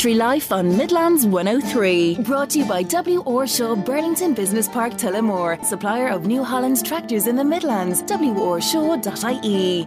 Country 0.00 0.14
Life 0.14 0.50
on 0.50 0.78
Midlands 0.78 1.26
103. 1.26 2.20
Brought 2.20 2.48
to 2.50 2.60
you 2.60 2.64
by 2.64 2.82
W. 2.84 3.20
Orshaw 3.24 3.76
Burlington 3.76 4.32
Business 4.32 4.66
Park 4.66 4.94
Tullamore, 4.94 5.62
supplier 5.62 6.08
of 6.08 6.24
New 6.24 6.42
Holland 6.42 6.82
tractors 6.86 7.26
in 7.26 7.36
the 7.36 7.44
Midlands. 7.44 8.02
WOrshaw.ie. 8.04 9.86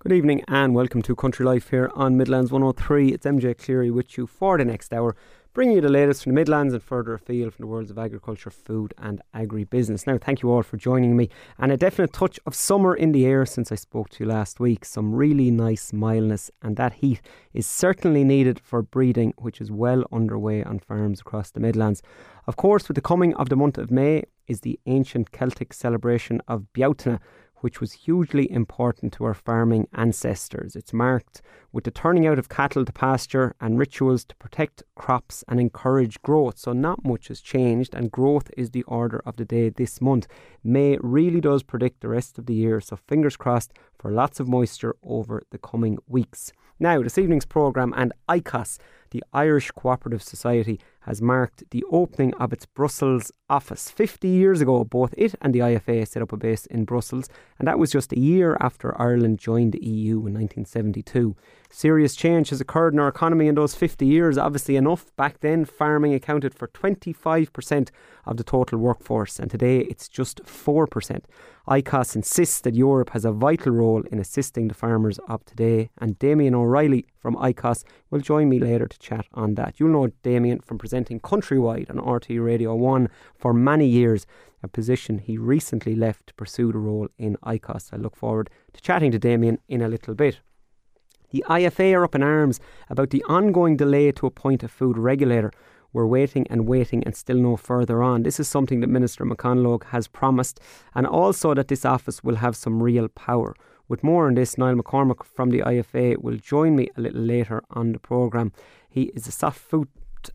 Good 0.00 0.12
evening 0.12 0.42
and 0.48 0.74
welcome 0.74 1.00
to 1.02 1.14
Country 1.14 1.46
Life 1.46 1.70
here 1.70 1.92
on 1.94 2.16
Midlands 2.16 2.50
103. 2.50 3.12
It's 3.12 3.24
MJ 3.24 3.56
Cleary 3.56 3.92
with 3.92 4.18
you 4.18 4.26
for 4.26 4.58
the 4.58 4.64
next 4.64 4.92
hour 4.92 5.14
bringing 5.54 5.76
you 5.76 5.80
the 5.80 5.88
latest 5.88 6.24
from 6.24 6.30
the 6.30 6.34
Midlands 6.34 6.74
and 6.74 6.82
further 6.82 7.14
afield 7.14 7.54
from 7.54 7.62
the 7.62 7.68
worlds 7.68 7.88
of 7.88 7.96
agriculture, 7.96 8.50
food, 8.50 8.92
and 8.98 9.22
agribusiness. 9.32 10.04
Now, 10.04 10.18
thank 10.18 10.42
you 10.42 10.50
all 10.50 10.64
for 10.64 10.76
joining 10.76 11.16
me, 11.16 11.30
and 11.58 11.70
a 11.70 11.76
definite 11.76 12.12
touch 12.12 12.40
of 12.44 12.56
summer 12.56 12.92
in 12.92 13.12
the 13.12 13.24
air 13.24 13.46
since 13.46 13.70
I 13.70 13.76
spoke 13.76 14.10
to 14.10 14.24
you 14.24 14.28
last 14.28 14.58
week. 14.58 14.84
Some 14.84 15.14
really 15.14 15.52
nice 15.52 15.92
mildness, 15.92 16.50
and 16.60 16.76
that 16.76 16.94
heat 16.94 17.22
is 17.52 17.68
certainly 17.68 18.24
needed 18.24 18.58
for 18.58 18.82
breeding, 18.82 19.32
which 19.38 19.60
is 19.60 19.70
well 19.70 20.04
underway 20.10 20.64
on 20.64 20.80
farms 20.80 21.20
across 21.20 21.52
the 21.52 21.60
Midlands. 21.60 22.02
Of 22.48 22.56
course, 22.56 22.88
with 22.88 22.96
the 22.96 23.00
coming 23.00 23.32
of 23.34 23.48
the 23.48 23.56
month 23.56 23.78
of 23.78 23.92
May 23.92 24.24
is 24.48 24.62
the 24.62 24.80
ancient 24.86 25.30
Celtic 25.30 25.72
celebration 25.72 26.42
of 26.48 26.72
Bealtaine 26.72 27.20
which 27.64 27.80
was 27.80 27.92
hugely 27.92 28.50
important 28.52 29.10
to 29.10 29.24
our 29.24 29.32
farming 29.32 29.88
ancestors. 29.94 30.76
It's 30.76 30.92
marked 30.92 31.40
with 31.72 31.84
the 31.84 31.90
turning 31.90 32.26
out 32.26 32.38
of 32.38 32.50
cattle 32.50 32.84
to 32.84 32.92
pasture 32.92 33.54
and 33.58 33.78
rituals 33.78 34.22
to 34.26 34.36
protect 34.36 34.82
crops 34.96 35.42
and 35.48 35.58
encourage 35.58 36.20
growth. 36.20 36.58
So, 36.58 36.74
not 36.74 37.06
much 37.06 37.28
has 37.28 37.40
changed, 37.40 37.94
and 37.94 38.12
growth 38.12 38.50
is 38.54 38.72
the 38.72 38.82
order 38.82 39.22
of 39.24 39.36
the 39.36 39.46
day 39.46 39.70
this 39.70 40.02
month. 40.02 40.26
May 40.62 40.98
really 41.00 41.40
does 41.40 41.62
predict 41.62 42.02
the 42.02 42.08
rest 42.08 42.36
of 42.36 42.44
the 42.44 42.52
year, 42.52 42.82
so 42.82 42.96
fingers 42.96 43.34
crossed 43.34 43.72
for 43.98 44.10
lots 44.10 44.40
of 44.40 44.46
moisture 44.46 44.94
over 45.02 45.42
the 45.50 45.56
coming 45.56 45.96
weeks. 46.06 46.52
Now, 46.78 47.00
this 47.02 47.16
evening's 47.16 47.46
programme 47.46 47.94
and 47.96 48.12
ICOS, 48.28 48.78
the 49.10 49.24
Irish 49.32 49.70
Cooperative 49.70 50.22
Society, 50.22 50.80
has 51.04 51.22
marked 51.22 51.64
the 51.70 51.84
opening 51.90 52.34
of 52.34 52.52
its 52.52 52.66
Brussels 52.66 53.30
office. 53.48 53.90
50 53.90 54.28
years 54.28 54.60
ago, 54.60 54.84
both 54.84 55.14
it 55.16 55.34
and 55.40 55.54
the 55.54 55.60
IFA 55.60 56.06
set 56.06 56.22
up 56.22 56.32
a 56.32 56.36
base 56.36 56.66
in 56.66 56.84
Brussels, 56.84 57.28
and 57.58 57.68
that 57.68 57.78
was 57.78 57.92
just 57.92 58.12
a 58.12 58.18
year 58.18 58.56
after 58.60 59.00
Ireland 59.00 59.38
joined 59.38 59.72
the 59.72 59.84
EU 59.84 60.26
in 60.26 60.34
1972. 60.34 61.36
Serious 61.76 62.14
change 62.14 62.50
has 62.50 62.60
occurred 62.60 62.94
in 62.94 63.00
our 63.00 63.08
economy 63.08 63.48
in 63.48 63.56
those 63.56 63.74
50 63.74 64.06
years, 64.06 64.38
obviously 64.38 64.76
enough. 64.76 65.10
Back 65.16 65.40
then, 65.40 65.64
farming 65.64 66.14
accounted 66.14 66.54
for 66.54 66.68
25% 66.68 67.90
of 68.26 68.36
the 68.36 68.44
total 68.44 68.78
workforce, 68.78 69.40
and 69.40 69.50
today 69.50 69.80
it's 69.80 70.08
just 70.08 70.40
4%. 70.44 71.24
ICOS 71.66 72.14
insists 72.14 72.60
that 72.60 72.76
Europe 72.76 73.10
has 73.10 73.24
a 73.24 73.32
vital 73.32 73.72
role 73.72 74.04
in 74.12 74.20
assisting 74.20 74.68
the 74.68 74.74
farmers 74.74 75.18
of 75.26 75.44
today, 75.46 75.90
and 75.98 76.16
Damien 76.20 76.54
O'Reilly 76.54 77.06
from 77.18 77.34
ICOS 77.34 77.82
will 78.08 78.20
join 78.20 78.48
me 78.48 78.60
later 78.60 78.86
to 78.86 78.98
chat 79.00 79.26
on 79.34 79.56
that. 79.56 79.80
You'll 79.80 79.90
know 79.90 80.12
Damien 80.22 80.60
from 80.60 80.78
presenting 80.78 81.18
Countrywide 81.18 81.90
on 81.90 81.96
RTÉ 81.96 82.42
Radio 82.42 82.76
1 82.76 83.08
for 83.36 83.52
many 83.52 83.88
years, 83.88 84.28
a 84.62 84.68
position 84.68 85.18
he 85.18 85.36
recently 85.36 85.96
left 85.96 86.28
to 86.28 86.34
pursue 86.34 86.70
the 86.70 86.78
role 86.78 87.08
in 87.18 87.36
ICOS. 87.44 87.92
I 87.92 87.96
look 87.96 88.14
forward 88.14 88.48
to 88.74 88.80
chatting 88.80 89.10
to 89.10 89.18
Damien 89.18 89.58
in 89.66 89.82
a 89.82 89.88
little 89.88 90.14
bit. 90.14 90.38
The 91.34 91.44
IFA 91.48 91.94
are 91.96 92.04
up 92.04 92.14
in 92.14 92.22
arms 92.22 92.60
about 92.88 93.10
the 93.10 93.24
ongoing 93.24 93.76
delay 93.76 94.12
to 94.12 94.26
appoint 94.26 94.62
a 94.62 94.68
food 94.68 94.96
regulator. 94.96 95.50
We're 95.92 96.06
waiting 96.06 96.46
and 96.48 96.68
waiting 96.68 97.02
and 97.02 97.16
still 97.16 97.38
no 97.38 97.56
further 97.56 98.04
on. 98.04 98.22
This 98.22 98.38
is 98.38 98.46
something 98.46 98.78
that 98.78 98.86
Minister 98.86 99.24
McConalogue 99.24 99.82
has 99.86 100.06
promised, 100.06 100.60
and 100.94 101.08
also 101.08 101.52
that 101.54 101.66
this 101.66 101.84
office 101.84 102.22
will 102.22 102.36
have 102.36 102.54
some 102.54 102.80
real 102.80 103.08
power. 103.08 103.56
With 103.88 104.04
more 104.04 104.28
on 104.28 104.34
this, 104.34 104.56
Niall 104.56 104.76
McCormack 104.76 105.24
from 105.24 105.50
the 105.50 105.58
IFA 105.58 106.22
will 106.22 106.36
join 106.36 106.76
me 106.76 106.88
a 106.96 107.00
little 107.00 107.22
later 107.22 107.64
on 107.68 107.90
the 107.90 107.98
programme. 107.98 108.52
He 108.88 109.10
is 109.16 109.26
a 109.26 109.32
soft 109.32 109.58
food 109.58 109.88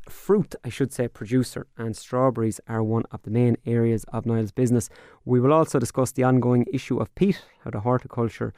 fruit, 0.10 0.54
I 0.66 0.70
should 0.70 0.92
say, 0.92 1.08
producer, 1.08 1.66
and 1.78 1.96
strawberries 1.96 2.60
are 2.68 2.84
one 2.84 3.04
of 3.14 3.24
the 3.24 3.32
main 3.32 3.56
areas 3.66 4.04
of 4.10 4.26
Niall's 4.26 4.52
business. 4.52 4.90
We 5.24 5.40
will 5.40 5.54
also 5.54 5.80
discuss 5.80 6.12
the 6.12 6.26
ongoing 6.26 6.66
issue 6.74 6.98
of 6.98 7.16
peat, 7.16 7.42
how 7.64 7.72
the 7.72 7.80
horticulture 7.80 8.54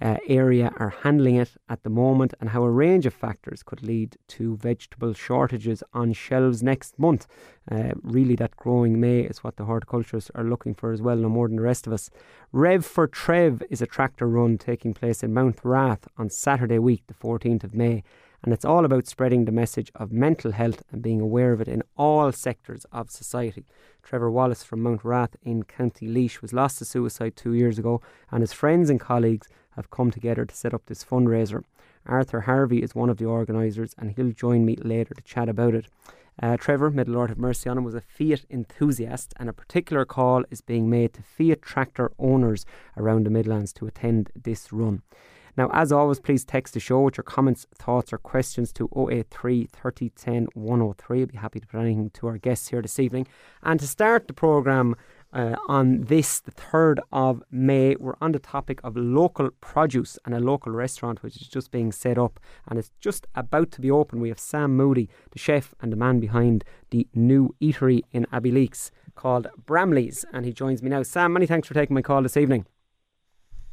uh, 0.00 0.16
area 0.26 0.72
are 0.78 0.94
handling 1.02 1.36
it 1.36 1.52
at 1.68 1.82
the 1.82 1.90
moment 1.90 2.34
and 2.40 2.50
how 2.50 2.62
a 2.62 2.70
range 2.70 3.06
of 3.06 3.14
factors 3.14 3.62
could 3.62 3.82
lead 3.82 4.16
to 4.26 4.56
vegetable 4.56 5.12
shortages 5.12 5.82
on 5.92 6.12
shelves 6.12 6.62
next 6.62 6.98
month. 6.98 7.26
Uh, 7.70 7.92
really, 8.02 8.34
that 8.36 8.56
growing 8.56 9.00
May 9.00 9.20
is 9.20 9.44
what 9.44 9.56
the 9.56 9.64
horticulturists 9.64 10.30
are 10.34 10.44
looking 10.44 10.74
for 10.74 10.92
as 10.92 11.02
well, 11.02 11.16
no 11.16 11.28
more 11.28 11.48
than 11.48 11.56
the 11.56 11.62
rest 11.62 11.86
of 11.86 11.92
us. 11.92 12.10
Rev 12.52 12.84
for 12.84 13.06
Trev 13.06 13.62
is 13.70 13.82
a 13.82 13.86
tractor 13.86 14.28
run 14.28 14.58
taking 14.58 14.94
place 14.94 15.22
in 15.22 15.32
Mountrath 15.32 16.06
on 16.16 16.30
Saturday 16.30 16.78
week, 16.78 17.04
the 17.06 17.14
14th 17.14 17.64
of 17.64 17.74
May 17.74 18.02
and 18.44 18.52
it's 18.52 18.64
all 18.64 18.84
about 18.84 19.06
spreading 19.06 19.44
the 19.44 19.52
message 19.52 19.90
of 19.94 20.10
mental 20.10 20.50
health 20.50 20.82
and 20.90 21.00
being 21.00 21.20
aware 21.20 21.52
of 21.52 21.60
it 21.60 21.68
in 21.68 21.82
all 21.96 22.32
sectors 22.32 22.84
of 22.92 23.10
society. 23.10 23.64
Trevor 24.02 24.30
Wallace 24.30 24.64
from 24.64 24.80
Mountrath 24.80 25.36
in 25.42 25.62
County 25.62 26.08
Laois 26.08 26.40
was 26.42 26.52
lost 26.52 26.78
to 26.78 26.84
suicide 26.84 27.36
two 27.36 27.54
years 27.54 27.78
ago, 27.78 28.00
and 28.32 28.40
his 28.40 28.52
friends 28.52 28.90
and 28.90 28.98
colleagues 28.98 29.48
have 29.76 29.90
come 29.90 30.10
together 30.10 30.44
to 30.44 30.54
set 30.54 30.74
up 30.74 30.86
this 30.86 31.04
fundraiser. 31.04 31.64
Arthur 32.06 32.42
Hanley 32.42 32.82
is 32.82 32.94
one 32.94 33.10
of 33.10 33.18
the 33.18 33.24
organisers, 33.24 33.94
and 33.98 34.12
he'll 34.12 34.32
join 34.32 34.64
me 34.64 34.76
later 34.76 35.14
to 35.14 35.22
chat 35.22 35.48
about 35.48 35.74
it. 35.74 35.86
Uh, 36.42 36.56
Trevor, 36.56 36.90
may 36.90 37.04
the 37.04 37.10
Lord 37.10 37.28
have 37.28 37.38
mercy 37.38 37.68
on 37.68 37.78
him, 37.78 37.84
was 37.84 37.94
a 37.94 38.00
Fiat 38.00 38.44
enthusiast, 38.50 39.34
and 39.38 39.48
a 39.48 39.52
particular 39.52 40.04
call 40.04 40.44
is 40.50 40.60
being 40.60 40.88
made 40.88 41.12
to 41.12 41.22
Fiat 41.22 41.62
tractor 41.62 42.10
owners 42.18 42.64
around 42.96 43.26
the 43.26 43.30
Midlands 43.30 43.72
to 43.74 43.86
attend 43.86 44.30
this 44.34 44.72
run. 44.72 45.02
Now, 45.56 45.68
as 45.72 45.92
always, 45.92 46.18
please 46.18 46.44
text 46.44 46.72
the 46.72 46.80
show 46.80 47.02
with 47.02 47.18
your 47.18 47.24
comments, 47.24 47.66
thoughts, 47.74 48.12
or 48.12 48.18
questions 48.18 48.72
to 48.72 48.88
083 48.96 49.66
3010 49.66 50.48
103. 50.54 51.20
I'll 51.20 51.26
be 51.26 51.36
happy 51.36 51.60
to 51.60 51.66
put 51.66 51.80
anything 51.80 52.10
to 52.10 52.26
our 52.28 52.38
guests 52.38 52.68
here 52.68 52.80
this 52.80 52.98
evening. 52.98 53.26
And 53.62 53.78
to 53.78 53.86
start 53.86 54.28
the 54.28 54.32
programme, 54.32 54.96
uh, 55.32 55.56
on 55.68 56.02
this, 56.02 56.40
the 56.40 56.52
3rd 56.52 56.98
of 57.10 57.42
May. 57.50 57.96
We're 57.98 58.16
on 58.20 58.32
the 58.32 58.38
topic 58.38 58.80
of 58.84 58.96
local 58.96 59.50
produce 59.60 60.18
and 60.24 60.34
a 60.34 60.40
local 60.40 60.72
restaurant 60.72 61.22
which 61.22 61.36
is 61.40 61.48
just 61.48 61.70
being 61.70 61.92
set 61.92 62.18
up 62.18 62.38
and 62.68 62.78
it's 62.78 62.90
just 63.00 63.26
about 63.34 63.70
to 63.72 63.80
be 63.80 63.90
open. 63.90 64.20
We 64.20 64.28
have 64.28 64.38
Sam 64.38 64.76
Moody, 64.76 65.08
the 65.30 65.38
chef 65.38 65.74
and 65.80 65.92
the 65.92 65.96
man 65.96 66.20
behind 66.20 66.64
the 66.90 67.06
new 67.14 67.54
eatery 67.60 68.02
in 68.12 68.26
Abbeyleix 68.32 68.90
called 69.14 69.46
Bramley's, 69.66 70.24
and 70.32 70.44
he 70.44 70.52
joins 70.52 70.82
me 70.82 70.90
now. 70.90 71.02
Sam, 71.02 71.32
many 71.32 71.46
thanks 71.46 71.68
for 71.68 71.74
taking 71.74 71.94
my 71.94 72.02
call 72.02 72.22
this 72.22 72.36
evening. 72.36 72.66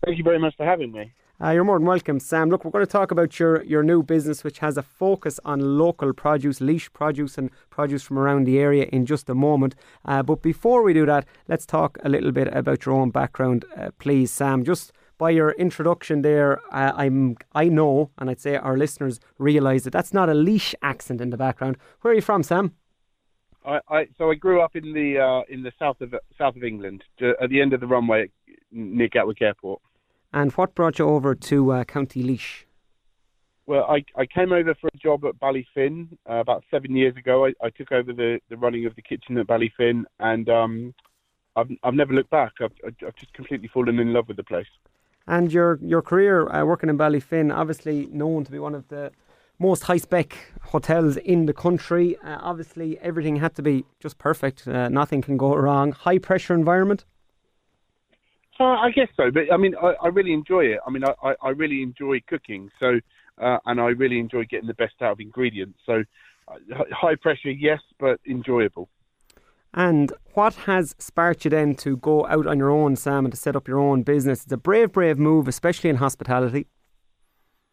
Thank 0.05 0.17
you 0.17 0.23
very 0.23 0.39
much 0.39 0.55
for 0.55 0.65
having 0.65 0.91
me. 0.91 1.13
Uh, 1.41 1.51
you're 1.51 1.63
more 1.63 1.79
than 1.79 1.87
welcome, 1.87 2.19
Sam. 2.19 2.49
Look, 2.49 2.65
we're 2.65 2.71
going 2.71 2.85
to 2.85 2.91
talk 2.91 3.11
about 3.11 3.39
your, 3.39 3.63
your 3.63 3.81
new 3.81 4.03
business, 4.03 4.43
which 4.43 4.59
has 4.59 4.75
a 4.75 4.83
focus 4.83 5.39
on 5.45 5.77
local 5.77 6.11
produce, 6.11 6.59
Laois 6.59 6.91
produce, 6.91 7.37
and 7.37 7.49
produce 7.69 8.03
from 8.03 8.19
around 8.19 8.43
the 8.43 8.59
area 8.59 8.89
in 8.91 9.05
just 9.05 9.29
a 9.29 9.35
moment. 9.35 9.73
Uh, 10.03 10.21
but 10.21 10.41
before 10.41 10.83
we 10.83 10.93
do 10.93 11.05
that, 11.05 11.25
let's 11.47 11.65
talk 11.65 11.97
a 12.03 12.09
little 12.09 12.33
bit 12.33 12.49
about 12.53 12.85
your 12.85 12.95
own 12.95 13.09
background, 13.09 13.63
uh, 13.77 13.91
please, 13.99 14.31
Sam. 14.31 14.65
Just 14.65 14.91
by 15.17 15.29
your 15.29 15.51
introduction 15.51 16.23
there, 16.23 16.59
uh, 16.73 16.91
I'm 16.93 17.37
I 17.55 17.69
know, 17.69 18.11
and 18.17 18.29
I'd 18.29 18.41
say 18.41 18.57
our 18.57 18.77
listeners 18.77 19.21
realise 19.37 19.83
that 19.83 19.93
that's 19.93 20.13
not 20.13 20.27
a 20.27 20.33
Laois 20.33 20.75
accent 20.81 21.21
in 21.21 21.29
the 21.29 21.37
background. 21.37 21.77
Where 22.01 22.11
are 22.11 22.15
you 22.15 22.21
from, 22.21 22.43
Sam? 22.43 22.73
I, 23.65 23.79
I 23.89 24.07
so 24.17 24.29
I 24.29 24.35
grew 24.35 24.61
up 24.61 24.75
in 24.75 24.91
the 24.91 25.19
uh, 25.19 25.41
in 25.47 25.63
the 25.63 25.71
south 25.79 26.01
of 26.01 26.13
south 26.37 26.57
of 26.57 26.65
England, 26.65 27.05
at 27.21 27.49
the 27.49 27.61
end 27.61 27.71
of 27.71 27.79
the 27.79 27.87
runway 27.87 28.29
near 28.71 29.07
Gatwick 29.07 29.41
Airport. 29.41 29.81
And 30.31 30.51
what 30.53 30.75
brought 30.75 30.99
you 30.99 31.05
over 31.05 31.33
to 31.33 31.71
uh, 31.71 31.83
County 31.85 32.23
Laois? 32.23 32.65
Well, 33.65 33.85
I, 33.85 34.03
I 34.15 34.25
came 34.25 34.51
over 34.51 34.73
for 34.75 34.89
a 34.93 34.97
job 34.97 35.25
at 35.25 35.39
Ballyfin 35.39 36.17
uh, 36.29 36.35
about 36.35 36.63
seven 36.71 36.95
years 36.95 37.15
ago. 37.15 37.45
I, 37.45 37.53
I 37.63 37.69
took 37.69 37.91
over 37.91 38.13
the, 38.13 38.39
the 38.49 38.57
running 38.57 38.85
of 38.85 38.95
the 38.95 39.01
kitchen 39.01 39.37
at 39.37 39.47
Ballyfin, 39.47 40.05
and 40.19 40.49
um, 40.49 40.93
I've 41.55 41.69
I've 41.83 41.93
never 41.93 42.13
looked 42.13 42.31
back. 42.31 42.53
I've 42.61 42.73
I've 42.85 43.15
just 43.15 43.33
completely 43.33 43.67
fallen 43.67 43.99
in 43.99 44.13
love 44.13 44.27
with 44.27 44.37
the 44.37 44.43
place. 44.43 44.67
And 45.27 45.51
your 45.51 45.77
your 45.83 46.01
career 46.01 46.49
uh, 46.49 46.65
working 46.65 46.89
in 46.89 46.97
Ballyfin, 46.97 47.55
obviously 47.55 48.07
known 48.07 48.43
to 48.45 48.51
be 48.51 48.57
one 48.57 48.73
of 48.73 48.87
the 48.87 49.11
most 49.59 49.83
high 49.83 49.97
spec 49.97 50.35
hotels 50.63 51.17
in 51.17 51.45
the 51.45 51.53
country. 51.53 52.17
Uh, 52.23 52.39
obviously, 52.41 52.97
everything 52.99 53.35
had 53.35 53.53
to 53.55 53.61
be 53.61 53.85
just 53.99 54.17
perfect. 54.17 54.67
Uh, 54.67 54.89
nothing 54.89 55.21
can 55.21 55.37
go 55.37 55.55
wrong. 55.55 55.91
High 55.91 56.17
pressure 56.17 56.55
environment. 56.55 57.05
Uh, 58.59 58.75
I 58.75 58.91
guess 58.91 59.07
so, 59.15 59.31
but 59.31 59.43
I 59.53 59.57
mean, 59.57 59.73
I, 59.81 59.93
I 60.03 60.07
really 60.07 60.33
enjoy 60.33 60.65
it. 60.65 60.79
I 60.85 60.89
mean, 60.89 61.03
I, 61.05 61.33
I 61.41 61.49
really 61.49 61.81
enjoy 61.81 62.21
cooking, 62.27 62.69
so 62.79 62.99
uh, 63.41 63.57
and 63.65 63.79
I 63.79 63.87
really 63.87 64.19
enjoy 64.19 64.43
getting 64.45 64.67
the 64.67 64.73
best 64.73 64.95
out 65.01 65.13
of 65.13 65.19
ingredients. 65.19 65.79
So, 65.85 66.03
uh, 66.47 66.83
high 66.91 67.15
pressure, 67.15 67.51
yes, 67.51 67.79
but 67.99 68.19
enjoyable. 68.27 68.89
And 69.73 70.11
what 70.33 70.55
has 70.55 70.95
sparked 70.99 71.45
you 71.45 71.51
then 71.51 71.75
to 71.75 71.97
go 71.97 72.25
out 72.25 72.47
on 72.47 72.57
your 72.57 72.71
own, 72.71 72.95
Sam, 72.95 73.25
and 73.25 73.31
to 73.31 73.39
set 73.39 73.55
up 73.55 73.67
your 73.67 73.79
own 73.79 74.03
business? 74.03 74.43
It's 74.43 74.51
a 74.51 74.57
brave, 74.57 74.91
brave 74.91 75.17
move, 75.17 75.47
especially 75.47 75.89
in 75.89 75.97
hospitality. 75.97 76.67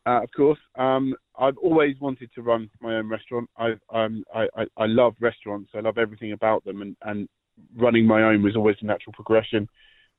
Uh, 0.05 0.23
of 0.23 0.31
course, 0.37 0.59
um, 0.77 1.15
I've 1.37 1.57
always 1.57 1.97
wanted 2.01 2.31
to 2.35 2.43
run 2.43 2.71
my 2.81 2.97
own 2.97 3.09
restaurant. 3.09 3.51
I, 3.57 3.73
um, 3.93 4.23
I, 4.33 4.47
I, 4.57 4.67
I 4.77 4.87
love 4.87 5.15
restaurants. 5.21 5.71
I 5.75 5.81
love 5.81 5.99
everything 5.99 6.33
about 6.33 6.65
them, 6.65 6.83
and, 6.83 6.97
and 7.03 7.29
running 7.77 8.07
my 8.07 8.23
own 8.23 8.43
was 8.43 8.55
always 8.55 8.77
a 8.83 8.85
natural 8.85 9.15
progression. 9.15 9.67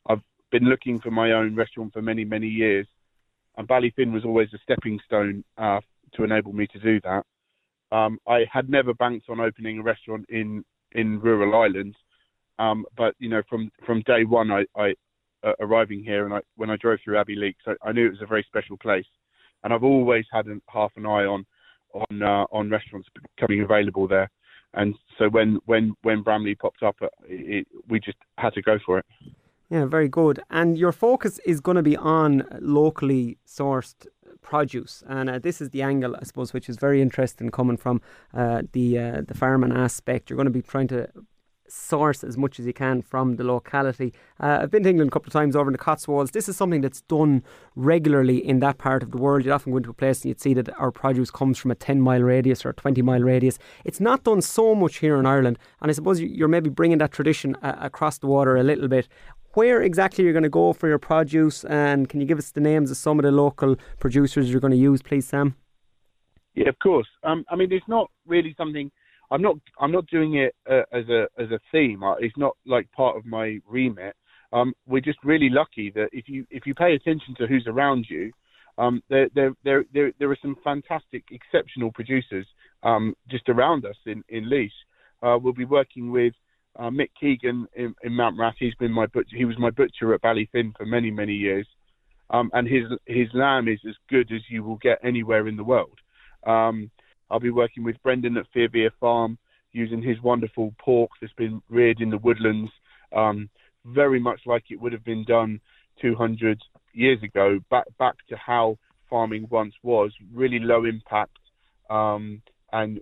I've 0.10 0.22
been 0.52 0.66
looking 0.66 1.00
for 1.00 1.12
my 1.12 1.32
own 1.32 1.56
restaurant 1.56 1.94
for 1.94 2.02
many, 2.02 2.24
many 2.26 2.48
years, 2.48 2.88
and 3.58 3.68
Ballyfin 3.68 4.12
was 4.12 4.26
always 4.26 4.50
a 4.54 4.60
stepping 4.60 5.00
stone 5.06 5.44
uh, 5.58 5.80
to 6.14 6.24
enable 6.24 6.54
me 6.54 6.68
to 6.68 6.80
do 6.80 7.00
that. 7.02 7.24
Um, 7.92 8.20
I 8.28 8.46
had 8.52 8.70
never 8.70 8.94
banked 8.94 9.30
on 9.30 9.40
opening 9.40 9.80
a 9.80 9.84
restaurant 9.84 10.26
in 10.30 10.64
in 10.94 11.20
rural 11.20 11.56
Ireland, 11.56 11.96
um, 12.60 12.86
but 12.96 13.16
you 13.20 13.30
know, 13.30 13.42
from 13.50 13.72
from 13.86 14.02
day 14.02 14.24
one, 14.24 14.52
I, 14.52 14.66
I 14.76 14.94
uh, 15.44 15.54
arriving 15.60 16.04
here 16.04 16.26
and 16.26 16.34
I, 16.34 16.40
when 16.56 16.70
I 16.70 16.78
drove 16.78 17.00
through 17.04 17.16
Abbeyleix, 17.16 17.56
I, 17.66 17.90
I 17.90 17.92
knew 17.92 18.08
it 18.08 18.12
was 18.12 18.22
a 18.22 18.28
very 18.28 18.44
special 18.48 18.78
place, 18.78 19.06
and 19.64 19.74
I've 19.74 19.84
always 19.84 20.26
had 20.32 20.48
an, 20.48 20.62
half 20.68 20.92
an 20.96 21.06
eye 21.06 21.26
on 21.26 21.46
on 21.94 22.22
uh, 22.22 22.46
on 22.52 22.70
restaurants 22.70 23.08
becoming 23.38 23.64
available 23.64 24.08
there, 24.08 24.30
and 24.74 24.96
so 25.18 25.30
when 25.30 25.60
when 25.66 25.94
when 26.04 26.24
Bramley 26.24 26.56
popped 26.56 26.84
up, 26.84 26.96
uh, 27.02 27.08
it, 27.28 27.68
we 27.88 28.00
just 28.00 28.18
had 28.38 28.54
to 28.54 28.62
go 28.62 28.78
for 28.86 29.00
it. 29.00 29.06
Yeah, 29.70 29.86
very 29.86 30.08
good. 30.08 30.40
And 30.50 30.78
your 30.78 30.94
focus 30.94 31.40
is 31.46 31.60
going 31.60 31.76
to 31.76 31.84
be 31.84 31.98
on 31.98 32.48
locally 32.62 33.38
sourced 33.46 34.08
produce, 34.42 35.04
and 35.08 35.30
uh, 35.30 35.40
this 35.40 35.60
is 35.60 35.72
the 35.72 35.82
angle, 35.82 36.16
I 36.16 36.24
suppose, 36.24 36.54
which 36.54 36.70
is 36.70 36.78
very 36.78 37.02
interesting 37.02 37.50
coming 37.50 37.76
from 37.76 38.02
uh, 38.34 38.62
the 38.72 38.98
uh, 38.98 39.22
the 39.28 39.34
farming 39.34 39.74
aspect. 39.74 40.30
You're 40.30 40.38
going 40.38 40.46
to 40.46 40.52
be 40.52 40.62
trying 40.62 40.88
to 40.90 41.10
source 41.70 42.24
as 42.24 42.38
much 42.38 42.60
as 42.60 42.66
you 42.66 42.74
can 42.74 43.02
from 43.02 43.36
the 43.36 43.44
locality. 43.44 44.14
Uh, 44.40 44.60
I've 44.62 44.72
been 44.72 44.84
to 44.84 44.90
England 44.90 45.10
a 45.10 45.12
couple 45.12 45.28
of 45.28 45.34
times 45.34 45.56
over 45.56 45.70
in 45.70 45.74
the 45.74 45.78
Cotswolds. 45.78 46.32
This 46.32 46.48
is 46.48 46.56
something 46.56 46.82
that's 46.82 47.02
done 47.02 47.44
regularly 47.76 48.38
in 48.38 48.60
that 48.60 48.78
part 48.78 49.04
of 49.04 49.12
the 49.12 49.18
world. 49.18 49.46
You'd 49.46 49.52
often 49.52 49.72
go 49.72 49.78
into 49.78 49.90
a 49.90 49.94
place 49.94 50.22
and 50.22 50.30
you'd 50.30 50.42
see 50.42 50.54
that 50.54 50.70
our 50.80 50.92
produce 50.92 51.32
comes 51.32 51.58
from 51.58 51.72
a 51.72 51.76
10 51.76 52.02
mile 52.02 52.22
radius 52.22 52.66
or 52.66 52.70
a 52.70 52.74
20 52.74 53.02
mile 53.02 53.22
radius. 53.22 53.60
It's 53.86 54.00
not 54.00 54.24
done 54.24 54.42
so 54.42 54.76
much 54.76 54.98
here 54.98 55.18
in 55.18 55.26
Ireland, 55.26 55.60
and 55.82 55.92
I 55.92 55.94
suppose 55.94 56.22
you're 56.22 56.48
maybe 56.48 56.70
bringing 56.70 57.00
that 57.00 57.12
tradition 57.12 57.56
uh, 57.62 57.76
across 57.80 58.18
the 58.18 58.28
water 58.28 58.56
a 58.56 58.64
little 58.64 58.88
bit. 58.88 59.08
Where 59.58 59.82
exactly 59.82 60.24
you're 60.24 60.34
going 60.34 60.44
to 60.44 60.50
go 60.50 60.72
for 60.72 60.88
your 60.88 61.00
produce, 61.00 61.64
and 61.64 62.08
can 62.08 62.22
you 62.22 62.28
give 62.28 62.38
us 62.38 62.52
the 62.52 62.62
names 62.62 62.92
of 62.92 62.98
some 62.98 63.18
of 63.18 63.24
the 63.24 63.32
local 63.32 63.76
producers 64.00 64.52
you're 64.52 64.60
going 64.60 64.70
to 64.70 64.78
use, 64.78 65.02
please, 65.02 65.28
Sam? 65.28 65.56
Yeah, 66.54 66.70
of 66.70 66.78
course. 66.78 67.08
Um, 67.24 67.44
I 67.50 67.56
mean, 67.56 67.72
it's 67.72 67.88
not 67.88 68.12
really 68.28 68.54
something 68.56 68.92
I'm 69.32 69.42
not 69.42 69.56
I'm 69.82 69.92
not 69.92 70.06
doing 70.06 70.36
it 70.36 70.54
uh, 70.70 70.84
as 70.94 71.10
a 71.10 71.28
as 71.40 71.50
a 71.50 71.60
theme. 71.72 72.04
It's 72.20 72.38
not 72.38 72.56
like 72.68 72.92
part 72.92 73.18
of 73.18 73.26
my 73.26 73.58
remit. 73.68 74.16
Um, 74.54 74.76
we're 74.86 75.02
just 75.02 75.18
really 75.24 75.50
lucky 75.50 75.90
that 75.96 76.10
if 76.12 76.30
you 76.30 76.46
if 76.52 76.68
you 76.68 76.76
pay 76.76 76.94
attention 76.94 77.34
to 77.40 77.48
who's 77.48 77.66
around 77.66 78.06
you, 78.08 78.32
um, 78.78 79.02
there, 79.10 79.28
there 79.34 79.54
there 79.64 79.86
there 79.92 80.12
there 80.20 80.30
are 80.30 80.38
some 80.40 80.56
fantastic, 80.64 81.24
exceptional 81.32 81.92
producers 81.92 82.46
um, 82.84 83.16
just 83.28 83.50
around 83.50 83.86
us 83.86 83.98
in 84.06 84.24
in 84.30 84.48
Laois. 84.52 84.70
Uh, 85.24 85.40
we'll 85.40 85.52
be 85.52 85.66
working 85.66 86.12
with 86.12 86.36
uh, 86.78 86.90
Mick 86.90 87.10
Keegan 87.20 87.68
in, 87.76 87.96
in 88.04 88.12
Mountrath. 88.12 88.54
He's 88.60 88.76
been 88.76 88.92
my 88.92 89.08
butcher. 89.08 89.36
He 89.36 89.46
was 89.46 89.58
my 89.58 89.70
butcher 89.70 90.14
at 90.14 90.22
Ballyfin 90.22 90.76
for 90.78 90.86
many 90.86 91.12
many 91.12 91.34
years, 91.34 91.68
um, 92.30 92.50
and 92.54 92.68
his 92.68 92.84
his 93.06 93.28
lamb 93.34 93.68
is 93.68 93.80
as 93.88 93.96
good 94.10 94.32
as 94.32 94.42
you 94.50 94.64
will 94.64 94.78
get 94.78 95.00
anywhere 95.04 95.48
in 95.48 95.58
the 95.58 95.64
world. 95.64 95.98
Um, 96.46 96.90
I'll 97.30 97.40
be 97.40 97.50
working 97.50 97.84
with 97.84 98.02
Brendan 98.04 98.38
at 98.38 98.46
Fearbeer 98.56 98.92
Farm 99.00 99.38
using 99.72 100.02
his 100.02 100.22
wonderful 100.22 100.74
pork 100.80 101.12
that's 101.20 101.34
been 101.34 101.62
reared 101.70 102.00
in 102.00 102.10
the 102.10 102.18
woodlands, 102.18 102.72
um, 103.16 103.50
very 103.86 104.20
much 104.20 104.40
like 104.46 104.66
it 104.70 104.80
would 104.80 104.94
have 104.94 105.04
been 105.04 105.24
done 105.26 105.60
200 106.02 106.60
years 106.94 107.22
ago, 107.24 107.60
back 107.70 107.86
back 107.98 108.16
to 108.30 108.36
how 108.38 108.78
farming 109.10 109.48
once 109.50 109.74
was, 109.84 110.12
really 110.34 110.60
low 110.60 110.86
impact, 110.86 111.38
um, 111.90 112.42
and 112.72 113.00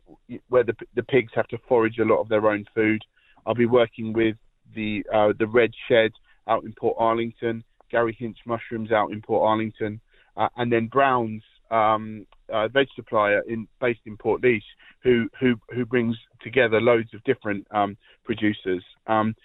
where 0.49 0.63
the 0.63 0.75
the 0.95 1.03
pigs 1.03 1.31
have 1.35 1.47
to 1.47 1.57
forage 1.67 1.97
a 1.99 2.05
lot 2.05 2.21
of 2.21 2.29
their 2.29 2.47
own 2.47 2.65
food. 2.73 3.03
I'll 3.45 3.53
be 3.53 3.65
working 3.65 4.13
with 4.13 4.35
the 4.73 5.05
uh, 5.13 5.33
the 5.37 5.47
Red 5.47 5.71
Shed 5.87 6.11
out 6.47 6.63
in 6.63 6.73
Portarlington, 6.73 7.63
Gary 7.89 8.15
Hinch 8.17 8.37
Mushrooms 8.45 8.91
out 8.91 9.11
in 9.11 9.21
Portarlington, 9.21 9.99
uh, 10.37 10.49
and 10.57 10.71
then 10.71 10.87
Browns 10.87 11.43
um, 11.71 12.25
uh, 12.51 12.67
veg 12.67 12.87
supplier 12.95 13.41
in 13.47 13.67
based 13.79 14.01
in 14.05 14.17
Portlaoise 14.17 14.61
who 15.03 15.29
who 15.39 15.55
who 15.69 15.85
brings 15.85 16.15
together 16.41 16.81
loads 16.81 17.13
of 17.13 17.23
different 17.23 17.65
um, 17.71 17.97
producers. 18.23 18.83
Um, 19.07 19.35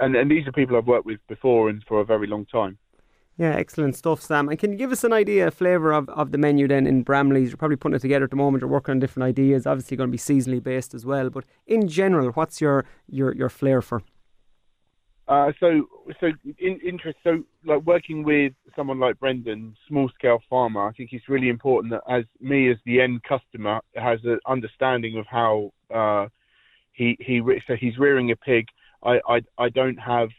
and, 0.00 0.16
and 0.16 0.30
these 0.30 0.46
are 0.46 0.52
people 0.52 0.76
I've 0.76 0.86
worked 0.86 1.06
with 1.06 1.20
before 1.28 1.68
and 1.68 1.82
for 1.86 2.00
a 2.00 2.04
very 2.04 2.26
long 2.26 2.46
time. 2.46 2.78
Yeah, 3.38 3.54
excellent 3.54 3.94
stuff, 3.96 4.22
Sam. 4.22 4.48
And 4.48 4.58
can 4.58 4.72
you 4.72 4.78
give 4.78 4.92
us 4.92 5.04
an 5.04 5.12
idea, 5.12 5.48
a 5.48 5.50
flavour 5.50 5.92
of, 5.92 6.08
of 6.08 6.32
the 6.32 6.38
menu 6.38 6.66
then 6.66 6.86
in 6.86 7.02
Bramley's? 7.02 7.50
You're 7.50 7.58
probably 7.58 7.76
putting 7.76 7.96
it 7.96 8.00
together 8.00 8.24
at 8.24 8.30
the 8.30 8.36
moment. 8.36 8.62
You're 8.62 8.70
working 8.70 8.92
on 8.92 8.98
different 8.98 9.28
ideas. 9.28 9.66
Obviously, 9.66 9.96
going 9.98 10.08
to 10.08 10.12
be 10.12 10.18
seasonally 10.18 10.62
based 10.62 10.94
as 10.94 11.04
well. 11.04 11.28
But 11.28 11.44
in 11.66 11.86
general, 11.86 12.30
what's 12.30 12.62
your 12.62 12.86
your 13.08 13.34
your 13.34 13.50
flair 13.50 13.82
for? 13.82 14.02
Uh, 15.28 15.52
so, 15.60 15.86
so 16.20 16.30
in, 16.58 16.80
interest. 16.80 17.18
So, 17.24 17.42
like 17.64 17.82
working 17.82 18.22
with 18.22 18.54
someone 18.74 19.00
like 19.00 19.18
Brendan, 19.18 19.76
small 19.86 20.08
scale 20.14 20.40
farmer, 20.48 20.86
I 20.86 20.92
think 20.92 21.10
it's 21.12 21.28
really 21.28 21.50
important 21.50 21.92
that 21.92 22.02
as 22.08 22.24
me 22.40 22.70
as 22.70 22.78
the 22.86 23.02
end 23.02 23.22
customer 23.24 23.80
has 23.96 24.20
an 24.24 24.38
understanding 24.46 25.18
of 25.18 25.26
how 25.26 25.72
uh, 25.94 26.28
he 26.92 27.18
he 27.20 27.42
so 27.66 27.74
he's 27.76 27.98
rearing 27.98 28.30
a 28.30 28.36
pig. 28.36 28.66
I 29.02 29.20
I, 29.28 29.40
I 29.58 29.68
don't 29.68 29.98
have 29.98 30.30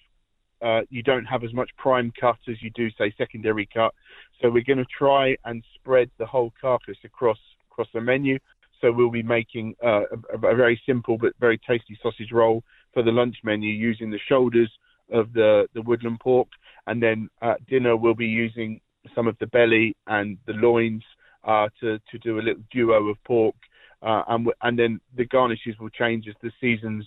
uh, 0.62 0.82
you 0.90 1.04
don't 1.04 1.26
have 1.26 1.44
as 1.44 1.54
much 1.54 1.70
prime 1.78 2.12
cut 2.20 2.38
as 2.48 2.62
you 2.62 2.72
do 2.72 2.90
say 2.98 3.14
secondary 3.18 3.68
cut. 3.72 3.94
So 4.42 4.50
we're 4.50 4.64
going 4.64 4.78
to 4.78 4.86
try 4.98 5.36
and 5.46 5.64
spread 5.76 6.10
the 6.18 6.26
whole 6.26 6.54
carcass 6.60 6.98
across 7.04 7.40
across 7.70 7.88
the 7.94 8.02
menu. 8.02 8.40
So 8.82 8.92
we'll 8.92 9.12
be 9.12 9.24
making 9.24 9.76
uh, 9.84 10.02
a, 10.34 10.48
a 10.48 10.56
very 10.56 10.80
simple 10.86 11.18
but 11.18 11.34
very 11.40 11.60
tasty 11.60 11.98
sausage 12.02 12.32
roll 12.32 12.64
for 12.94 13.04
the 13.04 13.12
lunch 13.12 13.38
menu 13.44 13.72
using 13.72 14.12
the 14.12 14.20
shoulders 14.28 14.72
of 15.12 15.34
the, 15.34 15.68
the 15.74 15.82
woodland 15.82 16.20
pork. 16.20 16.48
And 16.86 17.02
then 17.02 17.30
at 17.42 17.66
dinner, 17.68 17.96
we'll 17.96 18.14
be 18.14 18.28
using 18.28 18.80
some 19.16 19.28
of 19.28 19.38
the 19.40 19.48
belly 19.48 19.96
and 20.08 20.38
the 20.46 20.54
loins 20.54 21.04
uh, 21.44 21.70
to, 21.80 22.00
to 22.12 22.18
do 22.20 22.40
a 22.40 22.42
little 22.42 22.64
duo 22.72 23.08
of 23.08 23.18
pork. 23.24 23.56
Uh, 24.02 24.22
and, 24.28 24.48
and 24.62 24.78
then 24.78 25.00
the 25.16 25.26
garnishes 25.26 25.76
will 25.80 25.90
change 25.90 26.28
as 26.28 26.36
the 26.44 26.52
seasons 26.62 27.06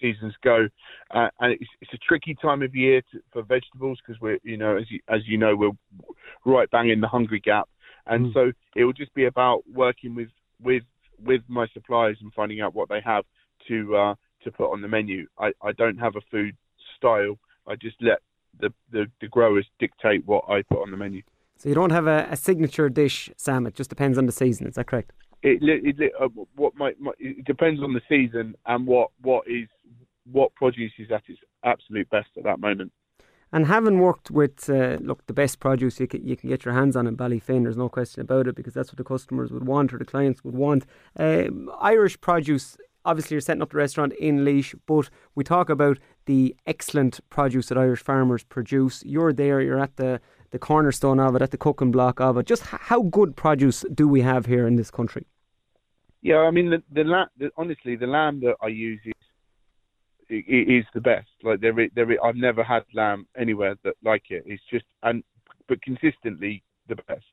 seasons 0.00 0.34
go. 0.42 0.68
Uh, 1.10 1.28
and 1.40 1.52
it's, 1.52 1.70
it's, 1.80 1.92
a 1.92 1.98
tricky 1.98 2.36
time 2.40 2.62
of 2.62 2.74
year 2.74 3.02
to, 3.12 3.20
for 3.32 3.42
vegetables 3.42 3.98
because 4.04 4.20
we're, 4.20 4.38
you 4.42 4.56
know, 4.56 4.76
as 4.76 4.90
you, 4.90 5.00
as 5.08 5.20
you 5.26 5.38
know, 5.38 5.56
we're 5.56 5.70
right 6.44 6.70
bang 6.70 6.90
in 6.90 7.00
the 7.00 7.08
hungry 7.08 7.40
gap. 7.40 7.68
And 8.06 8.26
mm. 8.26 8.34
so 8.34 8.52
it 8.74 8.84
will 8.84 8.92
just 8.92 9.14
be 9.14 9.26
about 9.26 9.62
working 9.72 10.14
with, 10.14 10.28
with, 10.62 10.82
with 11.22 11.42
my 11.48 11.66
suppliers 11.72 12.18
and 12.20 12.32
finding 12.34 12.60
out 12.60 12.74
what 12.74 12.88
they 12.88 13.00
have 13.04 13.24
to, 13.68 13.96
uh, 13.96 14.14
to 14.44 14.50
put 14.50 14.72
on 14.72 14.82
the 14.82 14.88
menu. 14.88 15.26
I, 15.38 15.52
I 15.62 15.72
don't 15.72 15.98
have 15.98 16.16
a 16.16 16.20
food 16.30 16.56
style. 16.96 17.38
I 17.66 17.76
just 17.76 17.96
let 18.00 18.20
the, 18.58 18.72
the, 18.90 19.06
the 19.20 19.28
growers 19.28 19.66
dictate 19.78 20.26
what 20.26 20.44
I 20.48 20.62
put 20.62 20.82
on 20.82 20.90
the 20.90 20.96
menu. 20.96 21.22
So 21.56 21.68
you 21.68 21.74
don't 21.74 21.90
have 21.90 22.06
a, 22.06 22.26
a 22.30 22.36
signature 22.36 22.88
dish, 22.88 23.30
Sam. 23.36 23.66
It 23.66 23.74
just 23.74 23.90
depends 23.90 24.16
on 24.16 24.24
the 24.24 24.32
season. 24.32 24.66
Is 24.66 24.76
that 24.76 24.86
correct? 24.86 25.12
It, 25.42 25.62
it, 25.62 26.00
it 26.00 26.12
uh, 26.18 26.28
what 26.56 26.74
my, 26.74 26.94
my, 26.98 27.12
it 27.18 27.44
depends 27.44 27.82
on 27.82 27.92
the 27.92 28.00
season 28.08 28.54
and 28.66 28.86
what 28.86 29.10
what 29.22 29.46
is 29.46 29.68
what 30.32 30.54
produce 30.54 30.92
is 30.98 31.10
at 31.10 31.22
its 31.28 31.40
absolute 31.64 32.08
best 32.10 32.28
at 32.36 32.44
that 32.44 32.60
moment. 32.60 32.92
And 33.52 33.66
having 33.66 33.98
worked 33.98 34.30
with, 34.30 34.70
uh, 34.70 34.98
look, 35.00 35.26
the 35.26 35.32
best 35.32 35.58
produce 35.58 35.98
you 35.98 36.06
can, 36.06 36.26
you 36.26 36.36
can 36.36 36.48
get 36.48 36.64
your 36.64 36.74
hands 36.74 36.94
on 36.94 37.08
in 37.08 37.16
Ballyfin, 37.16 37.64
there's 37.64 37.76
no 37.76 37.88
question 37.88 38.20
about 38.20 38.46
it, 38.46 38.54
because 38.54 38.74
that's 38.74 38.90
what 38.90 38.98
the 38.98 39.04
customers 39.04 39.50
would 39.50 39.66
want 39.66 39.92
or 39.92 39.98
the 39.98 40.04
clients 40.04 40.44
would 40.44 40.54
want. 40.54 40.86
Um, 41.16 41.68
Irish 41.80 42.20
produce 42.20 42.76
obviously 43.04 43.34
you're 43.34 43.40
setting 43.40 43.62
up 43.62 43.70
the 43.70 43.76
restaurant 43.76 44.12
in 44.14 44.44
Laois, 44.44 44.74
but 44.86 45.10
we 45.34 45.44
talk 45.44 45.70
about 45.70 45.98
the 46.26 46.54
excellent 46.66 47.20
produce 47.30 47.68
that 47.68 47.78
Irish 47.78 48.02
farmers 48.02 48.44
produce. 48.44 49.02
You're 49.04 49.32
there, 49.32 49.60
you're 49.60 49.80
at 49.80 49.96
the, 49.96 50.20
the 50.50 50.58
cornerstone 50.58 51.20
of 51.20 51.34
it, 51.34 51.42
at 51.42 51.50
the 51.50 51.56
cooking 51.56 51.90
block 51.90 52.20
of 52.20 52.36
it. 52.36 52.46
Just 52.46 52.62
how 52.62 53.02
good 53.02 53.36
produce 53.36 53.84
do 53.94 54.06
we 54.06 54.20
have 54.20 54.46
here 54.46 54.66
in 54.66 54.76
this 54.76 54.90
country? 54.90 55.26
Yeah, 56.22 56.38
I 56.38 56.50
mean, 56.50 56.70
the, 56.70 56.82
the, 56.92 57.04
la- 57.04 57.28
the 57.38 57.50
honestly, 57.56 57.96
the 57.96 58.06
lamb 58.06 58.40
that 58.40 58.56
I 58.60 58.68
use 58.68 59.00
is 59.04 59.12
is 60.30 60.84
the 60.94 61.00
best. 61.00 61.28
Like 61.42 61.60
there, 61.60 61.74
there, 61.94 62.24
I've 62.24 62.36
never 62.36 62.62
had 62.62 62.84
lamb 62.94 63.26
anywhere 63.36 63.74
that 63.84 63.94
like 64.04 64.24
it. 64.30 64.44
It's 64.46 64.62
just 64.70 64.84
and 65.02 65.22
but 65.68 65.82
consistently 65.82 66.62
the 66.88 66.96
best. 66.96 67.24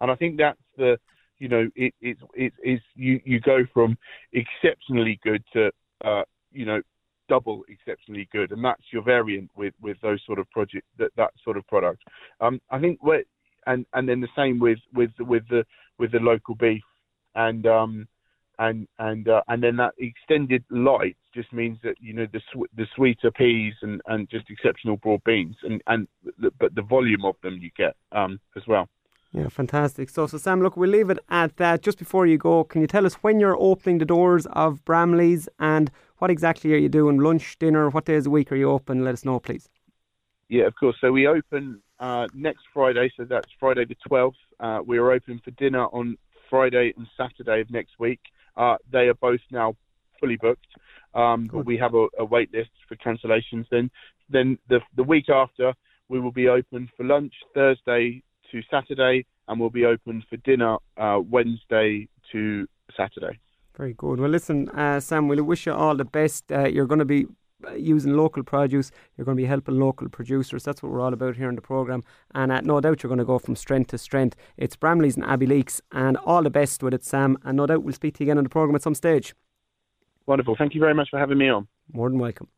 And 0.00 0.10
I 0.10 0.14
think 0.16 0.36
that's 0.38 0.58
the 0.76 0.98
you 1.38 1.48
know, 1.48 1.68
it, 1.74 1.94
it, 2.00 2.16
it, 2.34 2.52
it's 2.62 2.84
you, 2.94 3.20
you 3.24 3.40
go 3.40 3.58
from 3.74 3.96
exceptionally 4.32 5.20
good 5.22 5.44
to, 5.52 5.70
uh, 6.04 6.22
you 6.50 6.64
know, 6.64 6.80
double 7.28 7.62
exceptionally 7.68 8.28
good, 8.32 8.52
and 8.52 8.64
that's 8.64 8.82
your 8.92 9.02
variant 9.02 9.50
with, 9.56 9.74
with 9.82 9.96
those 10.00 10.20
sort 10.24 10.38
of 10.38 10.50
project 10.50 10.86
that, 10.98 11.10
that 11.16 11.32
sort 11.44 11.56
of 11.56 11.66
product. 11.66 12.02
Um, 12.40 12.60
I 12.70 12.78
think 12.78 13.02
where 13.02 13.24
and 13.66 13.84
and 13.94 14.08
then 14.08 14.20
the 14.20 14.28
same 14.36 14.58
with 14.58 14.78
with 14.94 15.10
with 15.18 15.42
the 15.48 15.64
with 15.98 16.12
the 16.12 16.20
local 16.20 16.54
beef 16.54 16.82
and 17.34 17.66
um 17.66 18.06
and 18.58 18.88
and 18.98 19.28
uh, 19.28 19.42
and 19.48 19.62
then 19.62 19.76
that 19.76 19.94
extended 19.98 20.64
light 20.70 21.16
just 21.34 21.52
means 21.52 21.78
that 21.82 21.96
you 22.00 22.12
know 22.12 22.26
the 22.32 22.40
sw- 22.52 22.70
the 22.76 22.86
sweeter 22.94 23.30
peas 23.30 23.74
and 23.82 24.00
and 24.06 24.28
just 24.30 24.48
exceptional 24.50 24.96
broad 24.96 25.22
beans 25.24 25.56
and 25.62 25.82
and 25.86 26.08
the, 26.38 26.50
but 26.58 26.74
the 26.74 26.82
volume 26.82 27.24
of 27.24 27.34
them 27.42 27.58
you 27.60 27.70
get 27.76 27.94
um 28.12 28.40
as 28.56 28.62
well. 28.66 28.88
Yeah, 29.32 29.48
fantastic 29.48 30.08
stuff. 30.08 30.30
So, 30.30 30.38
Sam, 30.38 30.62
look, 30.62 30.76
we'll 30.78 30.88
leave 30.88 31.10
it 31.10 31.18
at 31.28 31.56
that. 31.58 31.82
Just 31.82 31.98
before 31.98 32.26
you 32.26 32.38
go, 32.38 32.64
can 32.64 32.80
you 32.80 32.86
tell 32.86 33.04
us 33.04 33.14
when 33.14 33.38
you're 33.38 33.56
opening 33.60 33.98
the 33.98 34.06
doors 34.06 34.46
of 34.52 34.82
Bramley's 34.86 35.46
and 35.58 35.90
what 36.18 36.30
exactly 36.30 36.72
are 36.72 36.78
you 36.78 36.88
doing? 36.88 37.18
Lunch, 37.18 37.58
dinner, 37.58 37.90
what 37.90 38.06
days 38.06 38.24
a 38.24 38.30
week 38.30 38.50
are 38.50 38.56
you 38.56 38.70
open? 38.70 39.04
Let 39.04 39.12
us 39.12 39.26
know, 39.26 39.38
please. 39.38 39.68
Yeah, 40.48 40.64
of 40.64 40.74
course. 40.76 40.96
So, 41.02 41.12
we 41.12 41.26
open 41.26 41.82
uh, 41.98 42.28
next 42.32 42.62
Friday, 42.72 43.12
so 43.14 43.24
that's 43.24 43.48
Friday 43.60 43.84
the 43.84 43.96
12th. 44.08 44.32
Uh, 44.58 44.80
we 44.86 44.96
are 44.96 45.10
open 45.10 45.40
for 45.44 45.50
dinner 45.50 45.84
on 45.86 46.16
Friday 46.48 46.94
and 46.96 47.06
Saturday 47.16 47.60
of 47.60 47.70
next 47.70 47.98
week. 47.98 48.20
Uh, 48.56 48.76
they 48.90 49.08
are 49.08 49.14
both 49.14 49.40
now 49.50 49.76
fully 50.20 50.36
booked, 50.36 50.66
um, 51.14 51.48
but 51.52 51.66
we 51.66 51.76
have 51.76 51.94
a, 51.94 52.06
a 52.18 52.24
wait 52.24 52.52
list 52.52 52.70
for 52.88 52.96
cancellations. 52.96 53.66
Then, 53.70 53.90
then 54.30 54.58
the 54.68 54.80
the 54.96 55.02
week 55.02 55.28
after, 55.28 55.74
we 56.08 56.20
will 56.20 56.32
be 56.32 56.48
open 56.48 56.88
for 56.96 57.04
lunch 57.04 57.34
Thursday 57.54 58.22
to 58.50 58.62
Saturday, 58.70 59.26
and 59.48 59.60
we'll 59.60 59.70
be 59.70 59.84
open 59.84 60.24
for 60.28 60.36
dinner 60.38 60.76
uh, 60.96 61.20
Wednesday 61.28 62.08
to 62.32 62.66
Saturday. 62.96 63.38
Very 63.76 63.92
good. 63.92 64.20
Well, 64.20 64.30
listen, 64.30 64.70
uh, 64.70 65.00
Sam, 65.00 65.28
we'll 65.28 65.44
wish 65.44 65.66
you 65.66 65.72
all 65.74 65.94
the 65.94 66.04
best. 66.04 66.50
Uh, 66.50 66.66
you're 66.66 66.86
going 66.86 67.00
to 67.00 67.04
be 67.04 67.26
using 67.74 68.12
local 68.16 68.42
produce. 68.42 68.90
You're 69.16 69.24
going 69.24 69.36
to 69.36 69.42
be 69.42 69.46
helping 69.46 69.78
local 69.78 70.08
producers. 70.08 70.64
That's 70.64 70.82
what 70.82 70.92
we're 70.92 71.00
all 71.00 71.12
about 71.12 71.36
here 71.36 71.48
in 71.48 71.56
the 71.56 71.62
programme. 71.62 72.02
And 72.34 72.52
uh, 72.52 72.60
no 72.60 72.80
doubt 72.80 73.02
you're 73.02 73.08
going 73.08 73.18
to 73.18 73.24
go 73.24 73.38
from 73.38 73.56
strength 73.56 73.88
to 73.90 73.98
strength. 73.98 74.36
It's 74.56 74.76
Bramley's 74.76 75.16
and 75.16 75.24
Abbeyleix. 75.24 75.80
and 75.92 76.16
all 76.18 76.42
the 76.42 76.50
best 76.50 76.82
with 76.82 76.94
it, 76.94 77.04
Sam. 77.04 77.36
And 77.44 77.56
no 77.56 77.66
doubt 77.66 77.82
we'll 77.82 77.94
speak 77.94 78.14
to 78.16 78.24
you 78.24 78.30
again 78.30 78.38
on 78.38 78.44
the 78.44 78.50
programme 78.50 78.76
at 78.76 78.82
some 78.82 78.94
stage. 78.94 79.34
Wonderful. 80.26 80.56
Thank 80.56 80.74
you 80.74 80.80
very 80.80 80.94
much 80.94 81.08
for 81.10 81.18
having 81.18 81.38
me 81.38 81.48
on. 81.48 81.68
More 81.92 82.08
than 82.10 82.18
welcome. 82.18 82.48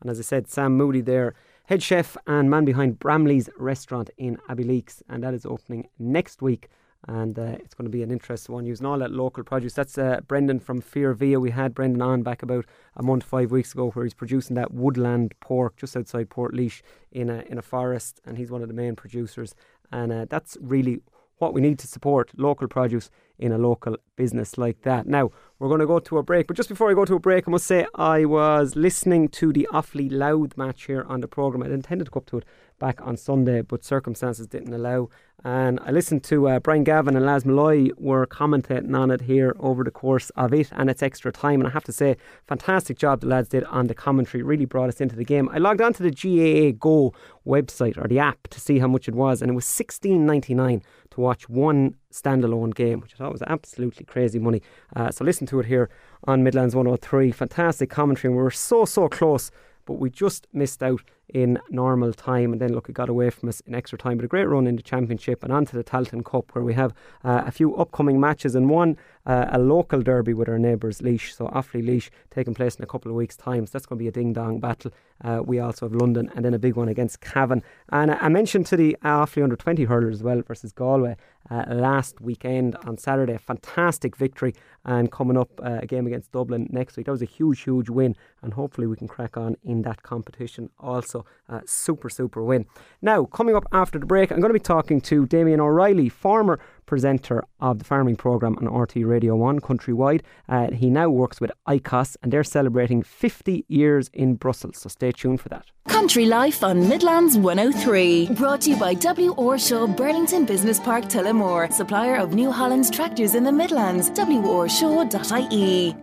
And 0.00 0.10
as 0.10 0.18
I 0.18 0.22
said, 0.22 0.48
Sam 0.48 0.76
Moody 0.76 1.02
there, 1.02 1.34
head 1.66 1.82
chef 1.82 2.16
and 2.26 2.48
man 2.48 2.64
behind 2.64 2.98
Bramley's 2.98 3.50
restaurant 3.58 4.10
in 4.16 4.38
Abbeyleix. 4.48 5.02
and 5.08 5.22
that 5.22 5.34
is 5.34 5.44
opening 5.44 5.88
next 5.98 6.40
week 6.40 6.68
and 7.08 7.38
uh, 7.38 7.56
it's 7.60 7.74
going 7.74 7.86
to 7.86 7.90
be 7.90 8.02
an 8.02 8.10
interesting 8.10 8.54
one 8.54 8.66
using 8.66 8.86
all 8.86 8.98
that 8.98 9.10
local 9.10 9.42
produce. 9.42 9.72
That's 9.72 9.96
uh, 9.96 10.20
Brendan 10.26 10.60
from 10.60 10.80
Fear 10.80 11.14
Via. 11.14 11.40
We 11.40 11.50
had 11.50 11.74
Brendan 11.74 12.02
on 12.02 12.22
back 12.22 12.42
about 12.42 12.66
a 12.94 13.02
month, 13.02 13.24
five 13.24 13.50
weeks 13.50 13.72
ago, 13.72 13.90
where 13.90 14.04
he's 14.04 14.14
producing 14.14 14.56
that 14.56 14.72
woodland 14.72 15.34
pork 15.40 15.76
just 15.76 15.96
outside 15.96 16.28
Portlaoise 16.28 16.82
in 17.10 17.30
a 17.30 17.40
in 17.48 17.58
a 17.58 17.62
forest, 17.62 18.20
and 18.24 18.36
he's 18.36 18.50
one 18.50 18.62
of 18.62 18.68
the 18.68 18.74
main 18.74 18.96
producers. 18.96 19.54
And 19.92 20.12
uh, 20.12 20.26
that's 20.28 20.56
really 20.60 21.00
what 21.40 21.54
we 21.54 21.60
need 21.60 21.78
to 21.78 21.86
support 21.86 22.30
local 22.36 22.68
produce 22.68 23.10
in 23.38 23.50
a 23.50 23.58
local 23.58 23.96
business 24.14 24.58
like 24.58 24.82
that. 24.82 25.06
Now, 25.06 25.30
we're 25.58 25.68
going 25.68 25.80
to 25.80 25.86
go 25.86 25.98
to 25.98 26.18
a 26.18 26.22
break, 26.22 26.46
but 26.46 26.56
just 26.56 26.68
before 26.68 26.90
I 26.90 26.94
go 26.94 27.06
to 27.06 27.14
a 27.14 27.18
break, 27.18 27.48
I 27.48 27.50
must 27.50 27.66
say 27.66 27.86
I 27.94 28.26
was 28.26 28.76
listening 28.76 29.28
to 29.30 29.50
the 29.50 29.66
Offaly 29.72 30.12
Louth 30.12 30.58
match 30.58 30.84
here 30.84 31.04
on 31.08 31.22
the 31.22 31.28
programme. 31.28 31.62
I 31.62 31.72
intended 31.72 32.04
to 32.04 32.10
go 32.10 32.18
up 32.18 32.26
to 32.26 32.38
it 32.38 32.44
back 32.80 33.00
on 33.02 33.16
Sunday, 33.16 33.62
but 33.62 33.84
circumstances 33.84 34.48
didn't 34.48 34.74
allow. 34.74 35.08
And 35.42 35.80
I 35.80 35.90
listened 35.90 36.22
to 36.24 36.48
uh, 36.48 36.60
Brian 36.60 36.84
Gavin 36.84 37.16
and 37.16 37.24
Laz 37.24 37.46
Malloy 37.46 37.88
were 37.96 38.26
commentating 38.26 38.94
on 38.94 39.10
it 39.10 39.22
here 39.22 39.56
over 39.58 39.84
the 39.84 39.90
course 39.90 40.30
of 40.30 40.52
it 40.52 40.68
and 40.72 40.90
its 40.90 41.02
extra 41.02 41.32
time. 41.32 41.60
And 41.60 41.68
I 41.68 41.70
have 41.70 41.84
to 41.84 41.92
say, 41.92 42.16
fantastic 42.46 42.98
job 42.98 43.20
the 43.20 43.28
lads 43.28 43.48
did 43.48 43.64
on 43.64 43.86
the 43.86 43.94
commentary. 43.94 44.42
Really 44.42 44.66
brought 44.66 44.90
us 44.90 45.00
into 45.00 45.16
the 45.16 45.24
game. 45.24 45.48
I 45.50 45.58
logged 45.58 45.80
onto 45.80 46.02
the 46.02 46.10
GAA 46.10 46.76
Go 46.78 47.14
website 47.46 47.96
or 47.96 48.06
the 48.06 48.18
app 48.18 48.48
to 48.48 48.60
see 48.60 48.80
how 48.80 48.88
much 48.88 49.08
it 49.08 49.14
was, 49.14 49.40
and 49.40 49.50
it 49.50 49.54
was 49.54 49.64
sixteen 49.64 50.26
ninety 50.26 50.52
nine 50.52 50.82
to 51.10 51.20
watch 51.20 51.48
one 51.48 51.94
standalone 52.12 52.74
game, 52.74 53.00
which 53.00 53.14
I 53.14 53.18
thought 53.18 53.32
was 53.32 53.42
absolutely 53.46 54.04
crazy 54.04 54.38
money. 54.38 54.62
Uh, 54.94 55.10
so 55.10 55.24
listen 55.24 55.46
to 55.48 55.60
it 55.60 55.66
here 55.66 55.88
on 56.24 56.42
Midlands 56.42 56.74
103. 56.74 57.32
Fantastic 57.32 57.90
commentary, 57.90 58.30
and 58.30 58.36
we 58.36 58.42
were 58.42 58.50
so, 58.50 58.84
so 58.84 59.08
close, 59.08 59.50
but 59.86 59.94
we 59.94 60.10
just 60.10 60.46
missed 60.52 60.82
out 60.82 61.02
in 61.34 61.58
normal 61.70 62.12
time. 62.12 62.52
And 62.52 62.60
then, 62.60 62.72
look, 62.72 62.88
it 62.88 62.92
got 62.92 63.08
away 63.08 63.30
from 63.30 63.48
us 63.48 63.60
in 63.60 63.74
extra 63.74 63.98
time. 63.98 64.16
But 64.16 64.24
a 64.24 64.28
great 64.28 64.46
run 64.46 64.66
in 64.66 64.76
the 64.76 64.82
Championship 64.82 65.42
and 65.42 65.52
on 65.52 65.66
to 65.66 65.76
the 65.76 65.84
Tailteann 65.84 66.24
Cup, 66.24 66.54
where 66.54 66.64
we 66.64 66.74
have 66.74 66.92
uh, 67.24 67.42
a 67.46 67.50
few 67.50 67.74
upcoming 67.76 68.20
matches 68.20 68.54
and 68.54 68.68
one, 68.68 68.96
uh, 69.26 69.46
a 69.50 69.58
local 69.58 70.02
derby 70.02 70.34
with 70.34 70.48
our 70.48 70.58
neighbours, 70.58 71.00
Laois. 71.00 71.32
So, 71.34 71.48
Offaly 71.48 71.84
Laois 71.84 72.10
taking 72.30 72.54
place 72.54 72.76
in 72.76 72.82
a 72.82 72.86
couple 72.86 73.10
of 73.10 73.16
weeks' 73.16 73.36
time. 73.36 73.66
So, 73.66 73.72
that's 73.72 73.86
going 73.86 73.98
to 73.98 74.02
be 74.02 74.08
a 74.08 74.12
ding 74.12 74.32
dong 74.32 74.60
battle. 74.60 74.92
Uh, 75.22 75.42
we 75.44 75.58
also 75.58 75.86
have 75.86 75.94
London 75.94 76.30
and 76.34 76.44
then 76.44 76.54
a 76.54 76.58
big 76.58 76.76
one 76.76 76.88
against 76.88 77.20
Cavan. 77.20 77.62
And 77.90 78.10
I 78.10 78.28
mentioned 78.28 78.66
to 78.66 78.76
the 78.76 78.96
Offaly 79.04 79.42
under 79.42 79.56
20 79.56 79.84
hurlers 79.84 80.16
as 80.16 80.22
well 80.22 80.42
versus 80.42 80.72
Galway 80.72 81.16
uh, 81.50 81.64
last 81.68 82.20
weekend 82.20 82.76
on 82.86 82.98
Saturday. 82.98 83.36
Fantastic 83.38 84.16
victory. 84.16 84.54
And 84.84 85.10
coming 85.10 85.36
up 85.36 85.60
uh, 85.62 85.78
a 85.82 85.86
game 85.86 86.06
against 86.06 86.32
Dublin 86.32 86.68
next 86.70 86.96
week. 86.96 87.06
That 87.06 87.12
was 87.12 87.22
a 87.22 87.26
huge, 87.26 87.60
huge 87.60 87.88
win. 87.88 88.16
And 88.42 88.54
hopefully 88.54 88.86
we 88.86 88.96
can 88.96 89.08
crack 89.08 89.36
on 89.36 89.56
in 89.62 89.82
that 89.82 90.02
competition 90.02 90.70
also. 90.78 91.24
Uh, 91.48 91.60
super, 91.66 92.08
super 92.08 92.42
win. 92.42 92.66
Now, 93.02 93.24
coming 93.24 93.54
up 93.54 93.64
after 93.72 93.98
the 93.98 94.06
break, 94.06 94.30
I'm 94.30 94.40
going 94.40 94.50
to 94.50 94.54
be 94.54 94.60
talking 94.60 95.00
to 95.02 95.26
Damien 95.26 95.60
O'Reilly, 95.60 96.08
former 96.08 96.60
presenter 96.90 97.44
of 97.60 97.78
the 97.78 97.84
farming 97.84 98.16
programme 98.16 98.56
on 98.58 98.66
RTÉ 98.66 99.06
Radio 99.06 99.36
1 99.36 99.60
countrywide. 99.60 100.22
Uh, 100.48 100.72
he 100.72 100.90
now 100.90 101.08
works 101.08 101.40
with 101.40 101.52
ICOS 101.68 102.16
and 102.20 102.32
they're 102.32 102.42
celebrating 102.42 103.00
50 103.00 103.64
years 103.68 104.10
in 104.12 104.34
Brussels, 104.34 104.78
so 104.78 104.88
stay 104.88 105.12
tuned 105.12 105.40
for 105.40 105.48
that. 105.50 105.66
Country 105.86 106.26
Life 106.26 106.64
on 106.64 106.88
Midlands 106.88 107.38
103. 107.38 108.30
Brought 108.32 108.62
to 108.62 108.70
you 108.70 108.76
by 108.76 108.94
W. 108.94 109.32
Orshaw 109.36 109.86
Burlington 109.86 110.44
Business 110.44 110.80
Park 110.80 111.04
Tullamore, 111.04 111.72
supplier 111.72 112.16
of 112.16 112.34
New 112.34 112.50
Holland's 112.50 112.90
tractors 112.90 113.36
in 113.36 113.44
the 113.44 113.52
Midlands. 113.52 114.10
WOrshaw.ie. 114.10 115.94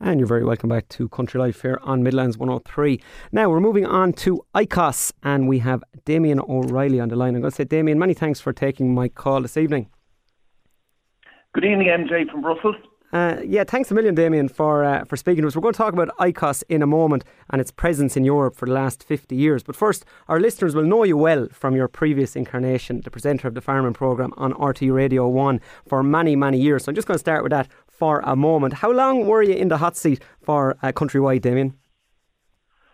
And 0.00 0.20
you're 0.20 0.28
very 0.28 0.44
welcome 0.44 0.68
back 0.68 0.88
to 0.90 1.08
Country 1.08 1.40
Life 1.40 1.62
here 1.62 1.80
on 1.82 2.04
Midlands 2.04 2.38
103. 2.38 3.00
Now 3.32 3.50
we're 3.50 3.58
moving 3.58 3.86
on 3.86 4.12
to 4.24 4.40
ICOS 4.54 5.10
and 5.24 5.48
we 5.48 5.58
have 5.58 5.82
Damien 6.04 6.38
O'Reilly 6.38 7.00
on 7.00 7.08
the 7.08 7.16
line. 7.16 7.34
I'm 7.34 7.40
going 7.40 7.50
to 7.50 7.56
say, 7.56 7.64
Damien, 7.64 7.98
many 7.98 8.14
thanks 8.14 8.38
for 8.38 8.52
taking 8.52 8.94
my 8.94 9.08
call 9.08 9.42
this 9.42 9.56
evening. 9.56 9.88
Good 11.54 11.64
evening, 11.64 11.88
MJ 11.88 12.30
from 12.30 12.42
Brussels. 12.42 12.76
Uh, 13.10 13.36
yeah, 13.42 13.64
thanks 13.64 13.90
a 13.90 13.94
million, 13.94 14.14
Damien, 14.14 14.48
for 14.48 14.84
uh, 14.84 15.04
for 15.06 15.16
speaking 15.16 15.40
to 15.40 15.48
us. 15.48 15.56
We're 15.56 15.62
going 15.62 15.72
to 15.72 15.78
talk 15.78 15.94
about 15.94 16.14
ICOS 16.18 16.62
in 16.68 16.82
a 16.82 16.86
moment 16.86 17.24
and 17.48 17.58
its 17.58 17.70
presence 17.70 18.18
in 18.18 18.24
Europe 18.24 18.54
for 18.54 18.66
the 18.66 18.72
last 18.72 19.02
50 19.02 19.34
years. 19.34 19.62
But 19.62 19.74
first, 19.74 20.04
our 20.28 20.38
listeners 20.38 20.74
will 20.74 20.84
know 20.84 21.04
you 21.04 21.16
well 21.16 21.48
from 21.50 21.74
your 21.74 21.88
previous 21.88 22.36
incarnation, 22.36 23.00
the 23.00 23.10
presenter 23.10 23.48
of 23.48 23.54
the 23.54 23.62
farming 23.62 23.94
programme 23.94 24.34
on 24.36 24.52
RTÉ 24.52 24.92
Radio 24.92 25.26
1 25.26 25.58
for 25.88 26.02
many, 26.02 26.36
many 26.36 26.60
years. 26.60 26.84
So 26.84 26.90
I'm 26.90 26.94
just 26.94 27.08
going 27.08 27.14
to 27.14 27.18
start 27.18 27.42
with 27.42 27.50
that 27.50 27.68
for 27.88 28.20
a 28.20 28.36
moment. 28.36 28.74
How 28.74 28.92
long 28.92 29.26
were 29.26 29.42
you 29.42 29.54
in 29.54 29.68
the 29.68 29.78
hot 29.78 29.96
seat 29.96 30.22
for 30.42 30.76
uh, 30.82 30.92
Countrywide, 30.92 31.40
Damien? 31.40 31.78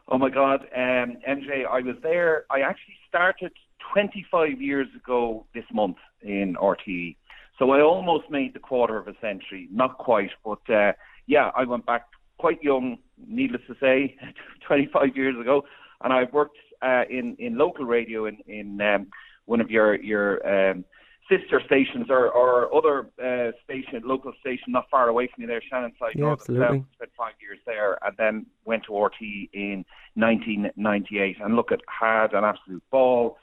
Oh 0.06 0.18
my 0.18 0.30
God, 0.30 0.60
um, 0.76 1.16
MJ, 1.28 1.66
I 1.68 1.80
was 1.80 1.96
there. 2.04 2.44
I 2.52 2.60
actually 2.60 2.96
started 3.08 3.50
25 3.92 4.60
years 4.60 4.86
ago 4.94 5.44
this 5.54 5.64
month 5.72 5.96
in 6.22 6.54
RTE. 6.54 7.16
So 7.58 7.70
I 7.70 7.80
almost 7.80 8.30
made 8.30 8.54
the 8.54 8.58
quarter 8.58 8.96
of 8.96 9.06
a 9.06 9.14
century, 9.20 9.68
not 9.70 9.98
quite, 9.98 10.30
but 10.44 10.68
uh, 10.68 10.92
yeah, 11.26 11.50
I 11.56 11.64
went 11.64 11.86
back 11.86 12.06
quite 12.38 12.62
young, 12.62 12.98
needless 13.26 13.62
to 13.68 13.76
say, 13.80 14.16
25 14.66 15.16
years 15.16 15.38
ago, 15.40 15.64
and 16.02 16.12
I've 16.12 16.32
worked 16.32 16.58
uh, 16.82 17.04
in 17.08 17.36
in 17.38 17.56
local 17.56 17.84
radio 17.84 18.26
in 18.26 18.38
in 18.46 18.80
um, 18.80 19.06
one 19.46 19.60
of 19.60 19.70
your 19.70 19.94
your 20.02 20.70
um, 20.70 20.84
sister 21.30 21.60
stations 21.64 22.06
or, 22.10 22.28
or 22.28 22.74
other 22.74 23.08
uh, 23.22 23.52
station, 23.64 24.02
local 24.04 24.32
station 24.40 24.66
not 24.68 24.90
far 24.90 25.08
away 25.08 25.28
from 25.34 25.42
you 25.42 25.48
there, 25.48 25.62
Shannonside. 25.72 26.14
Yeah, 26.14 26.32
absolutely. 26.32 26.84
Spent 26.94 27.10
five 27.16 27.32
years 27.40 27.58
there 27.66 27.98
and 28.04 28.14
then 28.18 28.46
went 28.64 28.84
to 28.84 28.90
RTÉ 28.92 29.48
in 29.52 29.84
1998 30.14 31.36
and 31.40 31.56
look 31.56 31.72
at 31.72 31.80
had 31.88 32.34
an 32.34 32.44
absolute 32.44 32.82
ball 32.90 33.38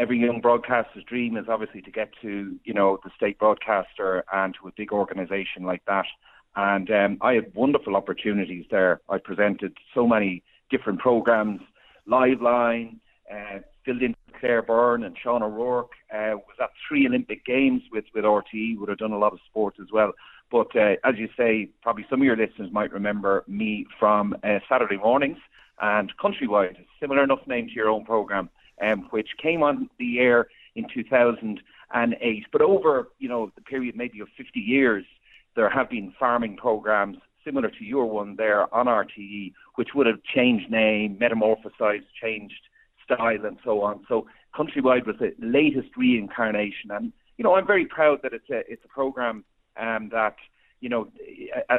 every 0.00 0.18
young 0.18 0.40
broadcaster's 0.40 1.04
dream 1.04 1.36
is 1.36 1.44
obviously 1.48 1.82
to 1.82 1.90
get 1.90 2.10
to 2.22 2.58
you 2.64 2.72
know 2.72 2.98
the 3.04 3.10
state 3.14 3.38
broadcaster 3.38 4.24
and 4.32 4.54
to 4.60 4.68
a 4.68 4.72
big 4.76 4.92
organisation 4.92 5.62
like 5.64 5.84
that. 5.86 6.06
And 6.56 6.90
um, 6.90 7.18
I 7.20 7.34
had 7.34 7.54
wonderful 7.54 7.94
opportunities 7.94 8.64
there. 8.70 9.00
I 9.08 9.18
presented 9.18 9.76
so 9.94 10.06
many 10.06 10.42
different 10.70 10.98
programs, 10.98 11.60
Live 12.06 12.40
Line, 12.40 12.98
uh, 13.30 13.58
filled 13.84 14.02
in 14.02 14.16
Claire 14.40 14.62
Byrne 14.62 15.04
and 15.04 15.16
Sean 15.22 15.42
O'Rourke. 15.42 15.92
Uh, 16.12 16.34
was 16.34 16.56
at 16.60 16.70
three 16.88 17.06
Olympic 17.06 17.44
Games 17.44 17.82
with 17.92 18.06
with 18.14 18.24
RTE. 18.24 18.78
Would 18.78 18.88
have 18.88 18.98
done 18.98 19.12
a 19.12 19.18
lot 19.18 19.34
of 19.34 19.38
sport 19.48 19.74
as 19.80 19.88
well. 19.92 20.12
But 20.50 20.74
uh, 20.74 20.96
as 21.04 21.16
you 21.16 21.28
say, 21.36 21.68
probably 21.82 22.06
some 22.08 22.22
of 22.22 22.24
your 22.24 22.36
listeners 22.36 22.70
might 22.72 22.92
remember 22.92 23.44
me 23.46 23.86
from 23.98 24.34
uh, 24.42 24.58
Saturday 24.68 24.96
mornings 24.96 25.38
and 25.80 26.12
Countrywide, 26.18 26.76
similar 26.98 27.22
enough 27.22 27.46
name 27.46 27.66
to 27.68 27.72
your 27.72 27.88
own 27.88 28.04
program 28.04 28.50
um, 28.80 29.08
which 29.10 29.28
came 29.42 29.62
on 29.62 29.88
the 29.98 30.18
air 30.18 30.48
in 30.74 30.86
2008. 30.92 32.46
But 32.52 32.62
over, 32.62 33.08
you 33.18 33.28
know, 33.28 33.50
the 33.54 33.62
period 33.62 33.96
maybe 33.96 34.20
of 34.20 34.28
50 34.36 34.60
years, 34.60 35.04
there 35.56 35.68
have 35.68 35.90
been 35.90 36.12
farming 36.18 36.56
programs 36.56 37.18
similar 37.44 37.70
to 37.70 37.84
your 37.84 38.06
one 38.06 38.36
there 38.36 38.72
on 38.74 38.86
RTE, 38.86 39.52
which 39.76 39.88
would 39.94 40.06
have 40.06 40.22
changed 40.22 40.70
name, 40.70 41.16
metamorphosized, 41.20 42.04
changed 42.20 42.60
style, 43.04 43.44
and 43.44 43.58
so 43.64 43.82
on. 43.82 44.04
So 44.08 44.26
Countrywide 44.54 45.06
was 45.06 45.16
the 45.18 45.32
latest 45.38 45.88
reincarnation, 45.96 46.90
and 46.90 47.12
you 47.38 47.44
know 47.44 47.54
I'm 47.54 47.66
very 47.66 47.86
proud 47.86 48.20
that 48.22 48.32
it's 48.32 48.50
a 48.50 48.70
it's 48.70 48.84
a 48.84 48.88
program 48.88 49.44
um, 49.78 50.10
that 50.12 50.36
you 50.80 50.88
know, 50.88 51.08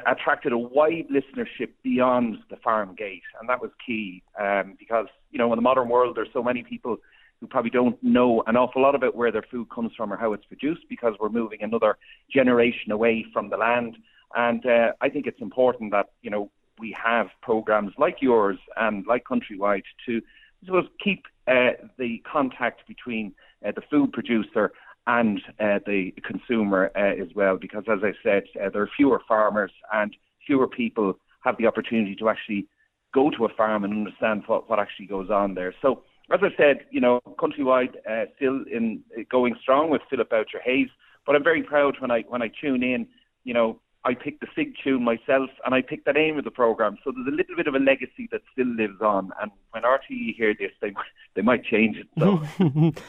attracted 0.06 0.52
a 0.52 0.58
wide 0.58 1.08
listenership 1.12 1.70
beyond 1.84 2.38
the 2.50 2.56
farm 2.58 2.96
gate, 2.96 3.24
and 3.40 3.50
that 3.50 3.62
was 3.62 3.72
key 3.86 4.22
um, 4.40 4.76
because 4.78 5.08
you 5.32 5.40
know 5.40 5.52
in 5.52 5.58
the 5.58 5.62
modern 5.62 5.90
world 5.90 6.16
there's 6.16 6.30
so 6.34 6.44
many 6.44 6.64
people 6.64 6.98
who 7.40 7.48
probably 7.48 7.72
don't 7.72 8.02
know 8.04 8.44
an 8.46 8.56
awful 8.56 8.82
lot 8.82 8.94
about 8.94 9.16
where 9.16 9.32
their 9.32 9.46
food 9.50 9.68
comes 9.72 9.92
from 9.98 10.14
or 10.14 10.18
how 10.18 10.34
it's 10.34 10.46
produced 10.46 10.84
because 10.88 11.16
we're 11.20 11.30
moving 11.30 11.64
another 11.64 11.98
generation 12.32 12.92
away 12.92 13.26
from 13.34 13.50
the 13.50 13.58
land, 13.58 13.98
and 14.36 14.66
uh, 14.66 14.92
I 15.02 15.10
think 15.10 15.26
it's 15.26 15.42
important 15.42 15.92
that 15.92 16.12
you 16.22 16.30
know 16.30 16.52
we 16.80 16.96
have 17.04 17.28
programs 17.42 17.94
like 17.98 18.18
yours 18.22 18.58
and 18.78 19.06
like 19.08 19.24
Countrywide 19.24 19.84
to 20.06 20.22
I 20.62 20.66
suppose 20.66 20.86
keep 21.04 21.26
uh, 21.48 21.72
the 21.98 22.22
contact 22.32 22.88
between 22.88 23.34
uh, 23.66 23.72
the 23.72 23.82
food 23.90 24.14
producer 24.14 24.72
and 25.08 25.42
uh, 25.60 25.80
the 25.86 26.14
consumer 26.24 26.92
uh, 26.96 27.22
as 27.22 27.30
well. 27.36 27.58
Because 27.58 27.84
as 27.92 28.00
I 28.04 28.14
said, 28.24 28.44
uh, 28.62 28.70
there 28.70 28.84
are 28.84 28.90
fewer 28.96 29.22
farmers 29.28 29.72
and 29.94 30.16
fewer 30.46 30.68
people 30.68 31.18
have 31.44 31.58
the 31.58 31.68
opportunity 31.68 32.16
to 32.16 32.30
actually 32.30 32.68
go 33.14 33.30
to 33.32 33.46
a 33.46 33.50
farm 33.50 33.84
and 33.84 33.94
understand 33.94 34.44
what, 34.48 34.70
what 34.70 34.80
actually 34.80 35.08
goes 35.08 35.30
on 35.30 35.54
there. 35.54 35.74
So, 35.82 36.04
as 36.32 36.40
I 36.44 36.56
said, 36.56 36.86
you 36.92 37.02
know, 37.02 37.20
countrywide 37.40 37.96
uh, 38.10 38.26
still 38.38 38.64
in 38.72 39.02
going 39.30 39.56
strong 39.62 39.90
with 39.90 40.02
Philip 40.10 40.30
Boucher 40.30 40.62
Hayes, 40.64 40.88
but 41.26 41.36
I'm 41.36 41.44
very 41.44 41.64
proud 41.64 41.96
when 42.00 42.10
I 42.10 42.22
when 42.30 42.42
I 42.42 42.50
tune 42.62 42.84
in, 42.84 43.08
you 43.44 43.54
know, 43.54 43.80
I 44.04 44.16
picked 44.16 44.42
the 44.42 44.48
Sig 44.56 44.74
tune 44.84 45.04
myself 45.04 45.52
and 45.64 45.76
I 45.76 45.82
picked 45.82 46.06
the 46.06 46.14
name 46.14 46.40
of 46.40 46.44
the 46.44 46.50
program. 46.50 46.98
So 47.04 47.12
there's 47.12 47.28
a 47.28 47.36
little 47.36 47.56
bit 47.56 47.68
of 47.68 47.76
a 47.76 47.80
legacy 47.80 48.28
that 48.32 48.42
still 48.52 48.66
lives 48.66 49.00
on. 49.00 49.32
And 49.40 49.52
when 49.72 49.84
RTE 49.84 50.36
hear 50.36 50.56
this, 50.58 50.72
they 50.82 50.92
they 51.36 51.44
might 51.44 51.64
change 51.64 51.98
it. 51.98 52.08
So. 52.18 52.42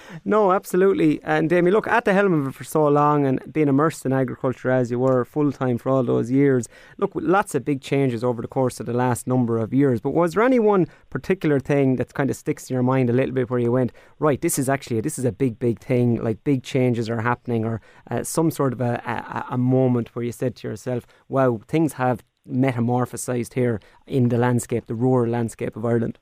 no, 0.25 0.52
absolutely. 0.52 1.20
And 1.22 1.49
Damien, 1.49 1.72
look 1.72 1.88
at 1.88 2.04
the 2.04 2.12
helm 2.12 2.34
of 2.34 2.49
it 2.49 2.54
for 2.54 2.64
so 2.64 2.87
long 2.88 3.26
and 3.26 3.40
being 3.50 3.68
immersed 3.68 4.04
in 4.04 4.12
agriculture 4.12 4.70
as 4.70 4.90
you 4.90 4.99
were 4.99 5.25
full 5.25 5.50
time 5.50 5.78
for 5.78 5.88
all 5.88 6.02
those 6.02 6.30
years. 6.30 6.68
Look, 6.99 7.12
lots 7.14 7.54
of 7.54 7.64
big 7.64 7.80
changes 7.80 8.22
over 8.22 8.42
the 8.42 8.49
course 8.49 8.78
of 8.78 8.84
the 8.84 8.92
last 8.92 9.26
number 9.26 9.56
of 9.56 9.72
years. 9.72 10.00
But 10.00 10.11
was 10.11 10.34
there 10.34 10.42
any 10.42 10.58
one 10.58 10.87
particular 11.08 11.58
thing 11.58 11.96
that 11.96 12.12
kind 12.12 12.28
of 12.28 12.37
sticks 12.37 12.68
in 12.68 12.75
your 12.75 12.82
mind 12.82 13.08
a 13.08 13.14
little 13.14 13.34
bit 13.34 13.49
where 13.49 13.58
you 13.58 13.72
went, 13.72 13.92
right? 14.18 14.40
This 14.40 14.58
is 14.58 14.68
actually 14.68 15.00
this 15.00 15.18
is 15.18 15.25
a 15.25 15.32
big, 15.32 15.58
big 15.58 15.80
thing. 15.80 16.22
Like 16.22 16.44
big 16.44 16.62
changes 16.62 17.08
are 17.08 17.22
happening, 17.22 17.64
or 17.64 17.80
uh, 18.11 18.22
some 18.25 18.50
sort 18.50 18.75
of 18.75 18.82
a, 18.82 19.02
a, 19.06 19.54
a 19.54 19.58
moment 19.58 20.14
where 20.14 20.25
you 20.25 20.32
said 20.32 20.54
to 20.56 20.68
yourself 20.68 20.81
yourself, 20.86 21.06
wow, 21.28 21.60
things 21.66 21.94
have 21.94 22.22
metamorphosized 22.48 23.54
here 23.54 23.80
in 24.06 24.28
the 24.28 24.38
landscape, 24.38 24.86
the 24.86 24.94
rural 24.94 25.30
landscape 25.30 25.76
of 25.76 25.84
Ireland? 25.84 26.18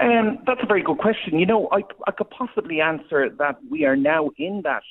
Um, 0.00 0.38
that's 0.46 0.60
a 0.62 0.66
very 0.66 0.82
good 0.82 0.98
question. 0.98 1.38
You 1.38 1.46
know, 1.46 1.68
I, 1.72 1.82
I 2.06 2.10
could 2.12 2.30
possibly 2.30 2.80
answer 2.80 3.28
that 3.38 3.58
we 3.70 3.84
are 3.84 3.96
now 3.96 4.30
in 4.38 4.62
that 4.64 4.82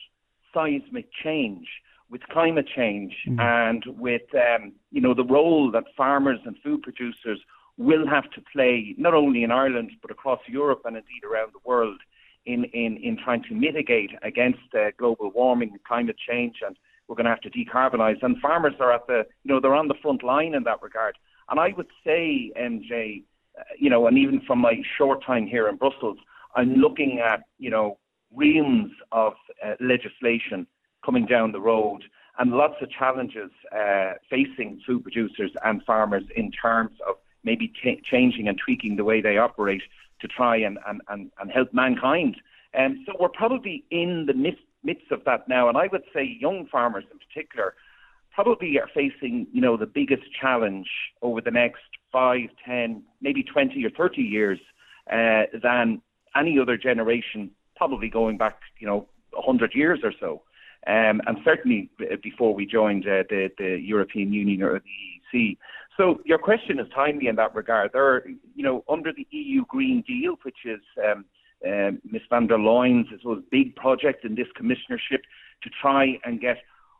seismic 0.53 1.09
change 1.23 1.67
with 2.09 2.21
climate 2.29 2.67
change 2.75 3.13
mm. 3.27 3.39
and 3.39 3.83
with, 3.99 4.21
um, 4.33 4.73
you 4.91 5.01
know, 5.01 5.13
the 5.13 5.23
role 5.23 5.71
that 5.71 5.83
farmers 5.95 6.39
and 6.45 6.55
food 6.63 6.81
producers 6.81 7.39
will 7.77 8.07
have 8.07 8.29
to 8.31 8.41
play, 8.53 8.93
not 8.97 9.13
only 9.13 9.43
in 9.43 9.51
Ireland, 9.51 9.91
but 10.01 10.11
across 10.11 10.39
Europe 10.47 10.81
and 10.85 10.95
indeed 10.95 11.23
around 11.23 11.53
the 11.53 11.59
world 11.63 11.99
in, 12.45 12.65
in, 12.65 12.97
in 12.97 13.17
trying 13.23 13.43
to 13.43 13.53
mitigate 13.53 14.11
against 14.21 14.73
uh, 14.73 14.91
global 14.97 15.31
warming 15.31 15.69
and 15.71 15.83
climate 15.83 16.17
change 16.17 16.57
and 16.65 16.77
we're 17.09 17.15
going 17.15 17.25
to 17.25 17.31
have 17.31 17.41
to 17.41 17.49
decarbonise. 17.49 18.21
And 18.21 18.37
farmers 18.39 18.75
are 18.79 18.93
at 18.93 19.07
the, 19.07 19.25
you 19.43 19.51
know, 19.51 19.59
they're 19.59 19.75
on 19.75 19.87
the 19.87 19.95
front 20.01 20.23
line 20.23 20.53
in 20.53 20.63
that 20.63 20.81
regard. 20.81 21.17
And 21.49 21.59
I 21.59 21.73
would 21.75 21.87
say, 22.05 22.51
MJ, 22.57 23.23
uh, 23.59 23.63
you 23.77 23.89
know, 23.89 24.05
and 24.07 24.17
even 24.17 24.41
from 24.41 24.59
my 24.59 24.81
short 24.97 25.25
time 25.25 25.47
here 25.47 25.67
in 25.67 25.75
Brussels, 25.75 26.19
I'm 26.55 26.75
looking 26.75 27.19
at, 27.19 27.41
you 27.57 27.71
know, 27.71 27.97
reams 28.33 28.91
of 29.11 29.33
uh, 29.65 29.73
legislation 29.79 30.67
coming 31.03 31.25
down 31.25 31.51
the 31.51 31.59
road 31.59 32.03
and 32.37 32.51
lots 32.51 32.75
of 32.81 32.91
challenges 32.91 33.49
uh, 33.75 34.13
facing 34.29 34.79
food 34.85 35.03
producers 35.03 35.51
and 35.65 35.83
farmers 35.83 36.23
in 36.35 36.51
terms 36.51 36.91
of 37.07 37.15
maybe 37.43 37.73
t- 37.83 38.01
changing 38.09 38.47
and 38.47 38.59
tweaking 38.63 38.95
the 38.95 39.03
way 39.03 39.19
they 39.19 39.37
operate 39.37 39.81
to 40.21 40.27
try 40.27 40.57
and, 40.57 40.77
and, 40.87 41.01
and, 41.09 41.31
and 41.39 41.51
help 41.51 41.73
mankind. 41.73 42.37
And 42.73 42.97
um, 42.97 43.05
so 43.07 43.13
we're 43.19 43.29
probably 43.29 43.83
in 43.89 44.25
the 44.27 44.33
midst 44.33 44.61
midst 44.83 45.11
of 45.11 45.23
that 45.25 45.47
now. 45.47 45.69
And 45.69 45.77
I 45.77 45.87
would 45.91 46.03
say 46.13 46.37
young 46.39 46.67
farmers 46.71 47.05
in 47.11 47.19
particular 47.19 47.75
probably 48.33 48.79
are 48.79 48.89
facing, 48.93 49.47
you 49.51 49.61
know, 49.61 49.75
the 49.75 49.85
biggest 49.85 50.23
challenge 50.39 50.87
over 51.21 51.41
the 51.41 51.51
next 51.51 51.81
five, 52.11 52.49
ten, 52.65 53.03
maybe 53.21 53.43
20 53.43 53.83
or 53.85 53.89
30 53.89 54.21
years 54.21 54.59
uh, 55.11 55.43
than 55.61 56.01
any 56.35 56.59
other 56.59 56.77
generation, 56.77 57.51
probably 57.75 58.09
going 58.09 58.37
back, 58.37 58.59
you 58.79 58.87
know, 58.87 59.07
100 59.31 59.73
years 59.75 59.99
or 60.03 60.13
so. 60.19 60.41
Um, 60.87 61.21
and 61.27 61.37
certainly 61.43 61.89
before 62.23 62.53
we 62.53 62.65
joined 62.65 63.05
uh, 63.05 63.23
the, 63.29 63.49
the 63.57 63.79
European 63.81 64.31
Union 64.31 64.63
or 64.63 64.79
the 64.79 65.37
EEC. 65.37 65.57
So 65.97 66.21
your 66.23 66.37
question 66.37 66.79
is 66.79 66.87
timely 66.95 67.27
in 67.27 67.35
that 67.35 67.53
regard. 67.53 67.91
There 67.91 68.05
are, 68.05 68.25
you 68.55 68.63
know, 68.63 68.85
under 68.87 69.11
the 69.11 69.27
EU 69.31 69.65
Green 69.67 70.01
Deal, 70.07 70.37
which 70.43 70.59
is 70.63 70.79
um, 71.05 71.25
um, 71.65 72.01
Ms 72.09 72.21
van 72.29 72.47
der 72.47 72.57
Leyen's 72.57 73.07
was 73.23 73.39
a 73.39 73.49
big 73.51 73.75
project 73.75 74.25
in 74.25 74.35
this 74.35 74.47
commissionership 74.59 75.21
to 75.63 75.69
try 75.81 76.17
and 76.23 76.39
get 76.39 76.57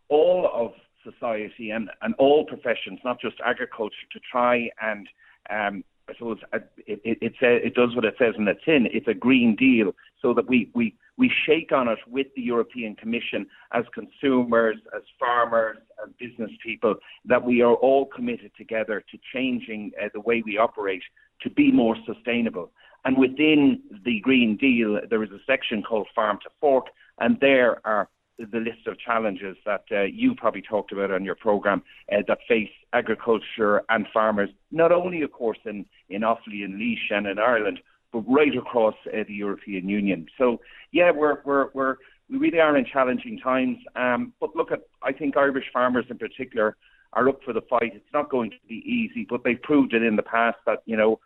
all 0.09 0.49
of 0.53 0.73
society 1.03 1.71
and, 1.71 1.89
and 2.01 2.13
all 2.15 2.45
professions, 2.45 2.99
not 3.05 3.21
just 3.21 3.35
agriculture, 3.45 3.95
to 4.11 4.19
try 4.31 4.69
and 4.81 5.07
um, 5.49 5.83
I 6.09 6.13
suppose 6.13 6.39
uh, 6.53 6.59
it, 6.87 6.99
it, 7.03 7.17
it, 7.21 7.33
say, 7.39 7.57
it 7.63 7.75
does 7.75 7.95
what 7.95 8.05
it 8.05 8.15
says 8.17 8.33
in 8.37 8.45
the 8.45 8.55
tin. 8.65 8.87
It's 8.91 9.07
a 9.07 9.13
green 9.13 9.55
deal, 9.55 9.93
so 10.21 10.33
that 10.33 10.47
we, 10.49 10.71
we, 10.73 10.95
we 11.17 11.31
shake 11.45 11.71
on 11.71 11.87
it 11.87 11.99
with 12.07 12.27
the 12.35 12.41
European 12.41 12.95
Commission 12.95 13.45
as 13.73 13.85
consumers, 13.93 14.77
as 14.95 15.03
farmers, 15.19 15.77
as 16.03 16.11
business 16.19 16.49
people, 16.65 16.95
that 17.25 17.43
we 17.43 17.61
are 17.61 17.75
all 17.75 18.05
committed 18.07 18.51
together 18.57 19.03
to 19.11 19.17
changing 19.33 19.91
uh, 20.01 20.09
the 20.13 20.21
way 20.21 20.41
we 20.43 20.57
operate 20.57 21.03
to 21.41 21.49
be 21.51 21.71
more 21.71 21.95
sustainable. 22.05 22.71
And 23.05 23.17
within 23.17 23.81
the 24.05 24.19
Green 24.21 24.57
Deal, 24.57 24.99
there 25.09 25.23
is 25.23 25.31
a 25.31 25.39
section 25.45 25.81
called 25.83 26.07
Farm 26.13 26.39
to 26.43 26.49
Fork, 26.59 26.87
and 27.19 27.37
there 27.39 27.85
are 27.85 28.09
the 28.37 28.59
list 28.59 28.87
of 28.87 28.97
challenges 28.97 29.57
that 29.65 29.83
uh, 29.91 30.03
you 30.03 30.33
probably 30.33 30.61
talked 30.61 30.91
about 30.91 31.11
on 31.11 31.25
your 31.25 31.35
programme 31.35 31.83
uh, 32.11 32.17
that 32.27 32.39
face 32.47 32.69
agriculture 32.93 33.83
and 33.89 34.05
farmers, 34.13 34.49
not 34.71 34.91
only, 34.91 35.21
of 35.21 35.31
course, 35.31 35.57
in, 35.65 35.85
in 36.09 36.21
Offaly 36.21 36.63
and 36.63 36.79
Laois 36.79 37.17
and 37.17 37.27
in 37.27 37.37
Ireland, 37.37 37.79
but 38.13 38.23
right 38.27 38.55
across 38.57 38.95
uh, 39.07 39.23
the 39.27 39.33
European 39.33 39.89
Union. 39.89 40.25
So, 40.37 40.61
yeah, 40.91 41.11
we're, 41.11 41.39
we're, 41.43 41.69
we're, 41.73 41.95
we 42.29 42.37
really 42.37 42.59
are 42.59 42.77
in 42.77 42.85
challenging 42.85 43.39
times. 43.39 43.77
Um, 43.95 44.33
but 44.39 44.55
look 44.55 44.71
at, 44.71 44.81
I 45.03 45.11
think 45.11 45.35
Irish 45.35 45.65
farmers 45.73 46.05
in 46.09 46.17
particular 46.17 46.77
are 47.13 47.27
up 47.27 47.39
for 47.43 47.53
the 47.53 47.61
fight. 47.69 47.91
It's 47.93 48.13
not 48.13 48.29
going 48.29 48.51
to 48.51 48.57
be 48.67 48.83
easy, 48.85 49.27
but 49.29 49.43
they've 49.43 49.61
proved 49.61 49.93
it 49.93 50.03
in 50.03 50.15
the 50.15 50.23
past 50.23 50.57
that, 50.65 50.79
you 50.85 50.95
know, 50.95 51.19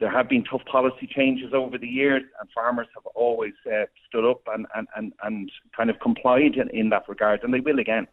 there 0.00 0.10
have 0.10 0.28
been 0.28 0.42
tough 0.44 0.64
policy 0.64 1.06
changes 1.06 1.52
over 1.54 1.78
the 1.78 1.86
years, 1.86 2.22
and 2.40 2.48
farmers 2.54 2.88
have 2.94 3.06
always 3.14 3.52
uh, 3.66 3.84
stood 4.08 4.28
up 4.28 4.40
and, 4.52 4.66
and, 4.74 4.88
and, 4.96 5.12
and 5.22 5.52
kind 5.76 5.90
of 5.90 6.00
complied 6.00 6.56
in, 6.56 6.68
in 6.70 6.88
that 6.88 7.08
regard, 7.08 7.44
and 7.44 7.52
they 7.54 7.60
will 7.60 7.78
again. 7.78 8.06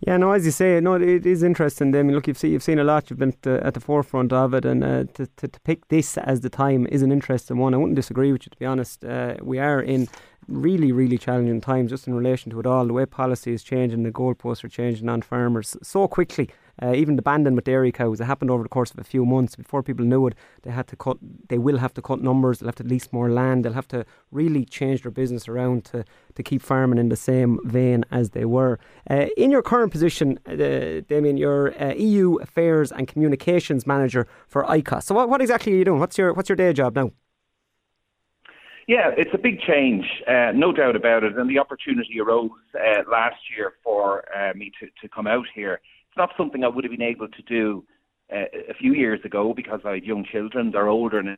Yeah, 0.00 0.16
no, 0.16 0.32
as 0.32 0.44
you 0.44 0.50
say, 0.50 0.80
no, 0.80 0.94
it 0.94 1.24
is 1.24 1.42
interesting. 1.42 1.94
I 1.94 2.02
mean, 2.02 2.14
look, 2.14 2.26
you've 2.26 2.36
seen, 2.36 2.52
you've 2.52 2.62
seen 2.62 2.78
a 2.78 2.84
lot. 2.84 3.08
You've 3.08 3.18
been 3.18 3.34
at 3.44 3.74
the 3.74 3.80
forefront 3.80 4.32
of 4.32 4.52
it, 4.52 4.64
and 4.64 4.82
uh, 4.82 5.04
to, 5.14 5.26
to, 5.26 5.48
to 5.48 5.60
pick 5.60 5.88
this 5.88 6.18
as 6.18 6.40
the 6.40 6.50
time 6.50 6.86
is 6.88 7.02
an 7.02 7.12
interesting 7.12 7.58
one. 7.58 7.74
I 7.74 7.76
wouldn't 7.76 7.96
disagree 7.96 8.32
with 8.32 8.44
you, 8.44 8.50
to 8.50 8.58
be 8.58 8.66
honest. 8.66 9.04
Uh, 9.04 9.36
we 9.40 9.58
are 9.58 9.80
in 9.80 10.08
really, 10.48 10.92
really 10.92 11.16
challenging 11.16 11.60
times 11.60 11.90
just 11.90 12.06
in 12.06 12.14
relation 12.14 12.50
to 12.50 12.60
it 12.60 12.66
all. 12.66 12.86
The 12.86 12.92
way 12.92 13.06
policy 13.06 13.52
is 13.52 13.62
changing, 13.62 14.02
the 14.02 14.10
goalposts 14.10 14.64
are 14.64 14.68
changing 14.68 15.08
on 15.08 15.22
farmers 15.22 15.76
so 15.82 16.08
quickly. 16.08 16.50
Uh, 16.82 16.92
even 16.94 17.16
the 17.16 17.22
banding 17.22 17.54
with 17.54 17.64
dairy 17.64 17.92
cows, 17.92 18.20
it 18.20 18.24
happened 18.24 18.50
over 18.50 18.62
the 18.62 18.68
course 18.68 18.90
of 18.90 18.98
a 18.98 19.04
few 19.04 19.24
months. 19.24 19.56
Before 19.56 19.82
people 19.82 20.04
knew 20.04 20.26
it, 20.26 20.34
they 20.62 20.70
had 20.70 20.86
to 20.88 20.96
cut. 20.96 21.18
They 21.48 21.58
will 21.58 21.78
have 21.78 21.94
to 21.94 22.02
cut 22.02 22.20
numbers. 22.20 22.58
They'll 22.58 22.68
have 22.68 22.74
to 22.76 22.84
lease 22.84 23.12
more 23.12 23.30
land. 23.30 23.64
They'll 23.64 23.72
have 23.72 23.88
to 23.88 24.04
really 24.30 24.64
change 24.64 25.02
their 25.02 25.10
business 25.10 25.48
around 25.48 25.84
to 25.86 26.04
to 26.34 26.42
keep 26.42 26.62
farming 26.62 26.98
in 26.98 27.08
the 27.08 27.16
same 27.16 27.58
vein 27.64 28.04
as 28.10 28.30
they 28.30 28.44
were. 28.44 28.78
Uh, 29.08 29.26
in 29.36 29.50
your 29.50 29.62
current 29.62 29.92
position, 29.92 30.38
uh, 30.46 30.56
Damien, 31.08 31.36
you're 31.36 31.80
uh, 31.82 31.94
EU 31.94 32.36
Affairs 32.36 32.90
and 32.90 33.06
Communications 33.06 33.86
Manager 33.86 34.26
for 34.48 34.64
ICOS. 34.64 35.04
So, 35.04 35.14
what, 35.14 35.28
what 35.28 35.40
exactly 35.40 35.72
are 35.72 35.76
you 35.76 35.84
doing? 35.84 36.00
What's 36.00 36.18
your 36.18 36.32
what's 36.32 36.48
your 36.48 36.56
day 36.56 36.72
job 36.72 36.96
now? 36.96 37.10
Yeah, 38.86 39.10
it's 39.16 39.30
a 39.32 39.38
big 39.38 39.60
change, 39.60 40.04
uh, 40.28 40.52
no 40.54 40.70
doubt 40.70 40.94
about 40.94 41.24
it. 41.24 41.38
And 41.38 41.48
the 41.48 41.58
opportunity 41.58 42.20
arose 42.20 42.50
uh, 42.74 43.10
last 43.10 43.36
year 43.56 43.72
for 43.82 44.24
uh, 44.36 44.52
me 44.54 44.72
to, 44.78 44.86
to 45.00 45.08
come 45.08 45.26
out 45.26 45.46
here 45.54 45.80
it's 46.14 46.18
not 46.18 46.30
something 46.36 46.62
I 46.62 46.68
would 46.68 46.84
have 46.84 46.92
been 46.92 47.02
able 47.02 47.26
to 47.26 47.42
do 47.42 47.84
uh, 48.32 48.44
a 48.70 48.74
few 48.74 48.94
years 48.94 49.18
ago 49.24 49.52
because 49.52 49.80
I 49.84 49.94
had 49.94 50.04
young 50.04 50.24
children. 50.24 50.70
They're 50.70 50.86
older 50.86 51.18
and 51.18 51.36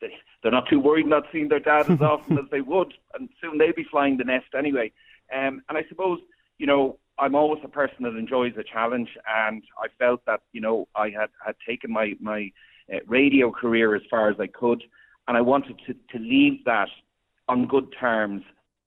they, 0.00 0.14
they're 0.42 0.52
not 0.52 0.66
too 0.68 0.80
worried 0.80 1.06
not 1.06 1.24
seeing 1.30 1.48
their 1.48 1.60
dad 1.60 1.90
as 1.90 2.00
often 2.00 2.38
as 2.38 2.46
they 2.50 2.62
would, 2.62 2.94
and 3.14 3.28
soon 3.38 3.58
they'll 3.58 3.74
be 3.74 3.84
flying 3.84 4.16
the 4.16 4.24
nest 4.24 4.46
anyway. 4.56 4.92
Um, 5.34 5.60
and 5.68 5.76
I 5.76 5.84
suppose, 5.90 6.20
you 6.56 6.66
know, 6.66 6.98
I'm 7.18 7.34
always 7.34 7.60
a 7.64 7.68
person 7.68 8.04
that 8.04 8.16
enjoys 8.16 8.54
a 8.56 8.62
challenge, 8.64 9.10
and 9.28 9.62
I 9.78 9.88
felt 9.98 10.24
that, 10.24 10.40
you 10.52 10.62
know, 10.62 10.88
I 10.94 11.10
had, 11.10 11.28
had 11.44 11.56
taken 11.66 11.92
my, 11.92 12.14
my 12.18 12.50
uh, 12.90 13.00
radio 13.06 13.50
career 13.50 13.94
as 13.94 14.02
far 14.08 14.30
as 14.30 14.36
I 14.40 14.46
could, 14.46 14.82
and 15.26 15.36
I 15.36 15.42
wanted 15.42 15.78
to, 15.86 15.92
to 15.92 16.18
leave 16.18 16.64
that 16.64 16.88
on 17.46 17.66
good 17.66 17.92
terms 18.00 18.42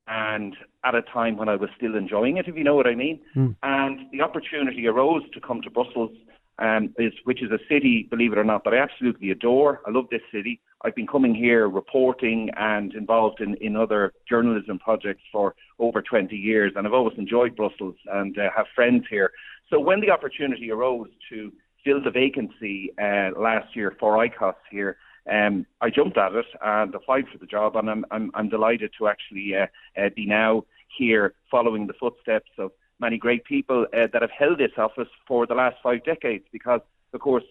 and 0.08 0.56
at 0.84 0.96
a 0.96 1.02
time 1.02 1.38
when 1.38 1.50
I 1.50 1.56
was 1.56 1.70
still 1.78 1.96
enjoying 1.96 2.38
it, 2.38 2.48
if 2.48 2.56
you 2.56 2.64
know 2.64 2.76
what 2.76 2.88
I 2.88 2.96
mean. 2.96 3.20
Mm. 3.36 3.56
And 3.64 4.00
the 4.12 4.22
opportunity 4.22 4.88
arose 4.88 5.24
to 5.34 5.40
come 5.40 5.62
to 5.62 5.70
Brussels, 5.70 6.12
um, 6.60 6.94
is, 6.98 7.14
which 7.24 7.42
is 7.42 7.52
a 7.52 7.58
city, 7.68 8.08
believe 8.10 8.34
it 8.34 8.38
or 8.38 8.44
not, 8.44 8.64
that 8.64 8.74
I 8.74 8.78
absolutely 8.78 9.32
adore. 9.32 9.82
I 9.88 9.92
love 9.92 10.06
this 10.12 10.22
city. 10.32 10.62
I've 10.84 10.96
been 10.96 11.08
coming 11.08 11.34
here 11.34 11.68
reporting 11.68 12.50
and 12.56 12.94
involved 12.94 13.42
in, 13.42 13.56
in 13.56 13.76
other 13.76 14.14
journalism 14.30 14.78
projects 14.80 15.24
for 15.32 15.56
over 15.80 16.02
20 16.02 16.36
years, 16.36 16.74
and 16.76 16.86
I've 16.86 16.94
always 16.94 17.18
enjoyed 17.18 17.56
Brussels 17.56 17.96
and 18.12 18.38
uh, 18.38 18.50
have 18.56 18.68
friends 18.76 19.06
here. 19.10 19.32
So 19.70 19.80
when 19.80 20.02
the 20.02 20.12
opportunity 20.12 20.70
arose 20.70 21.08
to 21.30 21.52
fill 21.84 22.04
the 22.04 22.12
vacancy 22.12 22.92
uh, 23.02 23.30
last 23.40 23.76
year 23.76 23.96
for 24.00 24.18
ICOS 24.18 24.56
here, 24.70 24.98
um, 25.30 25.66
I 25.82 25.90
jumped 25.90 26.18
at 26.18 26.34
it 26.34 26.46
and 26.64 26.94
applied 26.96 27.26
for 27.32 27.38
the 27.38 27.46
job, 27.46 27.76
and 27.76 27.90
I'm 27.90 28.06
I'm, 28.12 28.32
I'm 28.34 28.50
delighted 28.50 28.92
to 28.98 29.08
actually 29.08 29.56
uh, 29.56 29.68
uh, 30.00 30.10
be 30.16 30.26
now 30.26 30.64
here, 30.98 31.34
following 31.50 31.88
the 31.88 31.94
footsteps 31.94 32.50
of 32.58 32.72
many 33.00 33.18
great 33.18 33.44
people 33.46 33.88
uh, 33.94 34.08
that 34.14 34.22
have 34.22 34.32
held 34.32 34.60
this 34.60 34.72
office 34.78 35.08
for 35.28 35.46
the 35.46 35.54
last 35.54 35.78
five 35.82 36.04
decades. 36.04 36.46
Because, 36.52 36.82
of 37.14 37.20
course, 37.20 37.44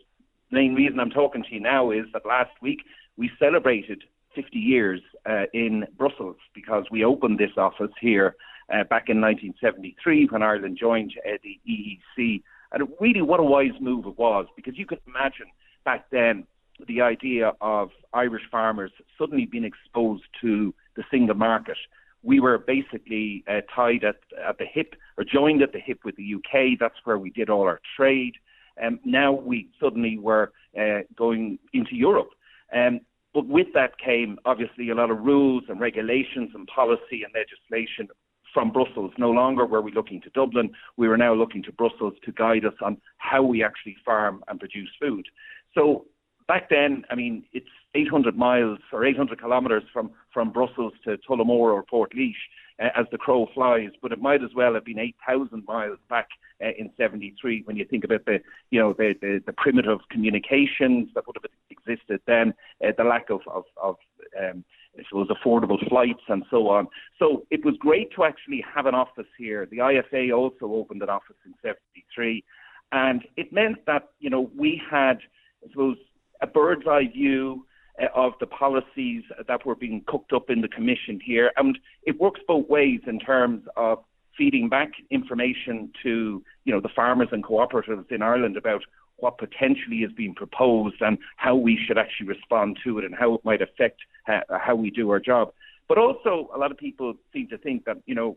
the 0.50 0.56
main 0.56 0.74
reason 0.74 1.00
I'm 1.00 1.11
talking 1.11 1.42
to 1.42 1.54
you 1.54 1.61
now 1.61 1.90
is 1.90 2.06
that 2.12 2.26
last 2.26 2.52
week 2.61 2.80
we 3.16 3.30
celebrated 3.38 4.04
50 4.35 4.59
years 4.59 5.00
uh, 5.28 5.44
in 5.52 5.87
Brussels 5.96 6.37
because 6.54 6.85
we 6.90 7.04
opened 7.04 7.38
this 7.38 7.56
office 7.56 7.90
here 8.00 8.37
uh, 8.72 8.85
back 8.85 9.09
in 9.09 9.20
1973 9.20 10.26
when 10.26 10.42
Ireland 10.42 10.78
joined 10.80 11.14
uh, 11.26 11.37
the 11.42 11.59
EEC. 11.68 12.42
And 12.72 12.88
really, 13.00 13.22
what 13.22 13.40
a 13.40 13.44
wise 13.44 13.78
move 13.80 14.06
it 14.06 14.16
was 14.16 14.46
because 14.54 14.78
you 14.78 14.87
can 14.87 14.98
imagine 15.06 15.46
back 15.85 16.06
then 16.11 16.46
the 16.86 17.00
idea 17.00 17.52
of 17.60 17.90
Irish 18.12 18.42
farmers 18.50 18.92
suddenly 19.18 19.46
being 19.46 19.64
exposed 19.64 20.24
to 20.40 20.74
the 20.96 21.04
single 21.10 21.36
market. 21.36 21.76
We 22.22 22.40
were 22.40 22.58
basically 22.58 23.44
uh, 23.48 23.60
tied 23.74 24.04
at, 24.04 24.16
at 24.46 24.58
the 24.58 24.66
hip 24.66 24.94
or 25.16 25.24
joined 25.24 25.62
at 25.62 25.72
the 25.72 25.80
hip 25.80 26.00
with 26.04 26.16
the 26.16 26.34
UK. 26.34 26.78
That's 26.78 26.98
where 27.04 27.18
we 27.18 27.30
did 27.30 27.48
all 27.48 27.62
our 27.62 27.80
trade. 27.96 28.34
Um, 28.82 29.00
now 29.04 29.32
we 29.32 29.68
suddenly 29.80 30.18
were 30.18 30.52
uh, 30.78 31.00
going 31.16 31.58
into 31.72 31.94
Europe. 31.94 32.30
Um, 32.74 33.00
but 33.32 33.46
with 33.46 33.68
that 33.74 33.98
came 33.98 34.38
obviously 34.44 34.90
a 34.90 34.94
lot 34.94 35.10
of 35.10 35.20
rules 35.20 35.64
and 35.68 35.80
regulations 35.80 36.50
and 36.54 36.66
policy 36.66 37.22
and 37.24 37.32
legislation 37.34 38.08
from 38.52 38.72
Brussels. 38.72 39.12
No 39.18 39.30
longer 39.30 39.66
were 39.66 39.80
we 39.80 39.92
looking 39.92 40.20
to 40.22 40.30
Dublin, 40.30 40.70
we 40.96 41.08
were 41.08 41.16
now 41.16 41.34
looking 41.34 41.62
to 41.64 41.72
Brussels 41.72 42.14
to 42.24 42.32
guide 42.32 42.64
us 42.64 42.74
on 42.82 43.00
how 43.18 43.42
we 43.42 43.62
actually 43.62 43.96
farm 44.04 44.42
and 44.48 44.58
produce 44.58 44.90
food. 45.00 45.26
So 45.74 46.06
back 46.50 46.68
then, 46.68 47.04
I 47.08 47.14
mean, 47.14 47.44
it's 47.52 47.68
800 47.94 48.36
miles 48.36 48.80
or 48.92 49.04
800 49.04 49.40
kilometres 49.40 49.84
from, 49.92 50.10
from 50.34 50.50
Brussels 50.50 50.92
to 51.04 51.16
Tullamore 51.18 51.72
or 51.72 51.84
Portlaoise 51.84 52.34
uh, 52.82 52.88
as 52.96 53.06
the 53.12 53.18
crow 53.18 53.46
flies, 53.54 53.90
but 54.02 54.10
it 54.10 54.20
might 54.20 54.42
as 54.42 54.50
well 54.56 54.74
have 54.74 54.84
been 54.84 54.98
8,000 54.98 55.64
miles 55.64 55.98
back 56.08 56.26
uh, 56.60 56.70
in 56.76 56.90
73 56.96 57.62
when 57.66 57.76
you 57.76 57.84
think 57.84 58.02
about 58.02 58.24
the, 58.24 58.40
you 58.72 58.80
know, 58.80 58.92
the, 58.98 59.14
the, 59.20 59.40
the 59.46 59.52
primitive 59.52 60.00
communications 60.10 61.08
that 61.14 61.24
would 61.28 61.36
have 61.40 61.48
existed 61.70 62.20
then, 62.26 62.52
uh, 62.84 62.90
the 62.98 63.04
lack 63.04 63.30
of, 63.30 63.42
of, 63.46 63.62
of 63.80 63.94
um, 64.36 64.64
I 64.98 65.02
suppose, 65.08 65.28
affordable 65.28 65.88
flights 65.88 66.24
and 66.26 66.42
so 66.50 66.66
on. 66.66 66.88
So 67.20 67.46
it 67.52 67.64
was 67.64 67.76
great 67.78 68.10
to 68.16 68.24
actually 68.24 68.64
have 68.74 68.86
an 68.86 68.96
office 68.96 69.30
here. 69.38 69.68
The 69.70 69.78
IFA 69.78 70.36
also 70.36 70.74
opened 70.74 71.02
an 71.02 71.10
office 71.10 71.36
in 71.46 71.54
73. 71.62 72.42
And 72.90 73.22
it 73.36 73.52
meant 73.52 73.86
that, 73.86 74.08
you 74.18 74.30
know, 74.30 74.50
we 74.58 74.82
had, 74.90 75.18
I 75.64 75.70
suppose, 75.70 75.96
a 76.42 76.46
bird's 76.46 76.87
eye 76.87 77.09
view 77.12 77.66
uh, 78.00 78.07
of 78.14 78.33
the 78.40 78.46
policies 78.46 79.22
that 79.46 79.64
were 79.66 79.74
being 79.74 80.03
cooked 80.07 80.33
up 80.33 80.50
in 80.50 80.61
the 80.61 80.68
commission 80.68 81.20
here. 81.24 81.50
And 81.57 81.79
it 82.05 82.20
works 82.20 82.40
both 82.46 82.68
ways 82.68 83.00
in 83.07 83.18
terms 83.18 83.62
of 83.76 83.98
feeding 84.37 84.68
back 84.68 84.90
information 85.11 85.90
to, 86.03 86.42
you 86.64 86.72
know, 86.72 86.81
the 86.81 86.88
farmers 86.94 87.29
and 87.33 87.44
cooperatives 87.44 88.11
in 88.11 88.22
Ireland 88.22 88.57
about 88.57 88.83
what 89.16 89.37
potentially 89.38 89.98
is 89.98 90.12
being 90.12 90.35
proposed 90.35 90.96
and 91.00 91.18
how 91.37 91.55
we 91.55 91.79
should 91.87 91.98
actually 91.98 92.26
respond 92.26 92.79
to 92.85 92.98
it 92.98 93.05
and 93.05 93.14
how 93.14 93.35
it 93.35 93.44
might 93.44 93.61
affect 93.61 94.00
uh, 94.29 94.40
how 94.59 94.74
we 94.74 94.90
do 94.90 95.11
our 95.11 95.20
job. 95.20 95.53
But 95.88 95.98
also, 95.98 96.48
a 96.55 96.59
lot 96.59 96.70
of 96.70 96.79
people 96.79 97.14
seem 97.33 97.48
to 97.48 97.59
think 97.59 97.85
that, 97.85 97.98
you 98.07 98.14
know, 98.14 98.37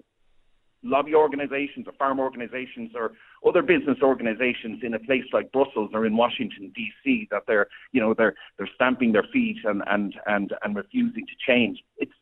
lobby 0.83 1.15
organizations 1.15 1.87
or 1.87 1.93
farm 1.93 2.19
organizations 2.19 2.91
or 2.95 3.13
other 3.47 3.61
business 3.61 3.97
organizations 4.01 4.81
in 4.83 4.93
a 4.93 4.99
place 4.99 5.23
like 5.31 5.51
Brussels 5.51 5.91
or 5.93 6.05
in 6.05 6.15
Washington 6.15 6.71
DC 6.77 7.29
that 7.29 7.43
they're 7.47 7.67
you 7.91 8.01
know 8.01 8.13
they're 8.13 8.35
they're 8.57 8.69
stamping 8.75 9.11
their 9.11 9.25
feet 9.31 9.57
and 9.63 9.81
and 9.87 10.15
and 10.27 10.53
and 10.63 10.75
refusing 10.75 11.25
to 11.25 11.51
change. 11.51 11.83
It's 11.97 12.13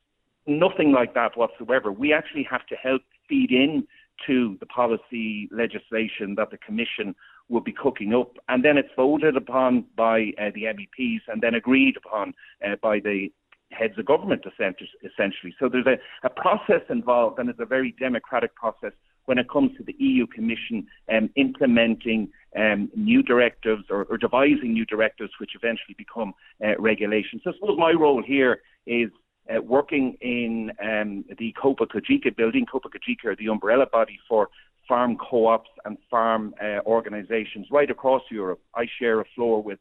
nothing 0.47 0.91
like 0.91 1.13
that 1.13 1.37
whatsoever. 1.37 1.91
We 1.91 2.13
actually 2.13 2.47
have 2.49 2.65
to 2.67 2.75
help 2.75 3.01
feed 3.27 3.51
in 3.51 3.87
to 4.27 4.57
the 4.59 4.65
policy 4.67 5.49
legislation 5.51 6.35
that 6.35 6.51
the 6.51 6.57
Commission 6.57 7.15
will 7.49 7.61
be 7.61 7.71
cooking 7.71 8.13
up, 8.13 8.37
and 8.47 8.63
then 8.63 8.77
it's 8.77 8.89
voted 8.95 9.35
upon 9.35 9.85
by 9.97 10.31
uh, 10.39 10.51
the 10.55 10.63
MEPs 10.63 11.21
and 11.27 11.41
then 11.41 11.55
agreed 11.55 11.97
upon 11.97 12.33
uh, 12.65 12.75
by 12.81 12.99
the 12.99 13.31
heads 13.71 13.97
of 13.97 14.05
government, 14.05 14.43
essentially. 14.45 15.55
So 15.59 15.69
there's 15.69 15.87
a, 15.87 15.97
a, 16.25 16.29
process 16.29 16.81
involved, 16.89 17.39
and 17.39 17.49
it's 17.49 17.59
a 17.59 17.65
very 17.65 17.95
democratic 17.99 18.55
process 18.55 18.91
when 19.25 19.37
it 19.37 19.49
comes 19.49 19.75
to 19.77 19.83
the 19.83 19.95
EU 19.97 20.27
Commission 20.27 20.87
um, 21.11 21.29
implementing 21.35 22.29
um, 22.57 22.89
new 22.95 23.23
directives 23.23 23.83
or, 23.89 24.05
or, 24.09 24.17
devising 24.17 24.73
new 24.73 24.85
directives, 24.85 25.31
which 25.39 25.51
eventually 25.55 25.95
become 25.97 26.33
uh, 26.63 26.77
regulations. 26.79 27.41
So 27.43 27.51
I 27.51 27.53
suppose 27.53 27.77
my 27.77 27.91
role 27.91 28.21
here 28.21 28.61
is 28.85 29.09
uh, 29.49 29.61
working 29.61 30.17
in 30.21 30.71
um, 30.83 31.25
the 31.37 31.53
Copa 31.61 31.85
Cogeca 31.85 32.35
building. 32.35 32.65
Copa 32.65 32.89
Cogeca 32.89 33.31
are 33.31 33.35
the 33.35 33.47
umbrella 33.47 33.85
body 33.91 34.19
for 34.27 34.49
farm 34.87 35.17
co-ops 35.17 35.69
and 35.85 35.97
farm 36.09 36.53
uh, 36.61 36.79
organisations 36.85 37.67
right 37.71 37.89
across 37.89 38.23
Europe. 38.29 38.59
I 38.75 38.85
share 38.99 39.21
a 39.21 39.25
floor 39.35 39.63
with 39.63 39.79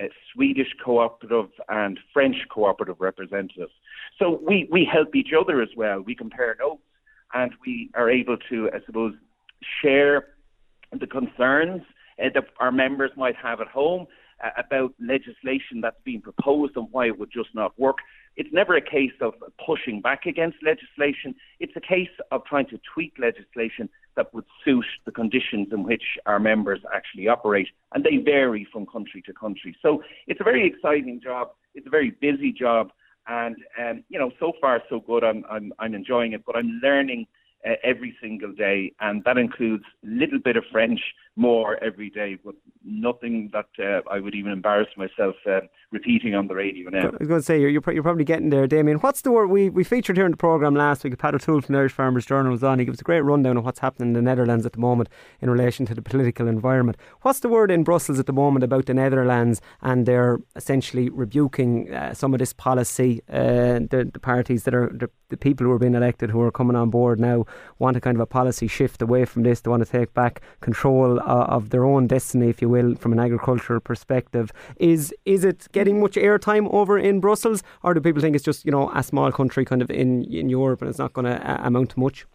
uh, 0.00 0.06
Swedish 0.32 0.68
cooperative 0.84 1.50
and 1.68 1.98
French 2.12 2.36
cooperative 2.50 2.96
representatives. 3.00 3.72
So 4.18 4.40
we, 4.46 4.68
we 4.70 4.88
help 4.90 5.14
each 5.14 5.30
other 5.38 5.62
as 5.62 5.68
well. 5.76 6.00
We 6.00 6.14
compare 6.14 6.56
notes 6.58 6.82
and 7.34 7.52
we 7.64 7.90
are 7.94 8.10
able 8.10 8.36
to, 8.50 8.70
I 8.74 8.84
suppose, 8.86 9.14
share 9.82 10.28
the 10.98 11.06
concerns 11.06 11.82
uh, 12.22 12.28
that 12.34 12.44
our 12.60 12.72
members 12.72 13.10
might 13.16 13.36
have 13.36 13.60
at 13.60 13.68
home 13.68 14.06
uh, 14.42 14.50
about 14.58 14.92
legislation 15.00 15.80
that's 15.80 16.00
being 16.04 16.20
proposed 16.20 16.76
and 16.76 16.88
why 16.90 17.06
it 17.06 17.18
would 17.18 17.30
just 17.32 17.50
not 17.54 17.78
work 17.78 17.96
it's 18.36 18.52
never 18.52 18.76
a 18.76 18.80
case 18.80 19.12
of 19.20 19.34
pushing 19.64 20.00
back 20.00 20.26
against 20.26 20.56
legislation. 20.62 21.34
It's 21.60 21.72
a 21.76 21.80
case 21.80 22.10
of 22.30 22.44
trying 22.44 22.66
to 22.66 22.80
tweak 22.94 23.14
legislation 23.18 23.88
that 24.16 24.32
would 24.34 24.44
suit 24.64 24.84
the 25.04 25.12
conditions 25.12 25.68
in 25.72 25.82
which 25.82 26.02
our 26.26 26.38
members 26.38 26.80
actually 26.94 27.28
operate, 27.28 27.68
and 27.94 28.04
they 28.04 28.16
vary 28.18 28.66
from 28.72 28.86
country 28.86 29.22
to 29.26 29.32
country. 29.32 29.76
So 29.82 30.02
it's 30.26 30.40
a 30.40 30.44
very 30.44 30.66
exciting 30.66 31.20
job. 31.22 31.48
It's 31.74 31.86
a 31.86 31.90
very 31.90 32.10
busy 32.20 32.52
job, 32.52 32.90
and 33.26 33.56
um, 33.80 34.04
you 34.08 34.18
know, 34.18 34.30
so 34.38 34.52
far 34.60 34.82
so 34.88 35.00
good. 35.00 35.24
I'm 35.24 35.44
I'm 35.50 35.72
I'm 35.78 35.94
enjoying 35.94 36.32
it, 36.32 36.42
but 36.46 36.56
I'm 36.56 36.80
learning 36.82 37.26
uh, 37.66 37.74
every 37.82 38.16
single 38.20 38.52
day, 38.52 38.92
and 39.00 39.22
that 39.24 39.38
includes 39.38 39.84
a 40.04 40.08
little 40.08 40.38
bit 40.38 40.56
of 40.56 40.64
French 40.70 41.00
more 41.36 41.82
every 41.82 42.10
day, 42.10 42.36
but 42.44 42.54
nothing 42.84 43.50
that 43.52 43.66
uh, 43.78 44.00
I 44.10 44.20
would 44.20 44.34
even 44.34 44.52
embarrass 44.52 44.88
myself 44.96 45.34
uh, 45.46 45.60
repeating 45.90 46.34
on 46.34 46.46
the 46.46 46.54
radio 46.54 46.90
now. 46.90 47.08
I 47.08 47.16
was 47.18 47.28
going 47.28 47.40
to 47.40 47.42
say, 47.42 47.58
you're, 47.58 47.70
you're, 47.70 48.02
probably 48.02 48.24
getting 48.24 48.50
there, 48.50 48.66
Damien. 48.66 48.98
What's 48.98 49.22
the 49.22 49.30
word? 49.30 49.46
We, 49.46 49.70
we 49.70 49.82
featured 49.82 50.16
here 50.16 50.26
in 50.26 50.32
the 50.32 50.36
programme 50.36 50.74
last 50.74 51.04
week, 51.04 51.14
A 51.14 51.16
Pat 51.16 51.34
O'Toole 51.34 51.62
from 51.62 51.72
the 51.72 51.78
Irish 51.78 51.92
Farmers 51.92 52.26
Journal 52.26 52.52
was 52.52 52.62
on. 52.62 52.78
He 52.78 52.84
gives 52.84 53.00
a 53.00 53.04
great 53.04 53.22
rundown 53.22 53.56
of 53.56 53.64
what's 53.64 53.78
happening 53.78 54.08
in 54.08 54.12
the 54.12 54.22
Netherlands 54.22 54.66
at 54.66 54.72
the 54.72 54.78
moment 54.78 55.08
in 55.40 55.48
relation 55.48 55.86
to 55.86 55.94
the 55.94 56.02
political 56.02 56.48
environment. 56.48 56.98
What's 57.22 57.40
the 57.40 57.48
word 57.48 57.70
in 57.70 57.82
Brussels 57.82 58.18
at 58.18 58.26
the 58.26 58.32
moment 58.32 58.64
about 58.64 58.86
the 58.86 58.94
Netherlands 58.94 59.62
and 59.80 60.04
they're 60.04 60.40
essentially 60.54 61.08
rebuking 61.08 61.94
uh, 61.94 62.12
some 62.12 62.34
of 62.34 62.40
this 62.40 62.52
policy? 62.52 63.22
Uh, 63.30 63.80
the, 63.88 64.10
the 64.12 64.20
parties 64.20 64.64
that 64.64 64.74
are, 64.74 64.90
the, 64.92 65.08
the 65.30 65.36
people 65.38 65.66
who 65.66 65.72
are 65.72 65.78
being 65.78 65.94
elected 65.94 66.30
who 66.30 66.42
are 66.42 66.52
coming 66.52 66.76
on 66.76 66.90
board 66.90 67.18
now 67.18 67.46
want 67.78 67.96
a 67.96 68.00
kind 68.00 68.16
of 68.16 68.20
a 68.20 68.26
policy 68.26 68.66
shift 68.66 69.02
away 69.02 69.24
from 69.24 69.42
this. 69.42 69.60
They 69.60 69.70
want 69.70 69.84
to 69.84 69.90
take 69.90 70.14
back 70.14 70.40
control 70.60 71.20
uh, 71.20 71.56
of 71.56 71.70
their 71.70 71.84
own 71.84 72.06
destiny, 72.06 72.48
if 72.48 72.62
you 72.62 72.68
will, 72.68 72.94
from 72.96 73.12
an 73.12 73.18
agricultural 73.18 73.80
perspective. 73.80 74.52
Is 74.76 75.14
is 75.24 75.44
it 75.44 75.68
getting 75.72 76.00
much 76.00 76.14
airtime 76.14 76.72
over 76.72 76.98
in 76.98 77.20
Brussels, 77.20 77.62
or 77.82 77.94
do 77.94 78.00
people 78.00 78.22
think 78.22 78.34
it's 78.36 78.44
just 78.44 78.64
you 78.64 78.72
know 78.72 78.90
a 78.94 79.02
small 79.02 79.32
country 79.32 79.64
kind 79.64 79.82
of 79.82 79.90
in 79.90 80.24
in 80.24 80.48
Europe 80.48 80.82
and 80.82 80.88
it's 80.88 80.98
not 80.98 81.12
going 81.12 81.26
to 81.26 81.50
uh, 81.50 81.66
amount 81.66 81.90
to 81.90 82.00
much? 82.00 82.26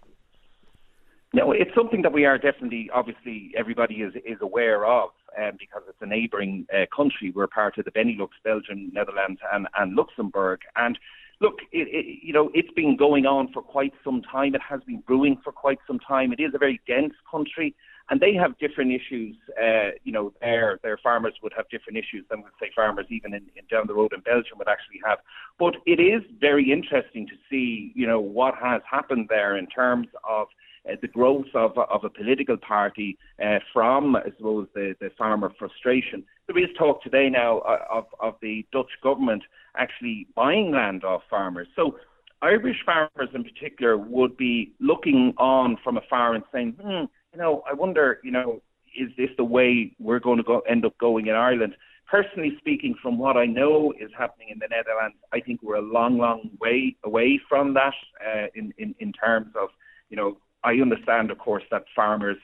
No, 1.33 1.51
it's 1.51 1.73
something 1.75 2.01
that 2.03 2.13
we 2.13 2.25
are 2.25 2.37
definitely, 2.37 2.89
obviously, 2.93 3.51
everybody 3.57 3.95
is 3.95 4.13
is 4.25 4.37
aware 4.41 4.85
of, 4.85 5.09
um, 5.37 5.51
because 5.59 5.83
it's 5.87 6.01
a 6.01 6.05
neighbouring 6.05 6.65
uh, 6.73 6.85
country. 6.95 7.31
We're 7.35 7.47
part 7.47 7.77
of 7.77 7.85
the 7.85 7.91
Benelux, 7.91 8.29
Belgium, 8.43 8.91
Netherlands, 8.93 9.41
and, 9.51 9.67
and 9.77 9.95
Luxembourg, 9.95 10.61
and 10.77 10.97
look, 11.39 11.55
it, 11.71 11.87
it, 11.91 12.19
you 12.23 12.33
know, 12.33 12.49
it's 12.53 12.71
been 12.71 12.95
going 12.97 13.25
on 13.25 13.51
for 13.53 13.61
quite 13.61 13.93
some 14.03 14.21
time. 14.21 14.55
It 14.55 14.61
has 14.67 14.81
been 14.87 15.03
brewing 15.07 15.37
for 15.43 15.51
quite 15.51 15.79
some 15.87 15.99
time. 15.99 16.33
It 16.33 16.39
is 16.39 16.53
a 16.53 16.57
very 16.57 16.81
dense 16.87 17.13
country 17.29 17.75
and 18.09 18.19
they 18.21 18.33
have 18.33 18.57
different 18.57 18.91
issues. 18.91 19.35
Uh, 19.61 19.91
you 20.03 20.11
know, 20.11 20.33
their 20.41 20.79
their 20.83 20.97
farmers 20.97 21.33
would 21.43 21.53
have 21.55 21.67
different 21.69 21.97
issues 21.97 22.25
than 22.29 22.41
would 22.41 22.53
say 22.59 22.71
farmers 22.75 23.05
even 23.09 23.33
in, 23.33 23.43
in 23.55 23.65
down 23.69 23.87
the 23.87 23.93
road 23.93 24.13
in 24.13 24.21
Belgium 24.21 24.57
would 24.57 24.69
actually 24.69 25.01
have. 25.05 25.19
But 25.59 25.75
it 25.85 25.99
is 25.99 26.21
very 26.39 26.71
interesting 26.71 27.27
to 27.27 27.33
see, 27.49 27.91
you 27.95 28.07
know, 28.07 28.19
what 28.19 28.55
has 28.55 28.81
happened 28.89 29.27
there 29.29 29.57
in 29.57 29.67
terms 29.67 30.07
of 30.27 30.47
uh, 30.89 30.95
the 31.01 31.07
growth 31.07 31.47
of 31.53 31.77
of 31.77 32.03
a 32.03 32.09
political 32.09 32.57
party 32.57 33.17
uh, 33.43 33.59
from, 33.73 34.15
I 34.15 34.31
suppose, 34.37 34.67
the, 34.73 34.95
the 34.99 35.09
farmer 35.17 35.51
frustration. 35.57 36.23
There 36.47 36.57
is 36.57 36.69
talk 36.77 37.03
today 37.03 37.29
now 37.29 37.59
uh, 37.59 37.85
of 37.91 38.05
of 38.19 38.35
the 38.41 38.65
Dutch 38.71 38.91
government 39.03 39.43
actually 39.75 40.27
buying 40.35 40.71
land 40.71 41.03
off 41.03 41.21
farmers. 41.29 41.67
So 41.75 41.97
Irish 42.41 42.77
farmers 42.85 43.29
in 43.33 43.43
particular 43.43 43.97
would 43.97 44.37
be 44.37 44.73
looking 44.79 45.33
on 45.37 45.77
from 45.83 45.97
afar 45.97 46.35
and 46.35 46.43
saying, 46.51 46.77
hmm, 46.81 47.05
you 47.33 47.39
know, 47.39 47.63
I 47.69 47.73
wonder, 47.73 48.19
you 48.23 48.31
know, 48.31 48.61
is 48.97 49.09
this 49.17 49.29
the 49.37 49.43
way 49.43 49.95
we're 49.99 50.19
going 50.19 50.37
to 50.37 50.43
go 50.43 50.59
end 50.61 50.85
up 50.85 50.97
going 50.97 51.27
in 51.27 51.35
Ireland? 51.35 51.75
personally 52.09 52.55
speaking, 52.57 52.95
from 53.01 53.17
what 53.17 53.37
I 53.37 53.45
know 53.45 53.93
is 53.99 54.09
happening 54.17 54.49
in 54.49 54.59
the 54.59 54.67
Netherlands, 54.69 55.17
I 55.33 55.39
think 55.41 55.61
we're 55.61 55.75
a 55.75 55.81
long, 55.81 56.17
long 56.17 56.49
way 56.59 56.95
away 57.03 57.39
from 57.47 57.73
that 57.75 57.93
uh, 58.25 58.47
in, 58.55 58.73
in, 58.77 58.95
in 58.99 59.11
terms 59.13 59.53
of, 59.59 59.69
you 60.09 60.17
know, 60.17 60.37
I 60.63 60.73
understand, 60.75 61.31
of 61.31 61.37
course, 61.37 61.63
that 61.71 61.85
farmers 61.95 62.37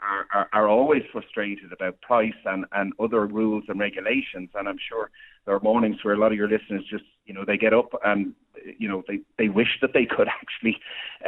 are, 0.00 0.26
are, 0.32 0.48
are 0.52 0.68
always 0.68 1.02
frustrated 1.12 1.72
about 1.72 2.00
price 2.00 2.32
and, 2.44 2.64
and 2.72 2.92
other 3.00 3.26
rules 3.26 3.64
and 3.68 3.80
regulations. 3.80 4.50
And 4.54 4.68
I'm 4.68 4.78
sure 4.88 5.10
there 5.44 5.54
are 5.54 5.60
mornings 5.60 5.96
where 6.02 6.14
a 6.14 6.18
lot 6.18 6.32
of 6.32 6.38
your 6.38 6.48
listeners 6.48 6.84
just, 6.90 7.04
you 7.26 7.34
know, 7.34 7.44
they 7.44 7.56
get 7.56 7.74
up 7.74 7.92
and, 8.04 8.34
you 8.78 8.88
know, 8.88 9.02
they, 9.08 9.20
they 9.38 9.48
wish 9.48 9.78
that 9.80 9.92
they 9.92 10.06
could 10.06 10.28
actually 10.42 10.78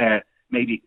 uh, 0.00 0.20
maybe, 0.50 0.83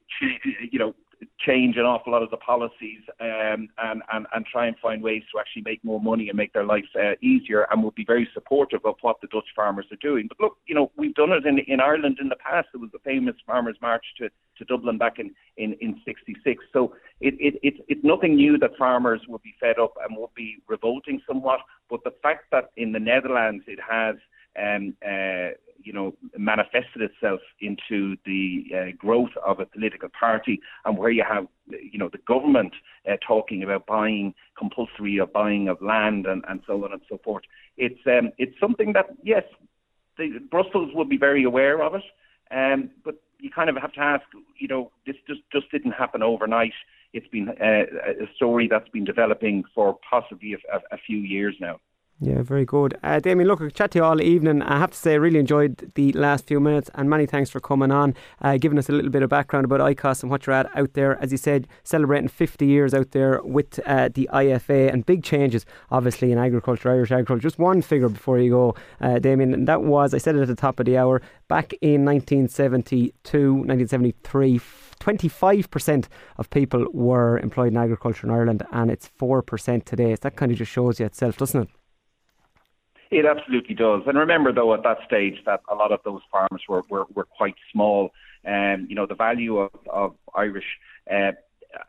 you 0.72 0.80
know, 0.80 0.96
change 1.40 1.78
an 1.78 1.84
awful 1.84 2.12
lot 2.12 2.24
of 2.24 2.30
the 2.30 2.38
policies 2.38 3.02
um, 3.20 3.70
and, 3.78 4.02
and, 4.12 4.26
and 4.34 4.46
try 4.46 4.68
and 4.68 4.78
find 4.80 5.02
ways 5.02 5.24
to 5.32 5.40
actually 5.40 5.62
make 5.64 5.84
more 5.84 6.02
money 6.02 6.30
and 6.30 6.38
make 6.38 6.54
their 6.54 6.66
life 6.66 6.86
uh, 6.96 7.14
easier 7.22 7.68
and 7.72 7.84
would 7.84 7.96
be 7.96 8.06
very 8.06 8.28
supportive 8.34 8.82
of 8.86 8.96
what 9.02 9.20
the 9.22 9.28
Dutch 9.28 9.48
farmers 9.56 9.86
are 9.92 9.98
doing. 10.02 10.28
But 10.28 10.40
look, 10.40 10.58
you 10.66 10.76
know, 10.76 10.92
we've 10.98 11.16
done 11.16 11.32
it 11.32 11.46
in, 11.46 11.60
in 11.60 11.80
Ireland 11.80 12.18
in 12.22 12.30
the 12.30 12.36
past. 12.36 12.70
There 12.74 12.82
was 12.82 12.92
the 12.92 13.00
famous 13.00 13.36
Farmers 13.46 13.78
March 13.82 14.06
to, 14.18 14.30
to 14.30 14.66
Dublin 14.66 14.98
back 14.98 15.20
in, 15.20 15.32
in, 15.58 15.76
in 15.82 16.02
66. 16.06 16.64
So 16.72 16.96
it, 17.22 17.36
it, 17.40 17.60
it, 17.64 17.86
it's 17.88 18.04
nothing 18.04 18.36
new 18.36 18.58
that 18.60 18.78
farmers 18.78 19.22
would 19.28 19.42
be 19.42 19.56
fed 19.60 19.80
up 19.80 19.94
and 20.08 20.18
would 20.18 20.34
be 20.36 20.58
revolting 20.68 21.22
somewhat. 21.28 21.60
But 21.90 22.04
the 22.04 22.14
fact 22.22 22.46
that 22.52 22.72
in 22.78 22.92
the 22.92 23.00
Netherlands 23.00 23.64
it 23.68 23.80
has 23.88 24.16
um, 24.60 24.96
uh, 25.06 25.56
you 25.84 25.94
know, 25.94 26.14
manifested 26.38 27.02
itself 27.02 27.40
into 27.60 28.16
the 28.26 28.66
uh, 28.76 28.92
growth 28.98 29.32
of 29.46 29.60
a 29.60 29.66
political 29.66 30.10
party, 30.18 30.60
and 30.86 30.98
where 30.98 31.12
you 31.12 31.24
have, 31.28 31.48
you 31.70 32.00
know, 32.00 32.10
the 32.10 32.20
government 32.28 32.74
uh, 33.10 33.18
talking 33.26 33.64
about 33.64 33.86
buying 33.86 34.34
compulsory 34.58 35.18
of 35.18 35.32
buying 35.34 35.68
of 35.68 35.82
land 35.82 36.26
and, 36.26 36.44
and 36.48 36.62
so 36.66 36.84
on 36.84 36.94
and 36.94 37.02
so 37.10 37.20
forth. 37.24 37.44
It's 37.78 38.00
um, 38.08 38.32
it's 38.38 38.60
something 38.60 38.94
that 38.94 39.08
yes, 39.24 39.44
the, 40.18 40.40
Brussels 40.52 40.92
will 40.94 41.06
be 41.06 41.18
very 41.18 41.44
aware 41.44 41.82
of 41.84 41.96
it, 41.96 42.04
um, 42.52 42.90
but 43.04 43.16
you 43.40 43.50
kind 43.50 43.70
of 43.70 43.76
have 43.76 43.92
to 43.94 44.00
ask, 44.00 44.24
you 44.58 44.68
know, 44.68 44.92
this 45.06 45.16
just 45.28 45.42
just 45.52 45.70
didn't 45.72 45.92
happen 45.92 46.24
overnight. 46.24 46.74
It's 47.14 47.28
been 47.28 47.50
uh, 47.50 48.24
a 48.24 48.28
story 48.36 48.68
that's 48.68 48.90
been 48.90 49.04
developing 49.04 49.64
for 49.76 49.98
possibly 50.10 50.54
a, 50.54 50.78
a 50.92 50.98
few 50.98 51.18
years 51.18 51.56
now. 51.60 51.80
Yeah, 52.26 52.42
very 52.42 52.64
good. 52.64 52.98
Uh, 53.04 53.20
Damien, 53.20 53.50
look, 53.50 53.60
I 53.60 53.68
chat 53.68 53.92
to 53.92 54.00
you 54.00 54.06
all 54.06 54.22
evening. 54.22 54.62
I 54.62 54.80
have 54.80 54.92
to 54.92 54.98
say, 54.98 55.12
I 55.12 55.16
really 55.16 55.40
enjoyed 55.40 55.92
the 55.96 56.14
last 56.14 56.48
few 56.48 56.62
minutes 56.62 56.90
and 56.96 57.10
many 57.10 57.26
thanks 57.26 57.50
for 57.50 57.60
coming 57.60 57.92
on, 57.92 58.16
uh, 58.42 58.56
giving 58.56 58.78
us 58.78 58.88
a 58.88 58.94
little 58.94 59.12
bit 59.12 59.24
of 59.24 59.30
background 59.30 59.66
about 59.66 59.82
ICOS 59.82 60.22
and 60.22 60.32
what 60.32 60.48
you're 60.48 60.56
at 60.56 60.70
out 60.74 60.94
there. 60.94 61.22
As 61.22 61.34
you 61.34 61.38
said, 61.38 61.68
celebrating 61.84 62.30
50 62.30 62.66
years 62.66 62.94
out 62.94 63.12
there 63.12 63.42
with 63.44 63.78
uh, 63.86 64.08
the 64.14 64.30
IFA 64.32 64.94
and 64.94 65.06
big 65.06 65.22
changes, 65.22 65.66
obviously, 65.92 66.32
in 66.32 66.38
agriculture, 66.38 66.92
Irish 66.92 67.12
agriculture. 67.12 67.42
Just 67.42 67.60
one 67.60 67.82
figure 67.82 68.08
before 68.08 68.40
you 68.40 68.52
go, 68.52 68.76
uh, 69.02 69.20
Damien, 69.20 69.54
and 69.54 69.68
that 69.68 69.84
was, 69.84 70.14
I 70.14 70.18
said 70.18 70.38
it 70.38 70.44
at 70.44 70.48
the 70.48 70.56
top 70.56 70.80
of 70.80 70.86
the 70.86 70.98
hour, 70.98 71.22
back 71.50 71.74
in 71.82 72.06
1972, 72.06 73.54
1973. 73.54 74.62
25% 75.02 76.06
of 76.38 76.50
people 76.52 76.88
were 76.94 77.38
employed 77.40 77.74
in 77.74 77.78
agriculture 77.78 78.26
in 78.26 78.32
Ireland, 78.32 78.66
and 78.72 78.90
it's 78.90 79.10
4% 79.20 79.84
today. 79.84 80.16
So 80.16 80.20
that 80.22 80.38
kind 80.38 80.54
of 80.54 80.58
just 80.58 80.72
shows 80.72 81.02
you 81.02 81.06
itself, 81.06 81.36
doesn't 81.36 81.64
it? 81.64 81.83
It 83.14 83.26
absolutely 83.26 83.76
does. 83.76 84.02
And 84.08 84.18
remember, 84.18 84.52
though, 84.52 84.74
at 84.74 84.82
that 84.84 84.98
stage, 85.06 85.36
that 85.46 85.62
a 85.70 85.76
lot 85.76 85.92
of 85.92 86.00
those 86.04 86.22
farms 86.32 86.64
were, 86.68 86.82
were, 86.90 87.06
were 87.14 87.26
quite 87.26 87.56
small. 87.72 88.12
And, 88.44 88.82
um, 88.82 88.88
you 88.90 88.96
know, 88.96 89.06
the 89.06 89.16
value 89.16 89.58
of, 89.58 89.72
of 89.90 90.16
Irish 90.36 90.66
uh, 91.10 91.32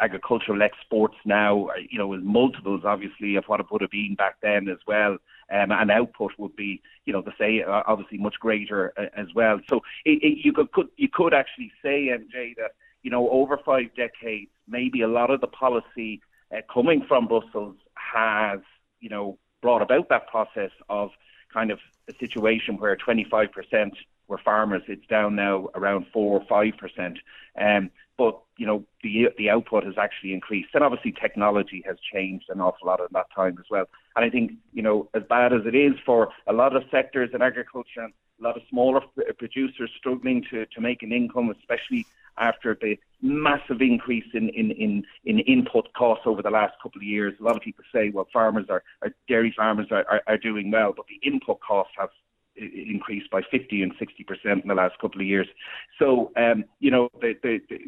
agricultural 0.00 0.62
exports 0.62 1.16
now, 1.24 1.68
you 1.90 1.98
know, 1.98 2.12
is 2.12 2.20
multiples, 2.22 2.82
obviously, 2.84 3.36
of 3.36 3.44
what 3.46 3.60
it 3.60 3.66
would 3.70 3.80
have 3.80 3.90
been 3.90 4.14
back 4.16 4.36
then 4.42 4.68
as 4.68 4.78
well. 4.86 5.12
Um, 5.50 5.72
and 5.72 5.90
output 5.90 6.32
would 6.38 6.56
be, 6.56 6.82
you 7.06 7.12
know, 7.12 7.22
the 7.22 7.32
say 7.38 7.62
uh, 7.62 7.82
obviously 7.86 8.18
much 8.18 8.34
greater 8.38 8.92
uh, 8.98 9.06
as 9.16 9.28
well. 9.34 9.60
So 9.68 9.80
it, 10.04 10.22
it, 10.22 10.44
you 10.44 10.52
could, 10.52 10.72
could 10.72 10.88
you 10.96 11.08
could 11.12 11.32
actually 11.34 11.72
say, 11.82 12.08
MJ, 12.08 12.54
that 12.56 12.72
you 13.02 13.10
know 13.10 13.28
over 13.30 13.58
five 13.64 13.94
decades, 13.96 14.50
maybe 14.68 15.02
a 15.02 15.08
lot 15.08 15.30
of 15.30 15.40
the 15.40 15.46
policy 15.46 16.20
uh, 16.54 16.60
coming 16.72 17.04
from 17.06 17.28
Brussels 17.28 17.76
has, 17.94 18.60
you 19.00 19.10
know, 19.10 19.38
brought 19.64 19.80
about 19.80 20.10
that 20.10 20.26
process 20.26 20.70
of 20.90 21.10
kind 21.50 21.70
of 21.70 21.78
a 22.06 22.12
situation 22.20 22.76
where 22.76 22.94
25% 22.94 23.92
were 24.28 24.36
farmers. 24.36 24.82
It's 24.88 25.06
down 25.06 25.36
now 25.36 25.70
around 25.74 26.04
four 26.12 26.38
or 26.38 26.44
five 26.46 26.76
percent. 26.76 27.18
Um, 27.58 27.90
but 28.18 28.38
you 28.58 28.66
know 28.66 28.84
the 29.02 29.30
the 29.38 29.48
output 29.48 29.84
has 29.84 29.94
actually 29.96 30.34
increased, 30.34 30.68
and 30.74 30.84
obviously 30.84 31.12
technology 31.12 31.82
has 31.86 31.96
changed 32.12 32.46
an 32.50 32.60
awful 32.60 32.86
lot 32.88 33.00
in 33.00 33.06
that 33.12 33.26
time 33.34 33.56
as 33.58 33.64
well. 33.70 33.86
And 34.14 34.24
I 34.24 34.28
think 34.28 34.52
you 34.74 34.82
know 34.82 35.08
as 35.14 35.22
bad 35.30 35.54
as 35.54 35.62
it 35.64 35.74
is 35.74 35.94
for 36.04 36.28
a 36.46 36.52
lot 36.52 36.76
of 36.76 36.82
sectors 36.90 37.30
in 37.32 37.40
agriculture, 37.40 38.02
and 38.02 38.12
a 38.40 38.44
lot 38.44 38.58
of 38.58 38.62
smaller 38.68 39.00
producers 39.38 39.90
struggling 39.96 40.44
to 40.50 40.66
to 40.66 40.80
make 40.82 41.02
an 41.02 41.10
income, 41.10 41.48
especially 41.58 42.04
after 42.38 42.76
the 42.80 42.98
massive 43.22 43.80
increase 43.80 44.26
in, 44.34 44.48
in, 44.50 44.70
in, 44.72 45.02
in 45.24 45.38
input 45.40 45.92
costs 45.94 46.24
over 46.26 46.42
the 46.42 46.50
last 46.50 46.74
couple 46.82 46.98
of 46.98 47.02
years. 47.02 47.34
A 47.40 47.42
lot 47.42 47.56
of 47.56 47.62
people 47.62 47.84
say, 47.92 48.10
well, 48.10 48.28
farmers 48.32 48.66
are, 48.68 48.82
are 49.02 49.14
dairy 49.28 49.52
farmers 49.56 49.86
are, 49.90 50.04
are, 50.10 50.22
are 50.26 50.38
doing 50.38 50.70
well, 50.70 50.92
but 50.94 51.06
the 51.08 51.26
input 51.26 51.60
costs 51.60 51.94
have 51.98 52.10
increased 52.56 53.30
by 53.30 53.42
50 53.50 53.82
and 53.82 53.92
60 53.98 54.24
percent 54.24 54.62
in 54.62 54.68
the 54.68 54.74
last 54.74 54.98
couple 55.00 55.20
of 55.20 55.26
years. 55.26 55.48
So, 55.98 56.30
um, 56.36 56.64
you 56.80 56.90
know, 56.90 57.08
the, 57.20 57.34
the, 57.42 57.60
the, 57.68 57.78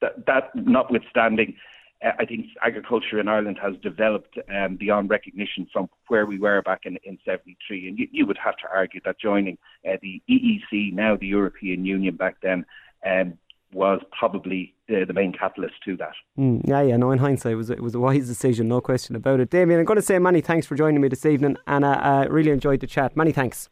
that, 0.00 0.26
that 0.26 0.54
notwithstanding, 0.54 1.56
uh, 2.04 2.10
I 2.18 2.24
think 2.26 2.46
agriculture 2.62 3.18
in 3.18 3.28
Ireland 3.28 3.58
has 3.62 3.74
developed 3.82 4.38
um, 4.54 4.76
beyond 4.76 5.10
recognition 5.10 5.66
from 5.72 5.88
where 6.08 6.26
we 6.26 6.38
were 6.38 6.62
back 6.62 6.80
in, 6.84 6.98
in 7.04 7.18
73. 7.24 7.88
And 7.88 7.98
you, 7.98 8.08
you 8.10 8.26
would 8.26 8.38
have 8.38 8.56
to 8.58 8.66
argue 8.72 9.00
that 9.04 9.18
joining 9.20 9.56
uh, 9.88 9.96
the 10.02 10.22
EEC, 10.28 10.92
now 10.92 11.16
the 11.16 11.26
European 11.26 11.84
Union 11.84 12.16
back 12.16 12.36
then, 12.42 12.64
um, 13.06 13.38
was 13.72 14.00
probably 14.18 14.74
uh, 14.90 15.04
the 15.06 15.12
main 15.12 15.32
catalyst 15.32 15.74
to 15.84 15.96
that. 15.98 16.14
Mm, 16.38 16.66
yeah, 16.66 16.82
yeah. 16.82 16.96
No, 16.96 17.10
in 17.10 17.18
hindsight, 17.18 17.52
it 17.52 17.56
was 17.56 17.70
it 17.70 17.82
was 17.82 17.94
a 17.94 18.00
wise 18.00 18.26
decision, 18.26 18.68
no 18.68 18.80
question 18.80 19.14
about 19.16 19.40
it. 19.40 19.50
Damien, 19.50 19.80
I'm 19.80 19.86
going 19.86 19.96
to 19.96 20.02
say 20.02 20.18
many 20.18 20.40
thanks 20.40 20.66
for 20.66 20.74
joining 20.74 21.00
me 21.00 21.08
this 21.08 21.26
evening, 21.26 21.56
and 21.66 21.84
I 21.84 21.92
uh, 21.92 22.24
uh, 22.24 22.28
really 22.28 22.50
enjoyed 22.50 22.80
the 22.80 22.86
chat. 22.86 23.16
Many 23.16 23.32
thanks. 23.32 23.68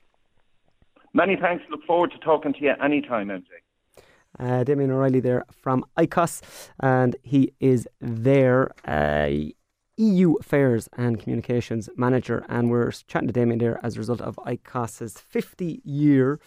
Many 1.15 1.37
thanks. 1.37 1.65
Look 1.71 1.85
forward 1.85 2.11
to 2.13 2.19
talking 2.19 2.53
to 2.53 2.61
you 2.61 2.75
anytime, 2.83 3.29
MJ. 3.29 3.47
Uh, 4.39 4.65
Damien 4.65 4.91
O'Reilly 4.91 5.21
there 5.21 5.45
from 5.51 5.85
ICOS, 5.97 6.43
and 6.81 7.17
he 7.23 7.53
is 7.59 7.89
their 8.01 8.71
Uh, 8.87 9.31
EU 9.99 10.35
Affairs 10.41 10.91
and 10.99 11.19
Communications 11.19 11.89
Manager, 11.97 12.45
and 12.51 12.71
we're 12.71 12.91
chatting 12.91 13.29
to 13.29 13.33
Damien 13.33 13.59
there 13.59 13.81
as 13.83 13.97
a 13.97 13.99
result 13.99 14.21
of 14.21 14.37
ICOS's 14.47 15.19
50 15.19 15.81
year 15.85 16.39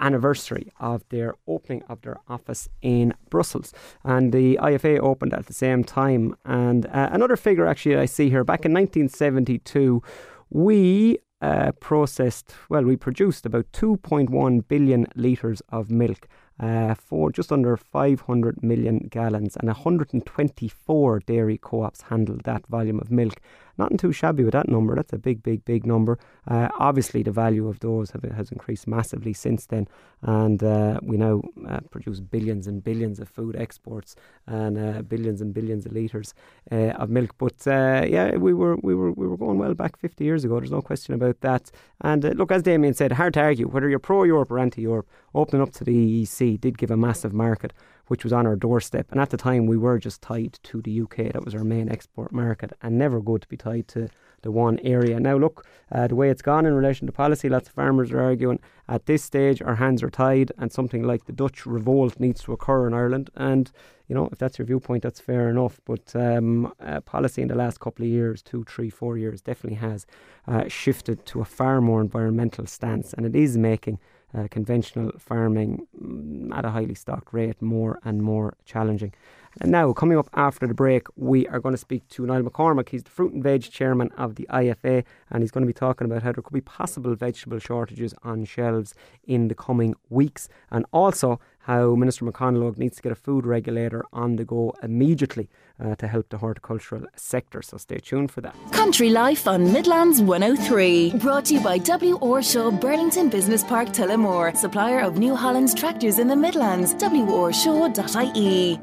anniversary 0.00 0.72
of 0.80 1.04
their 1.08 1.34
opening 1.46 1.82
of 1.88 2.00
their 2.02 2.18
office 2.28 2.68
in 2.82 3.14
Brussels. 3.30 3.72
And 4.04 4.32
the 4.32 4.58
IFA 4.60 5.00
opened 5.00 5.34
at 5.34 5.46
the 5.46 5.52
same 5.54 5.84
time. 5.84 6.36
And 6.44 6.86
uh, 6.86 7.10
another 7.12 7.36
figure 7.36 7.66
actually 7.66 7.96
I 7.96 8.06
see 8.06 8.30
here 8.30 8.44
back 8.44 8.64
in 8.64 8.72
1972, 8.72 10.02
we 10.50 11.18
uh, 11.40 11.72
processed, 11.72 12.52
well, 12.68 12.82
we 12.82 12.96
produced 12.96 13.46
about 13.46 13.70
2.1 13.72 14.66
billion 14.68 15.06
litres 15.14 15.62
of 15.70 15.90
milk. 15.90 16.28
Uh, 16.60 16.92
for 16.92 17.30
just 17.30 17.52
under 17.52 17.76
500 17.76 18.64
million 18.64 19.06
gallons, 19.12 19.56
and 19.56 19.68
124 19.68 21.20
dairy 21.20 21.56
co 21.56 21.82
ops 21.82 22.00
handled 22.02 22.42
that 22.42 22.66
volume 22.66 22.98
of 22.98 23.12
milk. 23.12 23.40
Nothing 23.78 23.96
too 23.96 24.12
shabby 24.12 24.44
with 24.44 24.52
that 24.52 24.68
number. 24.68 24.96
That's 24.96 25.12
a 25.12 25.18
big, 25.18 25.42
big, 25.42 25.64
big 25.64 25.86
number. 25.86 26.18
Uh, 26.48 26.68
obviously, 26.78 27.22
the 27.22 27.30
value 27.30 27.68
of 27.68 27.78
those 27.80 28.10
have, 28.10 28.24
has 28.24 28.50
increased 28.50 28.88
massively 28.88 29.32
since 29.32 29.66
then, 29.66 29.86
and 30.22 30.62
uh, 30.62 30.98
we 31.02 31.16
now 31.16 31.42
uh, 31.68 31.80
produce 31.90 32.20
billions 32.20 32.66
and 32.66 32.82
billions 32.82 33.20
of 33.20 33.28
food 33.28 33.54
exports 33.56 34.16
and 34.46 34.76
uh, 34.76 35.02
billions 35.02 35.40
and 35.40 35.54
billions 35.54 35.86
of 35.86 35.92
liters 35.92 36.34
uh, 36.72 36.90
of 37.02 37.08
milk. 37.08 37.34
But 37.38 37.66
uh, 37.66 38.04
yeah, 38.08 38.36
we 38.36 38.52
were 38.52 38.76
we 38.82 38.94
were 38.94 39.12
we 39.12 39.28
were 39.28 39.36
going 39.36 39.58
well 39.58 39.74
back 39.74 39.96
50 39.96 40.24
years 40.24 40.44
ago. 40.44 40.58
There's 40.58 40.72
no 40.72 40.82
question 40.82 41.14
about 41.14 41.40
that. 41.42 41.70
And 42.00 42.24
look, 42.36 42.50
as 42.50 42.62
Damien 42.62 42.94
said, 42.94 43.12
hard 43.12 43.34
to 43.34 43.40
argue 43.40 43.68
whether 43.68 43.88
you're 43.88 43.98
pro 43.98 44.24
Europe 44.24 44.50
or 44.50 44.58
anti 44.58 44.82
Europe. 44.82 45.08
Opening 45.34 45.62
up 45.62 45.72
to 45.72 45.84
the 45.84 46.24
EEC 46.24 46.60
did 46.60 46.78
give 46.78 46.90
a 46.90 46.96
massive 46.96 47.32
market 47.32 47.72
which 48.08 48.24
was 48.24 48.32
on 48.32 48.46
our 48.46 48.56
doorstep. 48.56 49.06
And 49.10 49.20
at 49.20 49.30
the 49.30 49.36
time, 49.36 49.66
we 49.66 49.76
were 49.76 49.98
just 49.98 50.20
tied 50.20 50.58
to 50.64 50.82
the 50.82 51.02
UK. 51.02 51.32
That 51.32 51.44
was 51.44 51.54
our 51.54 51.64
main 51.64 51.88
export 51.88 52.32
market, 52.32 52.72
and 52.82 52.98
never 52.98 53.20
good 53.20 53.42
to 53.42 53.48
be 53.48 53.56
tied 53.56 53.88
to 53.88 54.08
the 54.42 54.50
one 54.50 54.78
area. 54.80 55.18
Now, 55.18 55.36
look, 55.36 55.66
uh, 55.90 56.06
the 56.06 56.14
way 56.14 56.30
it's 56.30 56.42
gone 56.42 56.66
in 56.66 56.74
relation 56.74 57.06
to 57.06 57.12
policy, 57.12 57.48
lots 57.48 57.68
of 57.68 57.74
farmers 57.74 58.12
are 58.12 58.22
arguing 58.22 58.60
at 58.88 59.06
this 59.06 59.22
stage 59.22 59.60
our 59.60 59.74
hands 59.76 60.02
are 60.02 60.10
tied, 60.10 60.52
and 60.58 60.72
something 60.72 61.02
like 61.02 61.26
the 61.26 61.32
Dutch 61.32 61.66
revolt 61.66 62.18
needs 62.18 62.42
to 62.42 62.52
occur 62.52 62.86
in 62.86 62.94
Ireland. 62.94 63.30
And 63.34 63.70
you 64.08 64.14
know, 64.14 64.28
if 64.32 64.38
that's 64.38 64.58
your 64.58 64.66
viewpoint, 64.66 65.02
that's 65.02 65.20
fair 65.20 65.50
enough. 65.50 65.80
But 65.84 66.16
um, 66.16 66.72
uh, 66.80 67.00
policy 67.02 67.42
in 67.42 67.48
the 67.48 67.54
last 67.54 67.78
couple 67.78 68.04
of 68.04 68.10
years, 68.10 68.40
two, 68.42 68.64
three, 68.64 68.88
four 68.88 69.18
years, 69.18 69.42
definitely 69.42 69.78
has 69.78 70.06
uh, 70.46 70.66
shifted 70.68 71.26
to 71.26 71.40
a 71.40 71.44
far 71.44 71.80
more 71.80 72.00
environmental 72.00 72.66
stance, 72.66 73.12
and 73.12 73.26
it 73.26 73.36
is 73.36 73.56
making 73.58 73.98
uh, 74.36 74.46
conventional 74.50 75.12
farming 75.18 75.86
mm, 76.00 76.54
at 76.56 76.64
a 76.64 76.70
highly 76.70 76.94
stocked 76.94 77.32
rate 77.32 77.60
more 77.62 77.98
and 78.04 78.22
more 78.22 78.56
challenging. 78.64 79.12
And 79.60 79.72
now, 79.72 79.92
coming 79.92 80.18
up 80.18 80.28
after 80.34 80.66
the 80.66 80.74
break, 80.74 81.06
we 81.16 81.48
are 81.48 81.58
going 81.58 81.74
to 81.74 81.78
speak 81.78 82.06
to 82.10 82.24
Niall 82.24 82.42
McCormack. 82.42 82.90
He's 82.90 83.02
the 83.02 83.10
fruit 83.10 83.32
and 83.32 83.42
veg 83.42 83.62
chairman 83.62 84.10
of 84.16 84.36
the 84.36 84.46
IFA, 84.50 85.04
and 85.30 85.42
he's 85.42 85.50
going 85.50 85.62
to 85.62 85.66
be 85.66 85.72
talking 85.72 86.04
about 86.04 86.22
how 86.22 86.32
there 86.32 86.42
could 86.42 86.54
be 86.54 86.60
possible 86.60 87.14
vegetable 87.16 87.58
shortages 87.58 88.14
on 88.22 88.44
shelves 88.44 88.94
in 89.26 89.48
the 89.48 89.56
coming 89.56 89.96
weeks, 90.10 90.48
and 90.70 90.86
also 90.92 91.40
how 91.60 91.94
Minister 91.94 92.24
McConalogue 92.24 92.78
needs 92.78 92.96
to 92.96 93.02
get 93.02 93.12
a 93.12 93.16
food 93.16 93.44
regulator 93.44 94.04
on 94.12 94.36
the 94.36 94.44
go 94.44 94.74
immediately 94.82 95.50
uh, 95.84 95.94
to 95.96 96.06
help 96.08 96.30
the 96.30 96.38
horticultural 96.38 97.04
sector. 97.14 97.60
So 97.60 97.76
stay 97.76 97.98
tuned 97.98 98.30
for 98.30 98.40
that. 98.40 98.54
Country 98.72 99.10
Life 99.10 99.46
on 99.46 99.70
Midlands 99.72 100.22
103. 100.22 101.18
Brought 101.18 101.46
to 101.46 101.54
you 101.54 101.60
by 101.60 101.78
W. 101.78 102.16
Orshaw 102.20 102.70
Burlington 102.70 103.28
Business 103.28 103.64
Park 103.64 103.88
Tullamore, 103.88 104.56
supplier 104.56 105.00
of 105.00 105.18
New 105.18 105.34
Holland's 105.34 105.74
tractors 105.74 106.18
in 106.18 106.28
the 106.28 106.36
Midlands. 106.36 106.94
worshaw.ie. 106.94 108.78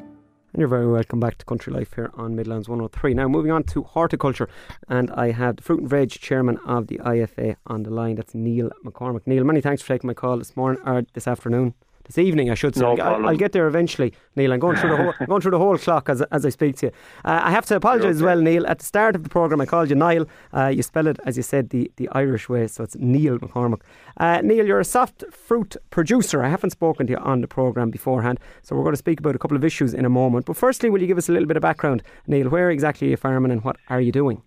And 0.55 0.61
you're 0.61 0.69
very 0.69 0.87
welcome 0.87 1.19
back 1.19 1.37
to 1.39 1.45
Country 1.45 1.73
Life 1.73 1.95
here 1.95 2.11
on 2.13 2.33
Midlands 2.33 2.69
103. 2.69 3.13
Now, 3.13 3.27
moving 3.27 3.51
on 3.51 3.63
to 3.63 3.83
horticulture, 3.83 4.47
and 4.87 5.11
I 5.11 5.31
have 5.31 5.57
the 5.57 5.61
Fruit 5.61 5.81
and 5.81 5.89
Veg 5.89 6.11
chairman 6.11 6.59
of 6.65 6.87
the 6.87 6.97
IFA 6.99 7.57
on 7.67 7.83
the 7.83 7.89
line. 7.89 8.15
That's 8.15 8.33
Neil 8.33 8.71
McCormack. 8.85 9.27
Neil, 9.27 9.43
many 9.43 9.59
thanks 9.59 9.81
for 9.81 9.89
taking 9.89 10.07
my 10.07 10.13
call 10.13 10.37
this 10.37 10.55
morning 10.55 10.81
or 10.85 11.05
this 11.11 11.27
afternoon 11.27 11.73
this 12.05 12.17
evening, 12.17 12.49
I 12.49 12.55
should 12.55 12.75
say. 12.75 12.81
No 12.81 12.95
I'll, 12.97 13.27
I'll, 13.27 13.37
get 13.37 13.51
there 13.51 13.67
eventually, 13.67 14.13
Neil. 14.35 14.53
I'm 14.53 14.59
going 14.59 14.77
through 14.77 14.91
the 14.91 14.97
whole, 14.97 15.13
going 15.27 15.41
through 15.41 15.51
the 15.51 15.59
whole 15.59 15.77
clock 15.77 16.09
as, 16.09 16.21
as 16.31 16.45
I 16.45 16.49
speak 16.49 16.77
to 16.77 16.87
you. 16.87 16.91
Uh, 17.23 17.41
I 17.43 17.51
have 17.51 17.65
to 17.67 17.75
apologise 17.75 18.05
okay. 18.05 18.15
as 18.15 18.23
well, 18.23 18.39
Neil. 18.41 18.65
At 18.67 18.79
the 18.79 18.85
start 18.85 19.15
of 19.15 19.23
the 19.23 19.29
programme, 19.29 19.61
I 19.61 19.65
called 19.65 19.89
you 19.89 19.95
Niall. 19.95 20.25
Uh, 20.53 20.67
you 20.67 20.83
spell 20.83 21.07
it, 21.07 21.19
as 21.25 21.37
you 21.37 21.43
said, 21.43 21.69
the, 21.69 21.91
the 21.97 22.07
Irish 22.09 22.47
way, 22.49 22.67
so 22.67 22.83
it's 22.83 22.95
Neil 22.95 23.39
McCormack. 23.39 23.81
Uh, 24.17 24.41
Neil, 24.43 24.65
you're 24.65 24.79
a 24.79 24.85
soft 24.85 25.23
fruit 25.31 25.75
producer. 25.89 26.43
I 26.43 26.49
haven't 26.49 26.71
spoken 26.71 27.07
to 27.07 27.13
you 27.13 27.19
on 27.19 27.41
the 27.41 27.47
programme 27.47 27.89
beforehand, 27.89 28.39
so 28.61 28.75
we're 28.75 28.83
going 28.83 28.93
to 28.93 28.97
speak 28.97 29.19
about 29.19 29.35
a 29.35 29.39
couple 29.39 29.57
of 29.57 29.63
issues 29.63 29.93
in 29.93 30.05
a 30.05 30.09
moment. 30.09 30.45
But 30.45 30.57
firstly, 30.57 30.89
will 30.89 31.01
you 31.01 31.07
give 31.07 31.17
us 31.17 31.29
a 31.29 31.31
little 31.31 31.47
bit 31.47 31.57
of 31.57 31.61
background, 31.61 32.03
Neil? 32.27 32.49
Where 32.49 32.69
exactly 32.69 33.07
are 33.07 33.11
you 33.11 33.17
farming 33.17 33.51
and 33.51 33.63
what 33.63 33.77
are 33.89 34.01
you 34.01 34.11
doing? 34.11 34.41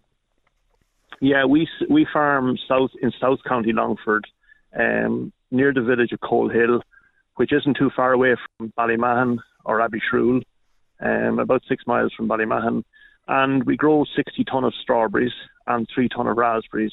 Yeah, 1.21 1.45
we 1.45 1.69
we 1.91 2.07
farm 2.13 2.57
south 2.69 2.91
in 3.03 3.11
South 3.21 3.41
County 3.47 3.73
Longford, 3.73 4.27
um, 4.79 5.33
near 5.51 5.73
the 5.73 5.83
village 5.83 6.13
of 6.13 6.21
Colehill 6.21 6.81
which 7.39 7.53
isn't 7.53 7.77
too 7.77 7.91
far 7.95 8.13
away 8.13 8.35
from 8.57 8.73
Ballymahon 8.77 9.39
or 9.65 9.79
Abbeyshrule, 9.79 10.43
um, 11.01 11.39
about 11.39 11.63
six 11.69 11.87
miles 11.87 12.13
from 12.13 12.29
Ballymahon. 12.29 12.83
And 13.29 13.63
we 13.63 13.77
grow 13.77 14.05
60 14.17 14.43
tonne 14.43 14.65
of 14.65 14.75
strawberries 14.83 15.33
and 15.69 15.87
three 15.95 16.09
tonne 16.09 16.27
of 16.27 16.37
raspberries. 16.37 16.93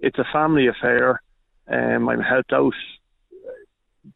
It's 0.00 0.18
a 0.18 0.24
family 0.32 0.68
affair. 0.68 1.20
Um, 1.68 2.08
I'm 2.08 2.22
helped 2.22 2.54
out 2.54 2.72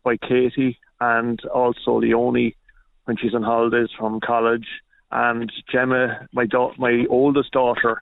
by 0.02 0.16
Katie 0.16 0.78
and 1.00 1.38
also 1.46 2.00
Leonie 2.00 2.56
when 3.04 3.18
she's 3.18 3.34
on 3.34 3.42
holidays 3.42 3.90
from 3.98 4.20
college. 4.20 4.66
And 5.10 5.52
Gemma, 5.70 6.28
my 6.32 6.46
da- 6.46 6.72
my 6.78 7.04
oldest 7.10 7.50
daughter, 7.50 8.00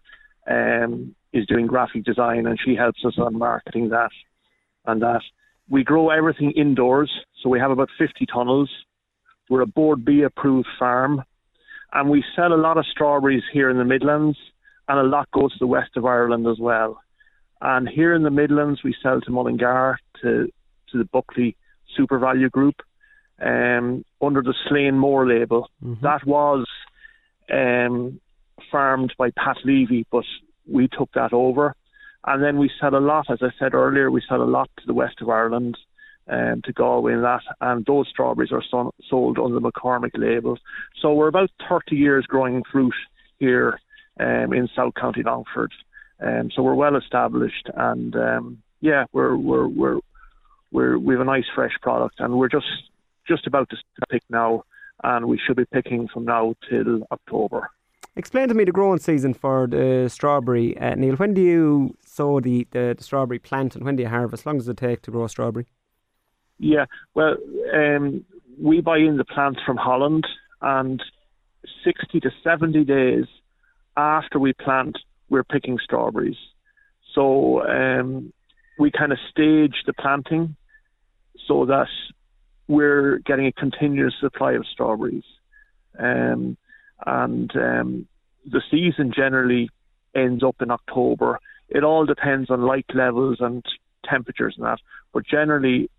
um, 0.49 1.17
is 1.33 1.47
doing 1.47 1.67
graphic 1.67 2.05
design 2.05 2.47
and 2.47 2.61
she 2.65 2.77
helps 2.77 3.05
us 3.05 3.19
on 3.19 3.37
marketing 3.37 3.89
that 3.89 4.13
and 4.85 5.03
that. 5.03 5.23
We 5.69 5.85
grow 5.85 6.11
everything 6.11 6.53
indoors, 6.53 7.11
so 7.43 7.49
we 7.49 7.59
have 7.59 7.71
about 7.71 7.89
50 7.99 8.27
tunnels. 8.27 8.71
We're 9.49 9.63
a 9.63 9.67
Bord 9.67 10.05
Bia 10.05 10.27
approved 10.27 10.69
farm, 10.79 11.23
and 11.93 12.11
we 12.11 12.25
sell 12.35 12.53
a 12.53 12.57
lot 12.57 12.79
of 12.79 12.87
strawberries 12.87 13.43
here 13.53 13.71
in 13.71 13.79
the 13.79 13.85
Midlands, 13.85 14.39
and 14.89 14.99
a 14.99 15.03
lot 15.03 15.31
goes 15.33 15.53
to 15.53 15.59
the 15.59 15.67
west 15.67 15.91
of 15.97 16.05
Ireland 16.05 16.47
as 16.47 16.59
well. 16.59 17.01
And 17.61 17.89
here 17.89 18.15
in 18.15 18.23
the 18.23 18.31
Midlands, 18.31 18.83
we 18.85 18.95
sell 19.03 19.21
to 19.21 19.31
Mullingar, 19.31 19.99
to 20.23 20.49
to 20.93 20.99
the 20.99 21.05
Buckley 21.05 21.57
SuperValu 21.99 22.51
Group, 22.51 22.77
um, 23.41 24.05
under 24.23 24.43
the 24.43 24.55
Slane 24.69 24.97
Moore 24.97 25.27
label. 25.27 25.69
Mm-hmm. 25.85 26.05
That 26.05 26.25
was 26.25 26.67
um, 27.53 28.21
farmed 28.71 29.15
by 29.19 29.31
Pat 29.31 29.57
Levy, 29.65 30.07
but 30.11 30.25
we 30.71 30.89
took 30.89 31.11
that 31.15 31.33
over. 31.33 31.75
And 32.27 32.43
then 32.43 32.59
we 32.59 32.71
sell 32.81 32.97
a 32.97 32.99
lot, 32.99 33.31
as 33.31 33.39
I 33.41 33.51
said 33.59 33.75
earlier, 33.75 34.11
we 34.11 34.23
sell 34.29 34.43
a 34.43 34.45
lot 34.45 34.69
to 34.79 34.87
the 34.87 34.95
west 34.95 35.21
of 35.21 35.29
Ireland, 35.29 35.79
um, 36.29 36.63
to 36.65 36.73
Galway 36.73 37.13
and 37.13 37.25
that. 37.25 37.43
And 37.61 37.85
those 37.87 38.09
strawberries 38.09 38.53
are 38.53 38.65
so, 38.69 38.93
sold 39.09 39.39
under 39.39 39.59
the 39.59 39.71
McCormack 39.71 40.11
label. 40.15 40.59
So 41.01 41.15
we're 41.15 41.29
about 41.29 41.51
30 41.69 41.95
years 41.97 42.27
growing 42.27 42.63
fruit 42.71 42.95
here 43.39 43.81
um, 44.19 44.53
in 44.53 44.69
South 44.75 44.95
County 44.95 45.23
Longford. 45.23 45.73
Um, 46.21 46.51
so 46.55 46.63
we're 46.63 46.75
well 46.75 46.97
established, 46.97 47.69
and 47.75 48.17
um, 48.17 48.63
yeah, 48.81 49.05
we're 49.13 49.37
we're 49.37 49.69
we're 49.69 50.01
we're 50.73 50.99
we 50.99 51.13
have 51.13 51.21
a 51.21 51.25
nice 51.25 51.45
fresh 51.55 51.75
product, 51.83 52.21
and 52.21 52.39
we're 52.39 52.49
just 52.49 52.67
just 53.29 53.47
about 53.47 53.69
to 53.69 53.77
pick 54.11 54.23
now, 54.31 54.65
and 55.05 55.27
we 55.27 55.39
should 55.39 55.57
be 55.57 55.67
picking 55.67 56.09
from 56.09 56.25
now 56.25 56.55
till 56.71 57.07
October. 57.13 57.71
Explain 58.19 58.49
to 58.49 58.55
me 58.55 58.65
the 58.65 58.73
growing 58.73 58.99
season 58.99 59.35
for 59.35 59.67
the 59.67 60.09
strawberry, 60.09 60.77
uh, 60.79 60.95
Neil. 60.95 61.17
When 61.17 61.35
do 61.35 61.43
you 61.43 61.95
sow 62.03 62.41
the, 62.41 62.67
the, 62.71 62.95
the, 62.97 63.05
strawberry 63.05 63.39
plant 63.39 63.77
and 63.77 63.85
when 63.85 63.97
do 63.97 64.05
you 64.05 64.09
harvest? 64.09 64.45
How 64.45 64.53
long 64.53 64.59
does 64.59 64.69
it 64.69 64.79
take 64.79 65.03
to 65.03 65.11
grow 65.11 65.25
a 65.25 65.29
strawberry? 65.29 65.67
Yeah, 66.59 66.87
well, 67.15 67.37
um, 67.75 68.25
we 68.59 68.81
buy 68.81 68.97
in 68.97 69.19
the 69.19 69.25
plants 69.27 69.61
from 69.67 69.77
Holland, 69.77 70.27
and 70.63 71.03
60 71.85 72.21
to 72.21 72.31
70 72.43 72.85
days 72.85 73.27
after 73.99 74.39
we 74.39 74.55
plant, 74.55 74.99
we're 75.29 75.45
picking 75.45 75.79
strawberries. 75.85 76.39
So 77.15 77.67
um, 77.69 78.33
we 78.79 78.91
kind 78.91 79.13
of 79.13 79.19
stage 79.31 79.75
the 79.87 79.93
planting 79.93 80.57
so 81.47 81.67
that 81.67 81.89
we're 82.67 83.19
getting 83.19 83.47
a 83.47 83.53
continuous 83.53 84.15
supply 84.21 84.53
of 84.53 84.65
strawberries. 84.67 85.25
Um, 85.99 86.57
and 87.05 87.51
um, 87.57 88.09
the 88.45 88.63
season 88.71 89.13
generally 89.15 89.69
ends 90.15 90.43
up 90.43 90.57
in 90.61 90.71
October. 90.71 91.39
It 91.69 91.85
all 91.85 92.07
depends 92.07 92.51
on 92.51 92.63
light 92.63 92.87
levels 92.95 93.39
and 93.41 93.65
temperatures 94.09 94.55
and 94.57 94.67
that, 94.67 94.79
but 95.13 95.27
generally, 95.27 95.91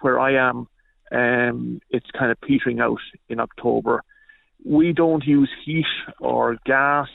where 0.00 0.20
I 0.20 0.48
am, 0.48 0.68
um, 1.12 1.80
it's 1.90 2.10
kind 2.16 2.30
of 2.30 2.40
petering 2.40 2.80
out 2.80 3.00
in 3.28 3.40
October. 3.40 4.02
We 4.64 4.92
don't 4.92 5.24
use 5.24 5.50
heat 5.64 5.86
or 6.20 6.56
gas; 6.64 7.08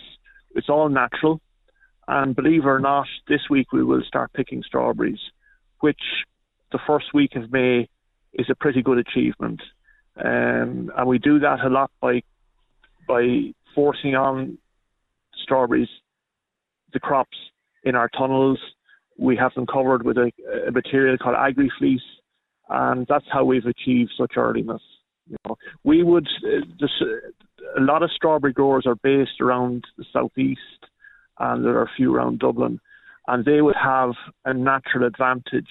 it's 0.56 0.70
all 0.70 0.90
natural. 0.90 1.42
And 2.08 2.36
believe 2.36 2.64
it 2.64 2.68
or 2.68 2.80
not, 2.80 3.08
this 3.28 3.42
week 3.50 3.72
we 3.72 3.84
will 3.84 4.04
start 4.06 4.34
picking 4.34 4.64
strawberries, 4.64 5.20
which 5.80 6.02
the 6.72 6.80
first 6.86 7.14
week 7.14 7.36
of 7.36 7.52
May 7.52 7.88
is 8.34 8.48
a 8.50 8.56
pretty 8.56 8.82
good 8.82 8.98
achievement. 8.98 9.62
Um, 10.18 10.92
and 10.96 11.08
we 11.08 11.20
do 11.20 11.40
that 11.40 11.62
a 11.64 11.70
lot 11.70 11.92
by 12.02 12.24
by 13.08 13.54
forcing 13.76 14.16
on 14.16 14.58
strawberries, 15.44 15.90
the 16.94 17.00
crops 17.00 17.38
in 17.84 17.96
our 17.96 18.10
tunnels. 18.10 18.60
We 19.18 19.36
have 19.38 19.54
them 19.54 19.66
covered 19.68 20.04
with 20.04 20.18
a, 20.18 20.32
a 20.68 20.72
material 20.72 21.18
called 21.18 21.36
agri 21.38 21.72
fleece, 21.78 22.02
and 22.70 23.06
that's 23.08 23.26
how 23.32 23.44
we've 23.44 23.66
achieved 23.66 24.12
such 24.18 24.34
earliness. 24.38 24.82
You 25.28 25.38
know, 25.46 25.58
we 25.84 26.04
would 26.04 26.28
uh, 26.44 26.66
this, 26.80 26.92
uh, 27.02 27.80
a 27.80 27.82
lot 27.82 28.04
of 28.04 28.12
strawberry 28.12 28.54
growers 28.54 28.86
are 28.86 28.96
based 28.96 29.40
around 29.40 29.86
the 29.98 30.06
southeast, 30.12 30.60
and 31.40 31.64
there 31.64 31.78
are 31.78 31.84
a 31.84 31.92
few 31.96 32.14
around 32.16 32.40
Dublin, 32.40 32.80
and 33.28 33.46
they 33.46 33.62
would 33.62 33.76
have 33.82 34.12
a 34.46 34.54
natural 34.54 35.06
advantage 35.06 35.70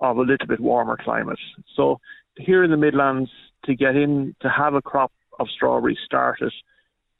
of 0.00 0.18
a 0.18 0.20
little 0.20 0.46
bit 0.46 0.60
warmer 0.60 0.96
climate. 1.02 1.38
So 1.74 2.00
here 2.36 2.62
in 2.62 2.70
the 2.70 2.76
Midlands, 2.76 3.30
to 3.64 3.74
get 3.74 3.96
in 3.96 4.34
to 4.40 4.48
have 4.48 4.74
a 4.74 4.82
crop 4.82 5.12
of 5.38 5.48
strawberries 5.54 5.98
started 6.04 6.52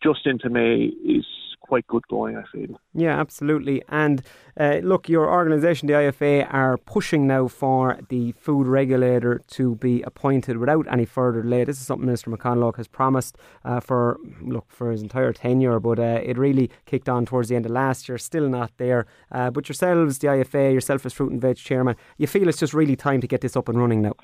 just 0.02 0.26
into 0.26 0.48
May 0.50 0.90
is 1.04 1.24
quite 1.66 1.86
good 1.86 2.06
going, 2.08 2.36
I 2.36 2.44
feel. 2.52 2.78
Yeah, 2.94 3.18
absolutely. 3.18 3.82
And 3.88 4.22
uh, 4.58 4.78
look, 4.82 5.08
your 5.08 5.28
organisation, 5.28 5.88
the 5.88 5.94
IFA, 5.94 6.52
are 6.52 6.78
pushing 6.78 7.26
now 7.26 7.48
for 7.48 7.98
the 8.08 8.32
food 8.32 8.66
regulator 8.66 9.42
to 9.48 9.74
be 9.76 10.02
appointed 10.02 10.58
without 10.58 10.86
any 10.90 11.04
further 11.04 11.42
delay. 11.42 11.64
This 11.64 11.80
is 11.80 11.86
something 11.86 12.06
Minister 12.06 12.30
McConalogue 12.30 12.76
has 12.76 12.86
promised 12.86 13.36
uh, 13.64 13.80
for 13.80 14.18
look 14.40 14.66
for 14.68 14.90
his 14.92 15.02
entire 15.02 15.32
tenure, 15.32 15.80
but 15.80 15.98
uh, 15.98 16.20
it 16.22 16.38
really 16.38 16.70
kicked 16.84 17.08
on 17.08 17.26
towards 17.26 17.48
the 17.48 17.56
end 17.56 17.66
of 17.66 17.72
last 17.72 18.08
year. 18.08 18.18
Still 18.18 18.48
not 18.48 18.70
there. 18.76 19.06
Uh, 19.32 19.50
but 19.50 19.68
yourselves, 19.68 20.18
the 20.18 20.28
IFA, 20.28 20.72
yourself 20.72 21.04
as 21.04 21.12
Fruit 21.12 21.32
and 21.32 21.40
Veg 21.40 21.56
chairman, 21.56 21.96
you 22.16 22.26
feel 22.26 22.48
it's 22.48 22.60
just 22.60 22.74
really 22.74 22.96
time 22.96 23.20
to 23.20 23.26
get 23.26 23.40
this 23.40 23.56
up 23.56 23.68
and 23.68 23.78
running 23.78 24.02
now. 24.02 24.14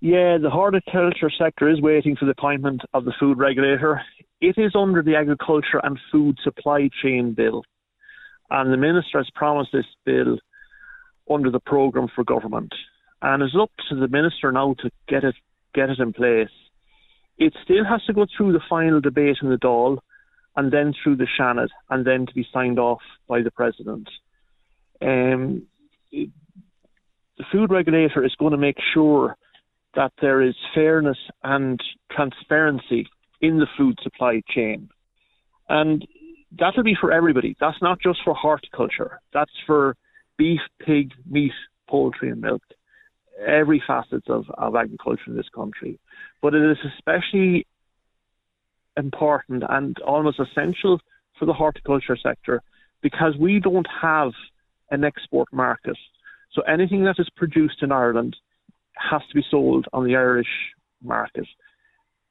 Yeah, 0.00 0.36
the 0.40 0.50
horticulture 0.50 1.30
sector 1.38 1.70
is 1.70 1.80
waiting 1.80 2.16
for 2.16 2.26
the 2.26 2.32
appointment 2.32 2.82
of 2.92 3.04
the 3.04 3.14
food 3.18 3.38
regulator. 3.38 4.02
It 4.42 4.56
is 4.58 4.72
under 4.74 5.02
the 5.02 5.16
Agriculture 5.16 5.80
and 5.82 5.98
Food 6.12 6.36
Supply 6.44 6.90
Chain 7.02 7.32
Bill, 7.32 7.62
and 8.50 8.70
the 8.70 8.76
Minister 8.76 9.18
has 9.18 9.30
promised 9.34 9.70
this 9.72 9.86
bill 10.04 10.38
under 11.30 11.50
the 11.50 11.60
programme 11.60 12.08
for 12.14 12.24
government. 12.24 12.72
And 13.22 13.42
it's 13.42 13.56
up 13.58 13.70
to 13.88 13.96
the 13.96 14.08
Minister 14.08 14.52
now 14.52 14.74
to 14.80 14.90
get 15.08 15.24
it 15.24 15.34
get 15.74 15.88
it 15.88 15.98
in 15.98 16.12
place. 16.12 16.50
It 17.38 17.54
still 17.64 17.84
has 17.84 18.02
to 18.04 18.12
go 18.12 18.26
through 18.36 18.52
the 18.52 18.60
final 18.68 19.00
debate 19.00 19.38
in 19.40 19.48
the 19.48 19.56
Dáil, 19.56 19.98
and 20.56 20.70
then 20.72 20.92
through 21.02 21.16
the 21.16 21.26
Seanad, 21.38 21.68
and 21.88 22.06
then 22.06 22.26
to 22.26 22.34
be 22.34 22.46
signed 22.52 22.78
off 22.78 23.00
by 23.28 23.40
the 23.40 23.50
President. 23.50 24.08
Um, 25.00 25.66
the 26.10 27.44
food 27.50 27.70
regulator 27.70 28.24
is 28.24 28.34
going 28.38 28.52
to 28.52 28.58
make 28.58 28.76
sure 28.94 29.36
that 29.96 30.12
there 30.20 30.42
is 30.42 30.54
fairness 30.74 31.18
and 31.42 31.80
transparency 32.12 33.08
in 33.40 33.58
the 33.58 33.66
food 33.76 33.98
supply 34.02 34.42
chain. 34.54 34.88
And 35.68 36.06
that'll 36.56 36.84
be 36.84 36.96
for 37.00 37.12
everybody. 37.12 37.56
That's 37.58 37.80
not 37.82 37.98
just 38.00 38.20
for 38.24 38.34
horticulture. 38.34 39.20
That's 39.32 39.50
for 39.66 39.96
beef, 40.38 40.60
pig, 40.84 41.12
meat, 41.28 41.52
poultry, 41.88 42.30
and 42.30 42.40
milk. 42.40 42.62
Every 43.44 43.82
facet 43.86 44.28
of, 44.28 44.44
of 44.56 44.76
agriculture 44.76 45.24
in 45.26 45.36
this 45.36 45.48
country. 45.54 45.98
But 46.40 46.54
it 46.54 46.70
is 46.70 46.78
especially 46.96 47.66
important 48.96 49.62
and 49.68 49.98
almost 50.00 50.40
essential 50.40 51.00
for 51.38 51.44
the 51.44 51.52
horticulture 51.52 52.16
sector 52.22 52.62
because 53.02 53.34
we 53.38 53.60
don't 53.60 53.86
have 54.00 54.32
an 54.90 55.04
export 55.04 55.52
market. 55.52 55.96
So 56.52 56.62
anything 56.62 57.04
that 57.04 57.16
is 57.18 57.28
produced 57.36 57.82
in 57.82 57.92
Ireland 57.92 58.36
has 58.96 59.22
to 59.28 59.34
be 59.34 59.44
sold 59.50 59.86
on 59.92 60.04
the 60.04 60.16
Irish 60.16 60.48
market. 61.02 61.46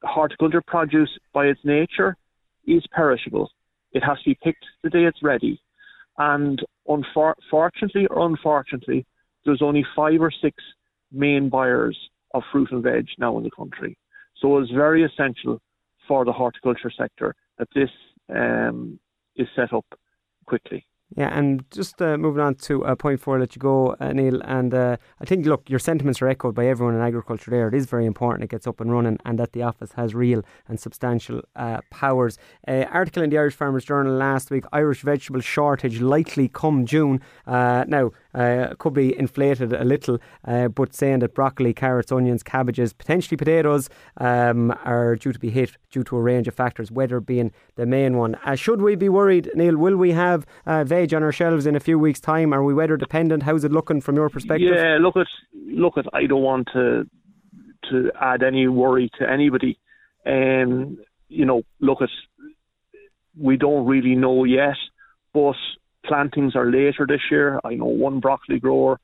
Horticulture 0.03 0.63
produce, 0.65 1.09
by 1.33 1.45
its 1.45 1.59
nature, 1.63 2.15
is 2.67 2.83
perishable. 2.91 3.49
It 3.91 4.03
has 4.03 4.17
to 4.19 4.31
be 4.31 4.37
picked 4.43 4.65
the 4.83 4.89
day 4.89 5.05
it's 5.05 5.23
ready. 5.23 5.61
And 6.17 6.61
unfortunately 6.87 8.07
or 8.07 8.25
unfortunately, 8.25 9.05
there's 9.45 9.61
only 9.61 9.85
five 9.95 10.21
or 10.21 10.31
six 10.41 10.55
main 11.11 11.49
buyers 11.49 11.97
of 12.33 12.43
fruit 12.51 12.71
and 12.71 12.83
veg 12.83 13.07
now 13.17 13.37
in 13.37 13.43
the 13.43 13.51
country. 13.51 13.97
So 14.41 14.57
it's 14.57 14.71
very 14.71 15.03
essential 15.03 15.61
for 16.07 16.25
the 16.25 16.33
horticulture 16.33 16.91
sector 16.95 17.35
that 17.57 17.67
this 17.73 17.89
um, 18.29 18.99
is 19.35 19.47
set 19.55 19.73
up 19.73 19.85
quickly. 20.45 20.85
Yeah, 21.15 21.37
and 21.37 21.63
just 21.71 22.01
uh, 22.01 22.17
moving 22.17 22.41
on 22.41 22.55
to 22.55 22.83
uh, 22.83 22.95
point 22.95 23.21
four, 23.21 23.39
let 23.39 23.55
you 23.55 23.59
go, 23.59 23.95
uh, 24.01 24.11
Neil. 24.11 24.41
And 24.43 24.73
uh, 24.73 24.97
I 25.21 25.25
think, 25.25 25.45
look, 25.45 25.69
your 25.69 25.79
sentiments 25.79 26.21
are 26.21 26.27
echoed 26.27 26.55
by 26.55 26.67
everyone 26.67 26.93
in 26.93 27.01
agriculture 27.01 27.51
there. 27.51 27.69
It 27.69 27.73
is 27.73 27.85
very 27.85 28.05
important 28.05 28.43
it 28.43 28.49
gets 28.49 28.67
up 28.67 28.81
and 28.81 28.91
running 28.91 29.17
and 29.23 29.39
that 29.39 29.53
the 29.53 29.63
office 29.63 29.93
has 29.93 30.13
real 30.13 30.43
and 30.67 30.77
substantial 30.77 31.41
uh, 31.55 31.79
powers. 31.89 32.37
Uh, 32.67 32.83
article 32.91 33.23
in 33.23 33.29
the 33.29 33.37
Irish 33.37 33.55
Farmers 33.55 33.85
Journal 33.85 34.13
last 34.13 34.51
week 34.51 34.65
Irish 34.73 35.03
vegetable 35.03 35.39
shortage 35.39 36.01
likely 36.01 36.49
come 36.49 36.85
June. 36.85 37.21
Now, 37.47 38.11
uh, 38.35 38.73
could 38.77 38.93
be 38.93 39.17
inflated 39.17 39.71
a 39.73 39.83
little, 39.83 40.19
uh, 40.45 40.67
but 40.67 40.93
saying 40.93 41.19
that 41.19 41.33
broccoli, 41.33 41.73
carrots, 41.73 42.11
onions, 42.11 42.43
cabbages, 42.43 42.91
potentially 42.93 43.37
potatoes 43.37 43.89
um, 44.17 44.71
are 44.83 45.15
due 45.15 45.31
to 45.31 45.39
be 45.39 45.49
hit 45.49 45.77
due 45.89 46.03
to 46.03 46.17
a 46.17 46.21
range 46.21 46.47
of 46.47 46.53
factors, 46.53 46.91
weather 46.91 47.19
being 47.19 47.51
the 47.75 47.85
main 47.85 48.17
one. 48.17 48.35
Uh, 48.45 48.55
should 48.55 48.81
we 48.81 48.95
be 48.95 49.07
worried, 49.07 49.49
Neil? 49.55 49.77
Will 49.77 49.95
we 49.95 50.11
have 50.11 50.45
uh, 50.65 50.83
veg 50.83 51.04
on 51.13 51.23
our 51.23 51.31
shelves 51.31 51.65
in 51.65 51.75
a 51.75 51.79
few 51.79 51.99
weeks' 51.99 52.19
time? 52.19 52.53
Are 52.53 52.63
we 52.63 52.73
weather 52.73 52.97
dependent? 52.97 53.43
How's 53.43 53.63
it 53.63 53.71
looking 53.71 54.01
from 54.01 54.15
your 54.15 54.29
perspective? 54.29 54.73
Yeah, 54.73 54.97
look 54.99 55.15
at 55.15 55.27
look 55.53 55.97
at. 55.97 56.05
I 56.13 56.25
don't 56.25 56.41
want 56.41 56.67
to 56.73 57.07
to 57.91 58.11
add 58.19 58.43
any 58.43 58.67
worry 58.67 59.09
to 59.19 59.29
anybody. 59.29 59.77
Um, 60.25 60.97
you 61.29 61.45
know, 61.45 61.63
look 61.79 62.01
at. 62.01 62.09
We 63.37 63.57
don't 63.57 63.85
really 63.85 64.15
know 64.15 64.45
yet, 64.45 64.77
but 65.33 65.55
plantings 66.05 66.55
are 66.55 66.71
later 66.71 67.05
this 67.07 67.21
year. 67.29 67.59
I 67.63 67.75
know 67.75 67.85
one 67.85 68.19
broccoli 68.19 68.59
grower, 68.59 68.99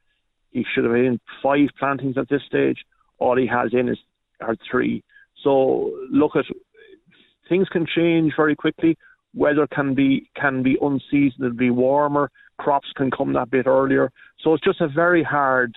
he 0.51 0.65
should 0.73 0.85
have 0.85 0.95
in 0.95 1.19
five 1.43 1.69
plantings 1.77 2.17
at 2.17 2.29
this 2.29 2.41
stage. 2.47 2.79
All 3.19 3.37
he 3.37 3.47
has 3.47 3.73
in 3.73 3.89
is 3.89 3.97
are 4.39 4.55
three. 4.69 5.03
So 5.43 5.91
look 6.09 6.35
at 6.35 6.45
things 7.49 7.67
can 7.69 7.85
change 7.85 8.33
very 8.35 8.55
quickly. 8.55 8.97
Weather 9.33 9.67
can 9.67 9.93
be 9.93 10.29
can 10.35 10.63
be 10.63 10.77
unseasonably 10.81 11.69
warmer. 11.69 12.29
Crops 12.57 12.91
can 12.95 13.09
come 13.11 13.33
that 13.33 13.49
bit 13.49 13.65
earlier. 13.65 14.11
So 14.41 14.53
it's 14.53 14.63
just 14.63 14.81
a 14.81 14.87
very 14.87 15.23
hard 15.23 15.75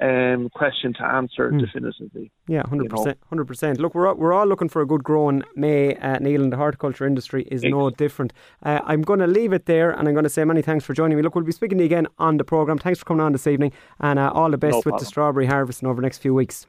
um, 0.00 0.50
question 0.50 0.92
to 0.94 1.04
answer 1.04 1.50
mm. 1.50 1.60
definitively. 1.60 2.30
Yeah, 2.48 2.62
hundred 2.68 2.90
percent, 2.90 3.18
hundred 3.28 3.46
percent. 3.46 3.80
Look, 3.80 3.94
we're 3.94 4.08
all, 4.08 4.14
we're 4.14 4.32
all 4.32 4.46
looking 4.46 4.68
for 4.68 4.82
a 4.82 4.86
good 4.86 5.02
growing 5.02 5.42
May. 5.54 5.94
Uh, 5.96 6.18
Neil, 6.18 6.42
and 6.42 6.52
the 6.52 6.56
horticulture 6.56 7.06
industry 7.06 7.46
is 7.50 7.62
no 7.62 7.90
different. 7.90 8.32
Uh, 8.62 8.80
I'm 8.84 9.02
going 9.02 9.20
to 9.20 9.26
leave 9.26 9.52
it 9.52 9.66
there, 9.66 9.90
and 9.90 10.06
I'm 10.06 10.14
going 10.14 10.24
to 10.24 10.30
say 10.30 10.44
many 10.44 10.62
thanks 10.62 10.84
for 10.84 10.92
joining 10.92 11.16
me. 11.16 11.22
Look, 11.22 11.34
we'll 11.34 11.44
be 11.44 11.52
speaking 11.52 11.78
to 11.78 11.84
you 11.84 11.86
again 11.86 12.06
on 12.18 12.36
the 12.36 12.44
program. 12.44 12.78
Thanks 12.78 12.98
for 12.98 13.04
coming 13.06 13.22
on 13.22 13.32
this 13.32 13.46
evening, 13.46 13.72
and 14.00 14.18
uh, 14.18 14.30
all 14.34 14.50
the 14.50 14.58
best 14.58 14.74
no 14.74 14.82
with 14.84 14.98
the 14.98 15.06
strawberry 15.06 15.46
harvesting 15.46 15.88
over 15.88 15.96
the 15.96 16.06
next 16.06 16.18
few 16.18 16.34
weeks. 16.34 16.66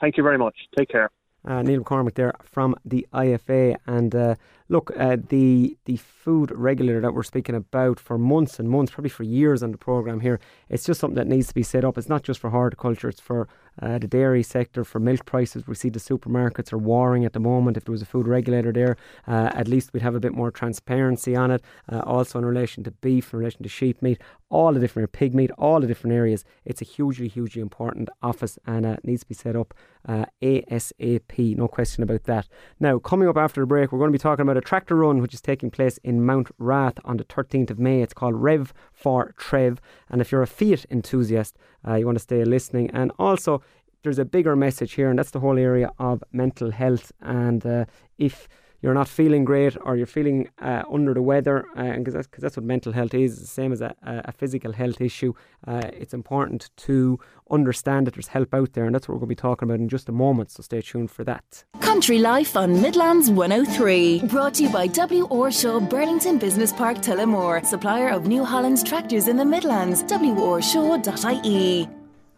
Thank 0.00 0.16
you 0.16 0.22
very 0.24 0.38
much. 0.38 0.56
Take 0.76 0.88
care. 0.88 1.10
Uh, 1.44 1.60
Neil 1.62 1.82
McCormack 1.82 2.14
there 2.14 2.34
from 2.44 2.76
the 2.84 3.06
IFA, 3.12 3.76
and 3.86 4.14
uh, 4.14 4.36
look, 4.68 4.92
uh, 4.96 5.16
the 5.28 5.76
the 5.86 5.96
food 5.96 6.52
regulator 6.52 7.00
that 7.00 7.14
we're 7.14 7.24
speaking 7.24 7.56
about 7.56 7.98
for 7.98 8.16
months 8.16 8.60
and 8.60 8.70
months, 8.70 8.92
probably 8.92 9.10
for 9.10 9.24
years 9.24 9.62
on 9.62 9.72
the 9.72 9.78
program 9.78 10.20
here, 10.20 10.38
it's 10.68 10.84
just 10.84 11.00
something 11.00 11.16
that 11.16 11.26
needs 11.26 11.48
to 11.48 11.54
be 11.54 11.64
set 11.64 11.84
up. 11.84 11.98
It's 11.98 12.08
not 12.08 12.22
just 12.22 12.38
for 12.38 12.50
horticulture; 12.50 13.08
it's 13.08 13.20
for 13.20 13.48
uh, 13.80 13.98
the 13.98 14.06
dairy 14.06 14.42
sector, 14.42 14.84
for 14.84 14.98
milk 14.98 15.24
prices. 15.24 15.66
We 15.66 15.74
see 15.74 15.88
the 15.88 15.98
supermarkets 15.98 16.72
are 16.72 16.78
warring 16.78 17.24
at 17.24 17.32
the 17.32 17.40
moment. 17.40 17.76
If 17.76 17.84
there 17.84 17.92
was 17.92 18.02
a 18.02 18.06
food 18.06 18.26
regulator 18.26 18.72
there, 18.72 18.96
uh, 19.26 19.50
at 19.54 19.68
least 19.68 19.92
we'd 19.92 20.02
have 20.02 20.14
a 20.14 20.20
bit 20.20 20.34
more 20.34 20.50
transparency 20.50 21.34
on 21.36 21.50
it. 21.50 21.62
Uh, 21.90 22.00
also 22.00 22.38
in 22.38 22.44
relation 22.44 22.84
to 22.84 22.90
beef, 22.90 23.32
in 23.32 23.38
relation 23.38 23.62
to 23.62 23.68
sheep 23.68 24.02
meat, 24.02 24.20
all 24.50 24.72
the 24.72 24.80
different 24.80 25.12
pig 25.12 25.34
meat, 25.34 25.50
all 25.52 25.80
the 25.80 25.86
different 25.86 26.14
areas. 26.14 26.44
It's 26.64 26.82
a 26.82 26.84
hugely, 26.84 27.28
hugely 27.28 27.62
important 27.62 28.08
office, 28.22 28.58
and 28.66 28.84
it 28.84 29.04
needs 29.04 29.22
to 29.22 29.28
be 29.28 29.34
set 29.34 29.56
up 29.56 29.74
ASAP. 30.08 31.56
No 31.56 31.68
question 31.68 32.02
about 32.02 32.24
that. 32.24 32.48
Now, 32.80 32.98
coming 32.98 33.28
up 33.28 33.36
after 33.36 33.60
the 33.60 33.66
break, 33.66 33.92
we're 33.92 33.98
going 33.98 34.12
to 34.12 34.18
be 34.18 34.22
talking 34.22 34.42
about 34.42 34.56
a 34.56 34.60
tractor 34.60 34.96
run 34.96 35.20
which 35.20 35.34
is 35.34 35.40
taking 35.40 35.70
place 35.70 35.98
in 36.04 36.20
Mountrath 36.20 36.98
on 37.04 37.16
the 37.16 37.24
13th 37.24 37.70
of 37.70 37.78
May. 37.78 38.02
It's 38.02 38.14
called 38.14 38.34
Rev 38.34 38.72
for 38.92 39.34
Trev. 39.38 39.80
And 40.10 40.20
if 40.20 40.32
you're 40.32 40.42
a 40.42 40.46
Fiat 40.46 40.86
enthusiast, 40.90 41.56
uh, 41.86 41.94
you 41.94 42.06
want 42.06 42.16
to 42.16 42.22
stay 42.22 42.44
listening. 42.44 42.90
And 42.92 43.12
also, 43.18 43.62
there's 44.02 44.18
a 44.18 44.24
bigger 44.24 44.56
message 44.56 44.92
here, 44.94 45.10
and 45.10 45.18
that's 45.18 45.30
the 45.30 45.40
whole 45.40 45.58
area 45.58 45.90
of 45.98 46.22
mental 46.32 46.70
health. 46.70 47.12
And 47.20 47.64
uh, 47.64 47.84
if 48.18 48.48
you're 48.82 48.94
not 48.94 49.08
feeling 49.08 49.44
great 49.44 49.76
or 49.82 49.96
you're 49.96 50.06
feeling 50.06 50.50
uh, 50.60 50.82
under 50.92 51.14
the 51.14 51.22
weather, 51.22 51.64
because 51.74 52.14
uh, 52.14 52.18
that's, 52.18 52.28
that's 52.38 52.56
what 52.56 52.64
mental 52.64 52.92
health 52.92 53.14
is, 53.14 53.40
the 53.40 53.46
same 53.46 53.72
as 53.72 53.80
a, 53.80 53.94
a 54.02 54.32
physical 54.32 54.72
health 54.72 55.00
issue, 55.00 55.32
uh, 55.66 55.82
it's 55.92 56.12
important 56.12 56.70
to 56.76 57.18
understand 57.50 58.06
that 58.06 58.14
there's 58.14 58.26
help 58.26 58.52
out 58.52 58.72
there, 58.72 58.84
and 58.84 58.94
that's 58.94 59.08
what 59.08 59.14
we're 59.14 59.20
going 59.20 59.28
to 59.28 59.36
be 59.36 59.48
talking 59.48 59.68
about 59.68 59.78
in 59.78 59.88
just 59.88 60.08
a 60.08 60.12
moment, 60.12 60.50
so 60.50 60.62
stay 60.62 60.82
tuned 60.82 61.10
for 61.10 61.24
that. 61.24 61.64
Country 61.80 62.18
Life 62.18 62.56
on 62.56 62.82
Midlands 62.82 63.30
103, 63.30 64.26
brought 64.26 64.54
to 64.54 64.64
you 64.64 64.70
by 64.70 64.88
W. 64.88 65.26
Orshaw 65.28 65.78
Burlington 65.80 66.38
Business 66.38 66.72
Park 66.72 66.98
Tullamore, 66.98 67.64
supplier 67.64 68.08
of 68.08 68.26
New 68.26 68.44
Holland's 68.44 68.82
tractors 68.82 69.28
in 69.28 69.36
the 69.36 69.44
Midlands, 69.44 70.02
worshaw.ie. 70.02 71.88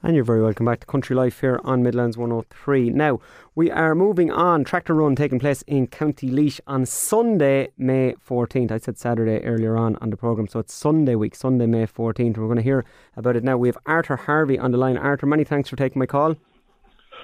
And 0.05 0.15
you're 0.15 0.23
very 0.23 0.43
welcome 0.43 0.67
back 0.67 0.81
to 0.81 0.87
Country 0.87 1.17
Life 1.17 1.41
here 1.41 1.59
on 1.65 1.83
Midlands 1.83 2.19
103. 2.19 2.91
Now, 2.91 3.21
we 3.55 3.71
are 3.71 3.95
moving 3.95 4.31
on. 4.31 4.63
Tractor 4.63 4.93
run 4.93 5.17
taking 5.17 5.39
place 5.39 5.63
in 5.63 5.87
County 5.87 6.29
Laois 6.29 6.61
on 6.67 6.85
Sunday, 6.85 7.71
May 7.79 8.15
14th. 8.29 8.71
I 8.71 8.77
said 8.77 8.99
Saturday 8.99 9.43
earlier 9.47 9.79
on 9.79 9.97
on 10.03 10.11
the 10.11 10.19
programme, 10.19 10.47
so 10.47 10.59
it's 10.59 10.75
Sunday 10.75 11.15
week, 11.15 11.35
Sunday, 11.35 11.65
May 11.65 11.87
14th. 11.87 12.37
We're 12.37 12.49
going 12.49 12.59
to 12.59 12.63
hear 12.63 12.85
about 13.17 13.35
it 13.35 13.45
now. 13.45 13.57
We 13.57 13.69
have 13.69 13.79
Arthur 13.87 14.17
Hanley 14.17 14.59
on 14.59 14.73
the 14.73 14.77
line. 14.77 14.99
Arthur, 14.99 15.25
many 15.25 15.43
thanks 15.43 15.71
for 15.71 15.77
taking 15.77 16.01
my 16.01 16.07
call. 16.07 16.37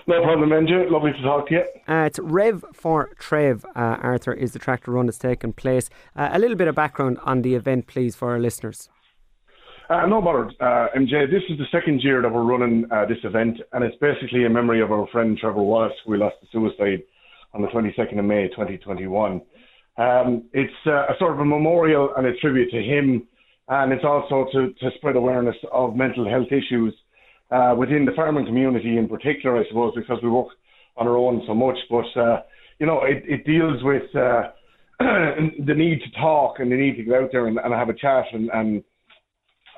No 0.06 0.22
problem, 0.22 0.50
Andrew. 0.50 0.88
Lovely 0.88 1.12
to 1.12 1.20
talk 1.20 1.48
to 1.48 1.56
you. 1.56 1.64
Uh, 1.86 2.04
it's 2.06 2.18
Rev 2.18 2.64
for 2.72 3.10
Trev, 3.18 3.66
uh, 3.76 3.98
Arthur, 4.00 4.32
is 4.32 4.52
the 4.52 4.58
tractor 4.58 4.92
run 4.92 5.04
that's 5.04 5.18
taking 5.18 5.52
place. 5.52 5.90
Uh, 6.16 6.30
a 6.32 6.38
little 6.38 6.56
bit 6.56 6.66
of 6.66 6.76
background 6.76 7.18
on 7.24 7.42
the 7.42 7.56
event, 7.56 7.88
please, 7.88 8.16
for 8.16 8.30
our 8.30 8.38
listeners. 8.38 8.88
Uh, 9.90 10.06
no 10.06 10.22
bother, 10.22 10.46
uh, 10.60 10.86
MJ. 10.96 11.28
This 11.28 11.42
is 11.48 11.58
the 11.58 11.66
second 11.72 12.00
year 12.04 12.22
that 12.22 12.32
we're 12.32 12.44
running 12.44 12.84
uh, 12.92 13.06
this 13.06 13.18
event, 13.24 13.58
and 13.72 13.82
it's 13.82 13.96
basically 13.96 14.44
a 14.44 14.48
memory 14.48 14.80
of 14.80 14.92
our 14.92 15.04
friend 15.08 15.36
Trevor 15.36 15.64
Wallace, 15.64 15.92
who 16.04 16.12
we 16.12 16.18
lost 16.18 16.36
to 16.40 16.46
suicide 16.52 17.02
on 17.54 17.62
the 17.62 17.66
22nd 17.66 18.16
of 18.20 18.24
May 18.24 18.46
2021. 18.50 19.42
Um, 19.96 20.44
it's 20.52 20.72
uh, 20.86 21.06
a 21.08 21.14
sort 21.18 21.32
of 21.32 21.40
a 21.40 21.44
memorial 21.44 22.10
and 22.16 22.24
a 22.24 22.36
tribute 22.36 22.70
to 22.70 22.80
him, 22.80 23.26
and 23.66 23.92
it's 23.92 24.04
also 24.04 24.46
to, 24.52 24.72
to 24.74 24.96
spread 24.96 25.16
awareness 25.16 25.56
of 25.72 25.96
mental 25.96 26.30
health 26.30 26.52
issues 26.52 26.94
uh, 27.50 27.74
within 27.76 28.04
the 28.04 28.12
farming 28.14 28.46
community 28.46 28.96
in 28.96 29.08
particular, 29.08 29.58
I 29.58 29.66
suppose, 29.66 29.92
because 29.96 30.18
we 30.22 30.30
work 30.30 30.50
on 30.98 31.08
our 31.08 31.16
own 31.16 31.42
so 31.48 31.54
much. 31.54 31.78
But, 31.90 32.16
uh, 32.16 32.42
you 32.78 32.86
know, 32.86 33.02
it, 33.02 33.24
it 33.26 33.44
deals 33.44 33.82
with 33.82 34.04
the 35.00 35.74
need 35.74 35.98
to 36.02 36.20
talk 36.20 36.60
and 36.60 36.70
the 36.70 36.76
need 36.76 36.96
to 36.96 37.02
get 37.02 37.14
out 37.14 37.30
there 37.32 37.48
and, 37.48 37.58
and 37.58 37.74
have 37.74 37.88
a 37.88 37.94
chat 37.94 38.26
and, 38.32 38.50
and 38.54 38.84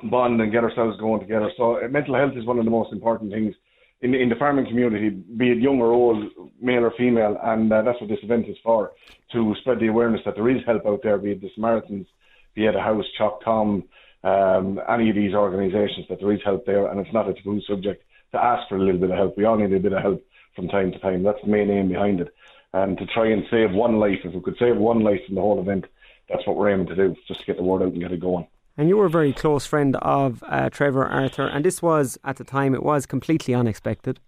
bond 0.05 0.40
and 0.40 0.53
get 0.53 0.64
ourselves 0.64 0.98
going 0.98 1.20
together. 1.20 1.50
So 1.57 1.84
uh, 1.84 1.88
mental 1.88 2.14
health 2.14 2.36
is 2.36 2.44
one 2.44 2.59
of 2.59 2.64
the 2.64 2.70
most 2.70 2.92
important 2.92 3.32
things 3.32 3.55
in 4.00 4.14
in 4.14 4.28
the 4.28 4.34
farming 4.34 4.66
community, 4.66 5.11
be 5.11 5.53
it 5.53 5.59
young 5.59 5.80
or 5.80 5.92
old, 5.92 6.24
male 6.61 6.84
or 6.84 6.92
female, 6.98 7.38
and 7.42 7.72
uh, 7.72 7.82
that's 7.82 8.00
what 8.00 8.11
this 8.11 8.18
event 8.22 8.48
is 8.48 8.57
for 8.62 8.92
to 9.32 9.55
spread 9.61 9.78
the 9.78 9.86
awareness 9.86 10.20
that 10.24 10.34
there 10.34 10.50
is 10.50 10.62
help 10.66 10.84
out 10.86 11.00
there, 11.03 11.16
be 11.18 11.30
it 11.30 11.40
the 11.40 11.50
Samaritans, 11.55 12.07
be 12.55 12.66
it 12.66 12.76
a 12.76 12.80
house, 12.80 13.05
Chop 13.16 13.42
Tom, 13.44 13.84
um, 14.24 14.80
any 14.88 15.09
of 15.09 15.16
these 15.16 15.34
organisations, 15.34 16.07
that 16.09 16.18
there 16.20 16.32
is 16.32 16.40
help 16.44 16.66
there, 16.66 16.86
and 16.88 17.00
it's 17.00 17.12
not 17.12 17.28
a 17.28 17.34
taboo 17.34 17.61
subject 17.62 18.05
to 18.32 18.42
ask 18.42 18.68
for 18.68 18.76
a 18.76 18.80
little 18.80 19.00
bit 19.00 19.11
of 19.11 19.16
help. 19.16 19.36
We 19.36 19.44
all 19.44 19.57
need 19.57 19.72
a 19.72 19.80
bit 19.80 19.92
of 19.92 20.03
help 20.03 20.24
from 20.57 20.68
time 20.68 20.92
to 20.92 20.98
time. 20.98 21.22
That's 21.22 21.40
the 21.42 21.50
main 21.50 21.70
aim 21.70 21.88
behind 21.88 22.20
it, 22.20 22.34
and 22.72 22.98
to 22.98 23.07
try 23.07 23.30
and 23.30 23.44
save 23.50 23.72
one 23.72 23.98
life. 24.00 24.18
If 24.24 24.34
we 24.34 24.40
could 24.40 24.59
save 24.59 24.76
one 24.76 25.00
life 25.00 25.20
in 25.28 25.36
the 25.36 25.40
whole 25.40 25.61
event, 25.61 25.86
that's 26.28 26.46
what 26.46 26.57
we're 26.57 26.70
aiming 26.70 26.88
to 26.88 26.96
do, 26.96 27.16
just 27.28 27.40
to 27.40 27.46
get 27.46 27.57
the 27.57 27.62
word 27.62 27.82
out 27.82 27.92
and 27.92 28.00
get 28.00 28.12
it 28.12 28.20
going. 28.20 28.46
And 28.77 28.89
you 28.89 28.97
were 28.97 29.07
a 29.07 29.11
very 29.11 29.33
close 29.33 29.66
friend 29.66 29.97
of 29.97 30.43
uh, 30.49 30.70
Trevor 30.70 31.05
Arthur, 31.05 31.47
and 31.47 31.64
this 31.64 31.83
was 31.83 32.18
at 32.25 32.37
the 32.37 32.45
time 32.45 32.75
it 32.75 32.83
was 32.83 33.05
completely 33.05 33.55
unexpected. 33.55 34.18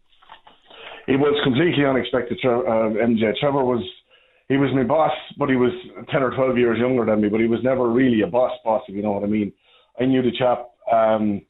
It 1.07 1.17
was 1.17 1.39
completely 1.43 1.85
unexpected. 1.85 2.39
Uh, 2.45 2.93
MJ 3.01 3.33
Trevor 3.41 3.65
was 3.65 3.83
he 4.49 4.57
was 4.59 4.71
my 4.75 4.83
boss, 4.83 5.13
but 5.39 5.49
he 5.49 5.57
was 5.57 5.73
ten 6.11 6.23
or 6.23 6.31
twelve 6.31 6.59
years 6.59 6.79
younger 6.79 7.07
than 7.07 7.23
me. 7.23 7.29
But 7.29 7.41
he 7.41 7.47
was 7.47 7.61
never 7.63 7.91
really 7.91 8.21
a 8.21 8.27
boss 8.27 8.53
boss, 8.65 8.83
if 8.89 8.95
you 8.95 9.03
know 9.03 9.13
what 9.13 9.25
I 9.25 9.27
mean. 9.27 9.53
I 9.99 10.05
knew 10.05 10.23
the 10.23 10.33
chap 10.39 10.71
um, 10.93 11.41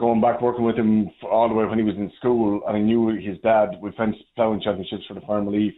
going 0.00 0.20
back 0.20 0.40
working 0.40 0.64
with 0.64 0.76
him 0.76 1.10
all 1.30 1.48
the 1.48 1.54
way 1.54 1.66
when 1.66 1.78
he 1.78 1.84
was 1.84 1.96
in 1.96 2.10
school, 2.18 2.62
and 2.66 2.76
I 2.76 2.80
knew 2.80 3.08
his 3.08 3.38
dad. 3.42 3.78
We 3.80 3.92
fenced 3.96 4.18
ploughing 4.34 4.60
championships 4.60 5.04
for 5.06 5.14
the 5.14 5.20
Farm 5.20 5.46
Relief. 5.46 5.74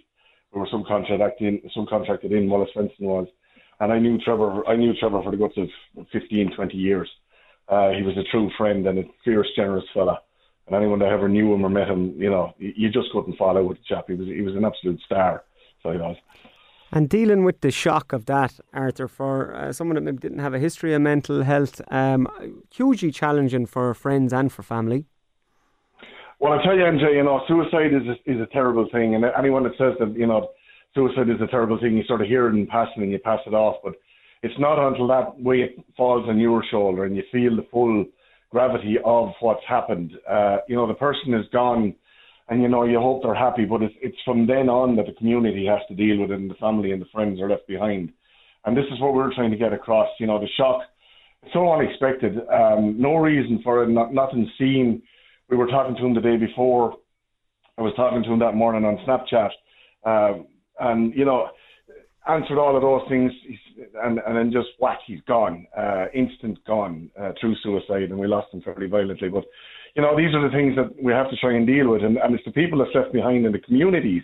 We 0.55 0.61
were 0.61 0.69
subcontracted 0.73 1.41
in, 1.41 1.61
subcontracted 1.77 2.31
in 2.31 2.49
Wallace 2.49 2.71
Fencing 2.75 3.07
was, 3.07 3.27
and 3.83 3.93
I 3.93 3.99
knew 3.99 4.17
Trevor. 4.19 4.67
I 4.69 4.77
knew 4.77 4.95
Trevor 4.95 5.23
for 5.25 5.33
the 5.33 5.37
guts 5.37 5.55
of 5.57 6.07
15, 6.13 6.53
20 6.55 6.77
years. 6.77 7.11
Uh, 7.69 7.91
he 7.91 8.03
was 8.03 8.17
a 8.17 8.23
true 8.31 8.49
friend 8.57 8.87
and 8.87 9.01
a 9.01 9.03
fierce, 9.25 9.49
generous 9.57 9.85
fella. 9.93 10.21
And 10.67 10.77
anyone 10.77 11.01
that 11.01 11.09
ever 11.09 11.29
knew 11.29 11.53
him 11.53 11.65
or 11.65 11.69
met 11.69 11.89
him, 11.89 12.15
you 12.17 12.31
know, 12.31 12.55
you 12.59 12.89
just 12.91 13.11
couldn't 13.13 13.37
follow 13.37 13.65
with 13.65 13.79
the 13.79 13.85
chap. 13.89 14.05
He 14.07 14.15
was 14.15 14.29
he 14.29 14.43
was 14.43 14.55
an 14.55 14.65
absolute 14.65 15.01
star. 15.05 15.43
So 15.83 15.91
he 15.91 15.99
was. 15.99 16.17
And 16.93 17.09
dealing 17.09 17.43
with 17.43 17.61
the 17.61 17.73
shock 17.73 18.13
of 18.13 18.27
that, 18.27 18.61
Arthur, 18.73 19.09
for 19.09 19.53
uh, 19.55 19.73
someone 19.73 19.97
that 19.97 20.03
maybe 20.03 20.19
didn't 20.19 20.41
have 20.41 20.55
a 20.55 20.61
history 20.61 20.95
of 20.95 21.03
mental 21.03 21.43
health, 21.43 21.81
um, 21.91 22.29
hugely 22.71 23.11
challenging 23.11 23.67
for 23.67 23.95
friends 23.95 24.33
and 24.33 24.53
for 24.53 24.63
family. 24.63 25.07
Well, 26.39 26.53
I 26.53 26.63
tell 26.63 26.77
you, 26.77 26.85
MJ, 26.85 27.15
you 27.15 27.25
know, 27.25 27.41
suicide 27.49 27.95
is 27.95 28.07
a, 28.07 28.31
is 28.31 28.41
a 28.41 28.47
terrible 28.53 28.87
thing, 28.93 29.15
and 29.15 29.25
anyone 29.37 29.65
that 29.65 29.73
says 29.79 29.95
that 29.99 30.15
you 30.17 30.27
know 30.27 30.51
suicide 30.95 31.29
is 31.29 31.41
a 31.43 31.47
terrible 31.47 31.79
thing, 31.81 31.97
you 31.97 32.05
sort 32.05 32.21
of 32.21 32.27
hear 32.27 32.49
it 32.49 32.55
in 32.55 32.67
passing 32.67 33.03
and 33.03 33.13
you 33.13 33.19
pass 33.19 33.41
it 33.47 33.55
off. 33.55 33.77
But 33.83 33.95
it's 34.43 34.59
not 34.59 34.79
until 34.79 35.07
that 35.09 35.41
weight 35.41 35.85
falls 35.97 36.29
on 36.29 36.39
your 36.39 36.65
shoulder 36.71 37.05
and 37.05 37.17
you 37.17 37.23
feel 37.31 37.57
the 37.57 37.67
full 37.71 38.05
gravity 38.51 38.97
of 39.05 39.31
what's 39.41 39.65
happened. 39.69 40.13
Uh, 40.29 40.59
you 40.69 40.77
know, 40.77 40.87
the 40.87 40.95
person 40.95 41.35
is 41.35 41.47
gone 41.53 41.95
and 42.49 42.61
you 42.61 42.69
know 42.69 42.85
you 42.85 42.99
hope 42.99 43.23
they're 43.23 43.35
happy, 43.35 43.65
but 43.65 43.83
it's 43.83 43.95
it's 44.03 44.17
from 44.25 44.47
then 44.47 44.69
on 44.69 44.97
that 44.97 45.07
the 45.07 45.13
community 45.13 45.67
has 45.67 45.81
to 45.89 45.95
deal 45.95 46.21
with 46.21 46.31
it, 46.31 46.39
and 46.39 46.51
the 46.51 46.55
family 46.55 46.93
and 46.93 47.01
the 47.01 47.07
friends 47.13 47.41
are 47.41 47.49
left 47.49 47.67
behind. 47.67 48.13
And 48.65 48.77
this 48.77 48.85
is 48.93 49.01
what 49.01 49.15
we're 49.15 49.35
trying 49.35 49.51
to 49.51 49.57
get 49.57 49.73
across. 49.73 50.09
You 50.21 50.27
know, 50.27 50.39
the 50.39 50.49
shock, 50.57 50.83
so 51.53 51.73
unexpected, 51.73 52.39
um, 52.53 52.97
no 53.01 53.17
reason 53.17 53.61
for 53.65 53.83
it, 53.83 53.89
not, 53.89 54.13
nothing 54.13 54.49
seen. 54.59 55.03
We 55.49 55.57
were 55.57 55.67
talking 55.67 55.97
to 55.97 56.07
him 56.07 56.15
the 56.15 56.21
day 56.21 56.37
before. 56.37 56.97
I 57.79 57.83
was 57.83 57.95
talking 57.97 58.23
to 58.23 58.33
him 58.33 58.39
that 58.41 58.55
morning 58.55 58.85
on 58.85 58.99
Snapchat, 59.07 59.51
uh, 60.05 60.43
and 60.83 61.15
you 61.15 61.25
know, 61.25 61.49
answered 62.29 62.59
all 62.59 62.77
of 62.77 62.83
those 62.83 63.03
things, 63.09 63.33
and 64.05 64.19
and 64.27 64.37
then 64.37 64.53
just 64.53 64.69
whack, 64.79 64.99
he's 65.07 65.21
gone, 65.27 65.67
uh, 65.77 66.07
instant 66.15 66.59
gone 66.67 67.11
uh, 67.21 67.33
through 67.41 67.57
suicide, 67.63 68.11
and 68.11 68.19
we 68.19 68.27
lost 68.27 68.53
him 68.53 68.63
fairly 68.63 68.87
violently. 68.87 69.29
But 69.29 69.45
you 69.95 70.03
know, 70.03 70.17
these 70.17 70.35
are 70.35 70.43
the 70.43 70.55
things 70.55 70.75
that 70.77 71.03
we 71.03 71.13
have 71.13 71.31
to 71.31 71.37
try 71.37 71.55
and 71.55 71.67
deal 71.67 71.91
with. 71.91 72.03
And, 72.03 72.17
and 72.17 72.35
it's 72.35 72.45
the 72.45 72.53
people 72.53 72.79
that's 72.79 72.95
left 72.95 73.13
behind 73.13 73.45
in 73.47 73.53
the 73.53 73.59
communities. 73.59 74.23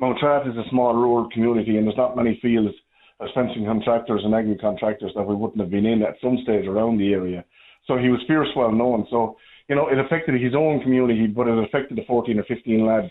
Mountrath 0.00 0.50
is 0.50 0.56
a 0.56 0.68
small 0.70 0.94
rural 0.94 1.28
community, 1.30 1.76
and 1.76 1.86
there's 1.86 1.96
not 1.96 2.16
many 2.16 2.38
fields 2.42 2.74
as 3.22 3.30
fencing 3.34 3.64
contractors 3.64 4.20
and 4.24 4.34
agri 4.34 4.58
contractors 4.58 5.12
that 5.14 5.22
we 5.22 5.34
wouldn't 5.34 5.60
have 5.60 5.70
been 5.70 5.86
in 5.86 6.02
at 6.02 6.16
some 6.22 6.36
stage 6.42 6.66
around 6.66 6.98
the 6.98 7.12
area. 7.12 7.44
So 7.86 7.96
he 7.96 8.08
was 8.08 8.20
fierce 8.26 8.48
well 8.54 8.72
known. 8.72 9.06
So, 9.10 9.36
you 9.68 9.76
know, 9.76 9.88
it 9.88 9.98
affected 9.98 10.40
his 10.40 10.54
own 10.54 10.82
community, 10.82 11.26
but 11.26 11.48
it 11.48 11.64
affected 11.64 11.96
the 11.96 12.04
14 12.06 12.38
or 12.38 12.44
15 12.44 12.86
lads 12.86 13.10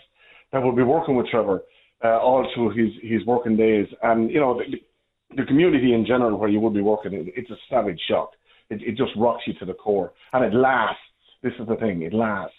that 0.52 0.62
would 0.62 0.76
be 0.76 0.84
working 0.84 1.16
with 1.16 1.26
Trevor 1.26 1.62
uh, 2.04 2.18
all 2.18 2.46
through 2.54 2.70
his, 2.70 2.92
his 3.02 3.24
working 3.26 3.56
days. 3.56 3.86
And, 4.02 4.30
you 4.30 4.40
know, 4.40 4.58
the, 4.58 4.78
the 5.36 5.46
community 5.46 5.92
in 5.92 6.06
general 6.06 6.38
where 6.38 6.48
you 6.48 6.60
would 6.60 6.74
be 6.74 6.82
working, 6.82 7.14
it, 7.14 7.32
it's 7.36 7.50
a 7.50 7.56
savage 7.70 8.00
shock. 8.08 8.30
It, 8.70 8.82
it 8.82 8.96
just 8.96 9.12
rocks 9.16 9.44
you 9.46 9.54
to 9.54 9.64
the 9.64 9.74
core. 9.74 10.12
And 10.32 10.44
it 10.44 10.56
lasts 10.56 11.00
this 11.42 11.52
is 11.60 11.68
the 11.68 11.76
thing, 11.76 12.02
it 12.02 12.12
lasts. 12.12 12.54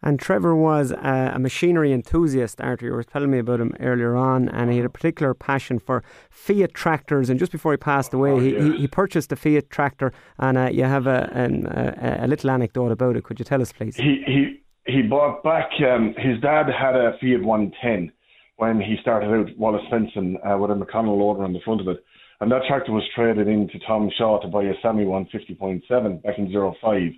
And 0.00 0.20
Trevor 0.20 0.54
was 0.54 0.92
a, 0.92 1.32
a, 1.34 1.38
machinery 1.38 1.92
enthusiast, 1.92 2.60
Arthur. 2.60 2.86
You 2.86 2.92
were 2.92 3.02
telling 3.02 3.32
me 3.32 3.38
about 3.38 3.58
him 3.58 3.74
earlier 3.80 4.14
on, 4.14 4.48
and 4.48 4.70
he 4.70 4.76
had 4.76 4.86
a 4.86 4.90
particular 4.90 5.34
passion 5.34 5.80
for 5.80 6.04
Fiat 6.30 6.72
tractors. 6.72 7.28
And 7.28 7.38
just 7.38 7.50
before 7.50 7.72
he 7.72 7.78
passed 7.78 8.14
away, 8.14 8.30
oh, 8.30 8.38
he, 8.38 8.54
he, 8.60 8.76
he, 8.76 8.86
purchased 8.86 9.32
a 9.32 9.36
Fiat 9.36 9.70
tractor. 9.70 10.12
And 10.38 10.56
uh, 10.56 10.68
you 10.70 10.84
have 10.84 11.08
a, 11.08 11.28
a, 11.34 12.24
a, 12.24 12.28
little 12.28 12.50
anecdote 12.50 12.92
about 12.92 13.16
it. 13.16 13.24
Could 13.24 13.40
you 13.40 13.44
tell 13.44 13.60
us, 13.60 13.72
please? 13.72 13.96
He 13.96 14.22
he, 14.26 14.62
he 14.92 15.02
bought 15.02 15.42
back. 15.42 15.70
Um, 15.80 16.14
his 16.16 16.40
dad 16.40 16.66
had 16.68 16.94
a 16.94 17.18
Fiat 17.20 17.42
110 17.42 18.12
when 18.58 18.80
he 18.80 18.96
started 19.00 19.30
out 19.30 19.56
Wallace 19.58 19.82
Fencing 19.90 20.38
uh, 20.44 20.56
with 20.58 20.70
a 20.70 20.74
McConnell 20.74 21.18
loader 21.18 21.42
on 21.42 21.52
the 21.52 21.60
front 21.64 21.80
of 21.80 21.88
it. 21.88 22.04
And 22.40 22.52
that 22.52 22.62
tractor 22.68 22.92
was 22.92 23.02
traded 23.16 23.48
into 23.48 23.78
Tom 23.86 24.10
Shaw 24.16 24.40
to 24.40 24.48
buy 24.48 24.62
a 24.62 24.74
Sammy 24.80 25.04
150.7 25.04 26.22
back 26.22 26.38
in 26.38 26.52
05 26.52 27.12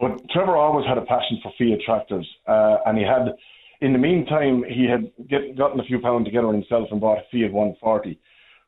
but 0.00 0.28
Trevor 0.30 0.56
always 0.56 0.86
had 0.86 0.98
a 0.98 1.02
passion 1.02 1.38
for 1.42 1.52
Fiat 1.58 1.80
tractors, 1.84 2.28
uh, 2.48 2.78
and 2.86 2.98
he 2.98 3.04
had, 3.04 3.34
in 3.80 3.92
the 3.92 3.98
meantime, 3.98 4.64
he 4.68 4.86
had 4.90 5.10
get, 5.28 5.56
gotten 5.56 5.78
a 5.80 5.84
few 5.84 6.00
pounds 6.00 6.26
together 6.26 6.52
himself 6.52 6.88
and 6.90 7.00
bought 7.00 7.18
a 7.18 7.22
Fiat 7.30 7.52
140. 7.52 8.18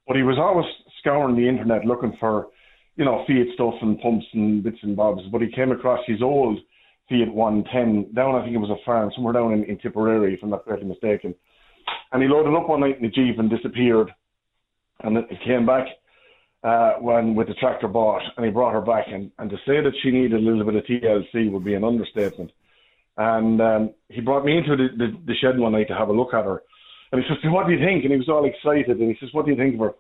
But 0.07 0.17
he 0.17 0.23
was 0.23 0.39
always 0.39 0.67
scouring 1.01 1.37
the 1.37 1.49
internet 1.49 1.85
looking 1.85 2.17
for, 2.21 2.49
you 2.95 3.05
know, 3.05 3.25
Fiat 3.27 3.49
stuff 3.55 3.75
and 3.83 4.01
pumps 4.01 4.27
and 4.35 4.63
bits 4.63 4.79
and 4.83 4.97
bobs. 4.97 5.23
But 5.33 5.43
he 5.43 5.51
came 5.51 5.73
across 5.73 6.01
his 6.07 6.23
old 6.23 6.59
Fiat 7.09 7.33
110 7.33 8.15
down, 8.15 8.37
I 8.37 8.45
think 8.45 8.55
it 8.55 8.59
was 8.59 8.71
a 8.71 8.85
farm 8.85 9.11
somewhere 9.15 9.35
down 9.35 9.53
in, 9.53 9.65
in 9.65 9.79
Tipperary, 9.79 10.35
if 10.35 10.41
I'm 10.43 10.51
not 10.51 10.65
correctly 10.65 10.89
mistaken. 10.89 11.35
And 12.13 12.23
he 12.23 12.29
loaded 12.29 12.55
up 12.55 12.69
one 12.69 12.81
night 12.81 12.97
in 12.97 13.03
the 13.03 13.09
Jeep 13.09 13.39
and 13.39 13.51
disappeared. 13.51 14.11
And 15.01 15.19
he 15.29 15.37
came 15.45 15.67
back 15.67 15.87
uh, 16.63 16.95
when 17.01 17.35
with 17.35 17.49
the 17.49 17.55
tractor 17.55 17.89
bought, 17.89 18.23
and 18.37 18.47
he 18.47 18.53
brought 18.53 18.73
her 18.73 18.81
back. 18.81 19.07
And, 19.09 19.31
and 19.39 19.51
to 19.51 19.57
say 19.67 19.83
that 19.83 19.93
she 20.03 20.11
needed 20.11 20.35
a 20.35 20.39
little 20.39 20.65
bit 20.65 20.77
of 20.77 20.85
TLC 20.85 21.51
would 21.51 21.65
be 21.65 21.75
an 21.75 21.85
understatement. 21.85 22.51
And 23.17 23.61
um, 23.61 23.95
he 24.09 24.21
brought 24.21 24.45
me 24.45 24.59
into 24.59 24.77
the, 24.77 24.89
the, 24.97 25.19
the 25.27 25.35
shed 25.41 25.59
one 25.59 25.73
night 25.73 25.89
to 25.89 25.95
have 25.95 26.09
a 26.09 26.13
look 26.13 26.35
at 26.35 26.45
her. 26.45 26.63
And 27.13 27.23
he 27.23 27.29
says, 27.29 27.39
"What 27.45 27.67
do 27.67 27.73
you 27.73 27.79
think?" 27.79 28.05
And 28.05 28.13
he 28.13 28.19
was 28.19 28.29
all 28.29 28.45
excited. 28.45 28.99
And 28.99 29.09
he 29.09 29.17
says, 29.21 29.33
"What 29.33 29.47
do 29.47 29.53
you 29.53 29.57
think 29.57 29.75
of 29.75 29.81
her?" 29.81 29.93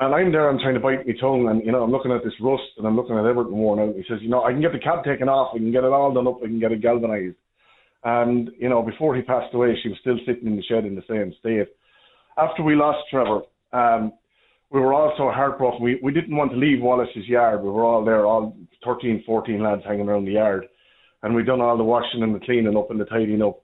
And 0.00 0.14
I'm 0.14 0.32
there, 0.32 0.48
I'm 0.48 0.58
trying 0.58 0.74
to 0.74 0.80
bite 0.80 1.06
my 1.06 1.12
tongue, 1.20 1.48
and 1.48 1.64
you 1.64 1.72
know, 1.72 1.82
I'm 1.82 1.90
looking 1.90 2.12
at 2.12 2.24
this 2.24 2.32
rust, 2.40 2.62
and 2.78 2.86
I'm 2.86 2.96
looking 2.96 3.18
at 3.18 3.26
everything 3.26 3.52
worn 3.52 3.78
out. 3.80 3.94
He 3.94 4.04
says, 4.08 4.18
"You 4.22 4.30
know, 4.30 4.42
I 4.42 4.52
can 4.52 4.62
get 4.62 4.72
the 4.72 4.78
cab 4.78 5.04
taken 5.04 5.28
off, 5.28 5.52
I 5.54 5.58
can 5.58 5.70
get 5.70 5.84
it 5.84 5.92
all 5.92 6.12
done 6.12 6.26
up, 6.26 6.38
I 6.42 6.46
can 6.46 6.58
get 6.58 6.72
it 6.72 6.80
galvanized." 6.80 7.36
And 8.04 8.50
you 8.58 8.68
know, 8.68 8.82
before 8.82 9.14
he 9.14 9.22
passed 9.22 9.54
away, 9.54 9.78
she 9.82 9.88
was 9.88 9.98
still 10.00 10.18
sitting 10.26 10.46
in 10.46 10.56
the 10.56 10.62
shed 10.62 10.84
in 10.84 10.94
the 10.94 11.02
same 11.08 11.34
state. 11.38 11.68
After 12.38 12.62
we 12.62 12.74
lost 12.74 12.98
Trevor, 13.10 13.42
um, 13.72 14.12
we 14.70 14.80
were 14.80 14.94
all 14.94 15.12
so 15.18 15.30
heartbroken. 15.30 15.82
We 15.82 15.98
we 16.02 16.12
didn't 16.12 16.36
want 16.36 16.52
to 16.52 16.56
leave 16.56 16.80
Wallace's 16.80 17.28
yard. 17.28 17.62
We 17.62 17.68
were 17.68 17.84
all 17.84 18.04
there, 18.04 18.24
all 18.24 18.56
13, 18.84 19.24
14 19.26 19.62
lads 19.62 19.82
hanging 19.84 20.08
around 20.08 20.24
the 20.24 20.32
yard, 20.32 20.66
and 21.22 21.34
we'd 21.34 21.46
done 21.46 21.60
all 21.60 21.76
the 21.76 21.84
washing 21.84 22.22
and 22.22 22.34
the 22.34 22.40
cleaning 22.40 22.76
up 22.76 22.90
and 22.90 23.00
the 23.00 23.04
tidying 23.04 23.42
up. 23.42 23.62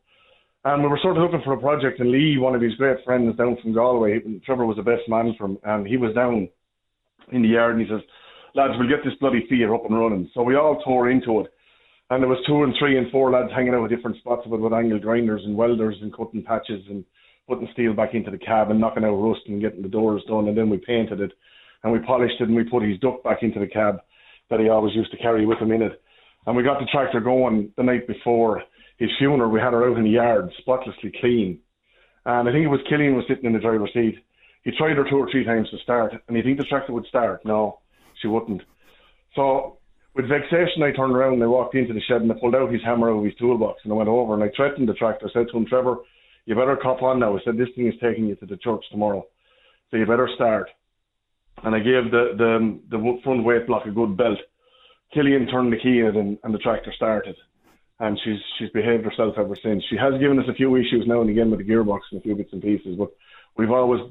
And 0.65 0.83
we 0.83 0.89
were 0.89 0.99
sort 1.01 1.17
of 1.17 1.23
looking 1.23 1.43
for 1.45 1.53
a 1.55 1.61
project. 1.61 2.01
And 2.01 2.11
Lee, 2.11 2.39
one 2.39 2.57
of 2.57 2.61
his 2.61 2.75
great 2.75 2.99
friends 3.05 3.37
down 3.37 3.57
from 3.63 3.73
Galway, 3.73 4.19
Trevor 4.45 4.67
was 4.67 4.77
the 4.77 4.83
best 4.83 5.09
man 5.09 5.35
for 5.39 5.47
him, 5.47 5.59
and 5.63 5.87
he 5.87 5.97
was 5.97 6.13
down 6.15 6.49
in 7.33 7.43
the 7.43 7.49
yard, 7.49 7.77
and 7.77 7.87
he 7.87 7.89
says, 7.89 8.03
"Lads, 8.55 8.75
we'll 8.77 8.89
get 8.89 9.05
this 9.05 9.15
bloody 9.21 9.47
Fiat 9.49 9.71
up 9.71 9.89
and 9.89 9.99
running." 9.99 10.29
So 10.35 10.43
we 10.43 10.57
all 10.57 10.83
tore 10.83 11.09
into 11.09 11.41
it. 11.41 11.53
And 12.11 12.23
there 12.23 12.29
was 12.29 12.39
two 12.47 12.63
and 12.63 12.73
three 12.79 12.99
and 12.99 13.11
four 13.11 13.33
lads 13.33 13.51
hanging 13.55 13.75
out 13.75 13.85
at 13.85 13.91
different 13.91 14.17
spots 14.19 14.43
of 14.47 14.53
it 14.53 14.61
with 14.61 14.73
angle 14.73 15.01
grinders 15.01 15.43
and 15.45 15.57
welders 15.57 15.97
and 16.01 16.17
cutting 16.17 16.43
patches 16.43 16.85
and 16.89 17.05
putting 17.49 17.69
steel 17.73 17.95
back 17.95 18.15
into 18.15 18.31
the 18.31 18.39
cab 18.39 18.71
and 18.71 18.81
knocking 18.81 19.05
out 19.05 19.17
rust 19.17 19.41
and 19.49 19.61
getting 19.61 19.83
the 19.83 19.89
doors 19.89 20.23
done. 20.29 20.47
And 20.47 20.57
then 20.57 20.71
we 20.71 20.79
painted 20.79 21.21
it 21.21 21.33
and 21.83 21.93
we 21.93 21.99
polished 22.01 22.41
it 22.41 22.49
and 22.49 22.57
we 22.57 22.65
put 22.65 22.85
his 22.85 22.99
duck 23.01 23.25
back 23.25 23.43
into 23.43 23.59
the 23.59 23.67
cab 23.67 23.99
that 24.51 24.61
he 24.61 24.69
always 24.69 24.95
used 24.95 25.11
to 25.11 25.17
carry 25.17 25.47
with 25.47 25.59
him 25.59 25.73
in 25.73 25.83
it. 25.83 26.01
And 26.47 26.57
we 26.57 26.63
got 26.63 26.79
the 26.79 26.87
tractor 26.93 27.21
going 27.21 27.73
the 27.77 27.83
night 27.83 28.07
before 28.07 28.63
his 28.99 29.11
funeral. 29.19 29.51
We 29.51 29.61
had 29.61 29.73
her 29.73 29.91
out 29.91 29.99
in 29.99 30.05
the 30.05 30.11
yard, 30.11 30.51
spotlessly 30.59 31.13
clean. 31.21 31.59
And 32.25 32.49
I 32.49 32.53
think 32.53 32.65
it 32.65 32.69
was 32.69 32.81
Killian 32.89 33.17
was 33.17 33.25
sitting 33.29 33.47
in 33.47 33.53
the 33.53 33.59
driver's 33.59 33.93
seat. 33.93 34.17
He 34.63 34.71
tried 34.77 34.97
her 34.97 35.09
two 35.09 35.17
or 35.17 35.31
three 35.31 35.45
times 35.45 35.69
to 35.71 35.79
start, 35.79 36.13
and 36.27 36.37
you 36.37 36.43
think 36.43 36.59
the 36.59 36.65
tractor 36.65 36.93
would 36.93 37.07
start? 37.07 37.45
No, 37.45 37.79
she 38.21 38.27
wouldn't. 38.27 38.63
So 39.37 39.79
with 40.17 40.29
vexation, 40.29 40.83
I 40.83 40.93
turned 40.93 41.15
around 41.15 41.35
and 41.35 41.43
I 41.43 41.47
walked 41.47 41.75
into 41.75 41.93
the 41.93 42.01
shed 42.01 42.23
and 42.23 42.33
I 42.33 42.35
pulled 42.41 42.55
out 42.55 42.73
his 42.73 42.83
hammer 42.83 43.11
out 43.11 43.19
of 43.19 43.25
his 43.25 43.35
toolbox 43.35 43.83
and 43.85 43.93
I 43.93 43.97
went 43.97 44.09
over 44.09 44.33
and 44.33 44.43
I 44.43 44.51
threatened 44.57 44.89
the 44.89 44.95
tractor. 44.95 45.29
I 45.29 45.33
said 45.33 45.47
to 45.51 45.59
him, 45.59 45.67
Trevor, 45.67 45.99
you 46.47 46.55
better 46.55 46.77
cop 46.77 47.03
on 47.03 47.21
now. 47.21 47.37
I 47.37 47.41
said, 47.45 47.59
this 47.59 47.69
thing 47.77 47.87
is 47.87 47.95
taking 48.01 48.27
you 48.27 48.35
to 48.37 48.47
the 48.47 48.57
church 48.57 48.83
tomorrow. 48.91 49.27
So 49.91 49.99
you 49.99 50.07
better 50.07 50.29
start. 50.35 50.71
And 51.63 51.75
I 51.75 51.81
gave 51.81 52.11
the, 52.11 52.35
the, 52.37 52.81
the 52.91 53.19
front 53.23 53.45
weight 53.45 53.67
block 53.67 53.85
a 53.85 53.91
good 53.91 54.17
belt. 54.17 54.39
Killian 55.13 55.47
turned 55.49 55.73
the 55.73 55.77
key 55.77 56.01
in 56.01 56.07
it 56.07 56.17
and, 56.17 56.39
and 56.45 56.55
the 56.55 56.59
tractor 56.59 56.93
started. 56.97 57.37
And 57.99 58.19
she's 58.25 58.41
she's 58.59 58.71
behaved 58.71 59.05
herself 59.05 59.37
ever 59.39 59.57
since. 59.63 59.83
She 59.89 59.97
has 59.97 60.21
given 60.21 60.39
us 60.39 60.45
a 60.49 60.55
few 60.55 60.77
issues 60.77 61.07
now 61.07 61.21
and 61.21 61.31
again 61.31 61.51
with 61.51 61.61
the 61.61 61.65
gearbox 61.65 62.01
and 62.11 62.21
a 62.21 62.23
few 62.23 62.35
bits 62.35 62.53
and 62.53 62.61
pieces, 62.61 62.97
but 62.99 63.11
we've 63.57 63.71
always 63.71 64.03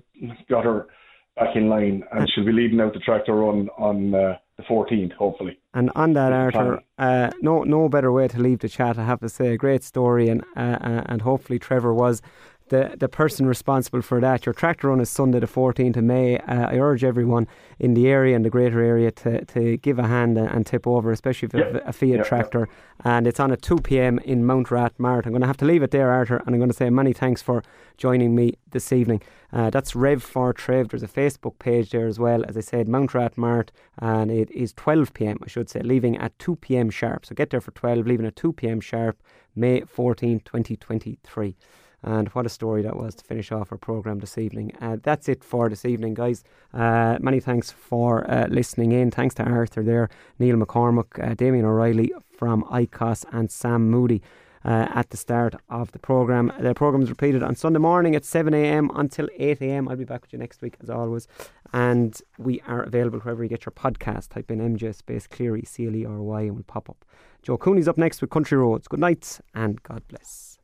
got 0.50 0.66
her 0.66 0.88
back 1.36 1.56
in 1.56 1.70
line, 1.70 2.04
and 2.12 2.30
she'll 2.30 2.46
be 2.46 2.52
leading 2.52 2.80
out 2.80 2.94
the 2.94 3.00
tractor 3.00 3.36
run 3.36 3.70
on 3.78 4.14
uh, 4.14 4.38
the 4.58 4.64
14th, 4.64 5.14
hopefully. 5.14 5.60
And 5.74 5.92
on 5.96 6.14
that, 6.14 6.32
Arthur, 6.32 6.82
uh, 6.98 7.32
no 7.42 7.64
no 7.64 7.90
better 7.90 8.12
way 8.12 8.28
to 8.30 8.40
leave 8.40 8.60
the 8.60 8.70
chat. 8.70 8.98
I 8.98 9.06
have 9.06 9.20
to 9.20 9.30
say, 9.30 9.54
a 9.54 9.58
great 9.58 9.84
story, 9.84 10.30
and 10.30 10.44
uh, 10.56 10.78
uh, 10.82 11.04
and 11.08 11.22
hopefully 11.22 11.60
Trevor 11.60 11.94
was 11.94 12.22
the, 12.70 12.96
the 12.98 13.08
person 13.08 13.46
responsible 13.46 14.02
for 14.02 14.20
that. 14.20 14.46
Your 14.46 14.54
tractor 14.54 14.88
run 14.90 15.00
is 15.00 15.10
Sunday 15.10 15.40
the 15.40 15.48
14th 15.48 15.98
of 15.98 16.04
May. 16.04 16.40
Uh, 16.40 16.70
I 16.70 16.78
urge 16.78 17.04
everyone 17.04 17.48
in 17.80 17.94
the 17.94 18.08
area 18.08 18.36
and 18.36 18.44
the 18.44 18.50
greater 18.50 18.82
area 18.82 19.12
to, 19.12 19.46
to 19.46 19.78
give 19.78 20.00
a 20.00 20.08
hand 20.08 20.38
and 20.38 20.66
tip 20.66 20.88
over, 20.88 21.12
especially 21.12 21.48
if 21.48 21.54
you 21.54 21.64
have 21.64 21.82
a 21.86 21.94
Fiat 21.94 22.26
tractor. 22.26 22.68
And 23.04 23.28
it's 23.28 23.40
on 23.40 23.52
at 23.52 23.62
2 23.62 23.78
p.m. 23.78 24.20
in 24.20 24.44
Mountrath 24.44 24.94
Mart. 24.98 25.26
I'm 25.26 25.32
going 25.32 25.42
to 25.42 25.48
have 25.48 25.58
to 25.58 25.66
leave 25.66 25.84
it 25.84 25.92
there, 25.92 26.12
Arthur, 26.12 26.38
and 26.38 26.56
I'm 26.56 26.58
going 26.58 26.72
to 26.72 26.76
say 26.76 26.90
many 26.90 27.14
thanks 27.14 27.42
for 27.42 27.64
joining 27.98 28.36
me 28.36 28.56
this 28.72 28.92
evening. 28.92 29.22
Uh, 29.56 29.70
that's 29.70 29.96
Rev 29.96 30.22
for 30.22 30.52
Trev. 30.52 30.90
There's 30.90 31.02
a 31.02 31.08
Facebook 31.08 31.58
page 31.60 31.92
there 31.92 32.08
as 32.08 32.20
well. 32.20 32.44
As 32.46 32.58
I 32.58 32.60
said, 32.60 32.88
Mountrath 32.88 33.38
Mart, 33.38 33.72
and 33.98 34.30
it 34.30 34.52
is 34.52 34.74
12 34.74 35.14
p.m. 35.14 35.38
I 35.42 35.48
should 35.48 35.70
say, 35.70 35.80
leaving 35.80 36.18
at 36.18 36.38
2 36.40 36.58
p.m. 36.58 36.90
sharp. 36.90 37.26
So 37.26 37.34
get 37.34 37.52
there 37.52 37.62
for 37.62 37.72
12, 37.72 38.06
leaving 38.06 38.26
at 38.26 38.36
2 38.36 38.52
p.m. 38.52 38.82
sharp, 38.82 39.18
May 39.56 39.80
14, 39.80 40.42
2023. 40.42 41.56
And 42.04 42.28
what 42.30 42.46
a 42.46 42.50
story 42.50 42.82
that 42.82 42.98
was 42.98 43.16
to 43.16 43.24
finish 43.24 43.50
off 43.54 43.72
our 43.72 43.78
programme 43.78 44.20
this 44.20 44.38
evening. 44.38 44.74
Uh, 44.82 44.98
that's 45.02 45.30
it 45.30 45.42
for 45.42 45.70
this 45.70 45.86
evening, 45.86 46.16
guys. 46.16 46.44
Uh, 46.74 47.18
many 47.22 47.40
thanks 47.40 47.72
for 47.72 48.30
uh, 48.30 48.48
listening 48.50 48.92
in. 48.92 49.10
Thanks 49.10 49.36
to 49.36 49.44
Arthur 49.44 49.84
there, 49.84 50.10
Neil 50.38 50.58
McCormack, 50.58 51.32
uh, 51.32 51.34
Damian 51.34 51.64
O'Reilly 51.64 52.12
from 52.38 52.64
ICOS, 52.64 53.24
and 53.32 53.50
Sam 53.50 53.90
Moody. 53.90 54.22
Uh, 54.66 54.88
at 54.96 55.12
the 55.12 55.18
start 55.18 55.54
of 55.70 55.92
the 55.92 56.00
programme. 56.00 56.52
The 56.60 56.74
programme 56.74 57.04
is 57.04 57.10
repeated 57.12 57.44
on 57.44 57.56
Sunday 57.56 57.78
morning 57.78 58.16
at 58.16 58.24
7am 58.24 58.90
until 58.98 59.28
8am. 59.40 59.88
I'll 59.88 59.96
be 59.96 60.06
back 60.06 60.24
with 60.24 60.34
you 60.34 60.40
next 60.40 60.64
week 60.64 60.76
as 60.82 60.90
always. 60.90 61.28
And 61.72 62.20
we 62.40 62.62
are 62.62 62.82
available 62.82 63.20
wherever 63.20 63.44
you 63.44 63.50
get 63.50 63.68
your 63.68 63.74
podcast. 63.74 64.30
Type 64.30 64.50
in 64.50 64.58
MJ 64.60 64.96
Space 64.96 65.28
Cleary, 65.28 65.62
C 65.68 65.86
L 65.86 65.96
E 65.96 66.04
R 66.04 66.20
Y, 66.20 66.42
and 66.42 66.54
we'll 66.56 66.64
pop 66.64 66.90
up. 66.90 67.06
Joe 67.44 67.60
Cooney's 67.60 67.88
up 67.88 68.00
next 68.00 68.22
with 68.22 68.32
Country 68.32 68.58
Roads. 68.58 68.88
Good 68.88 69.02
night 69.02 69.40
and 69.54 69.84
God 69.84 70.02
bless. 70.08 70.58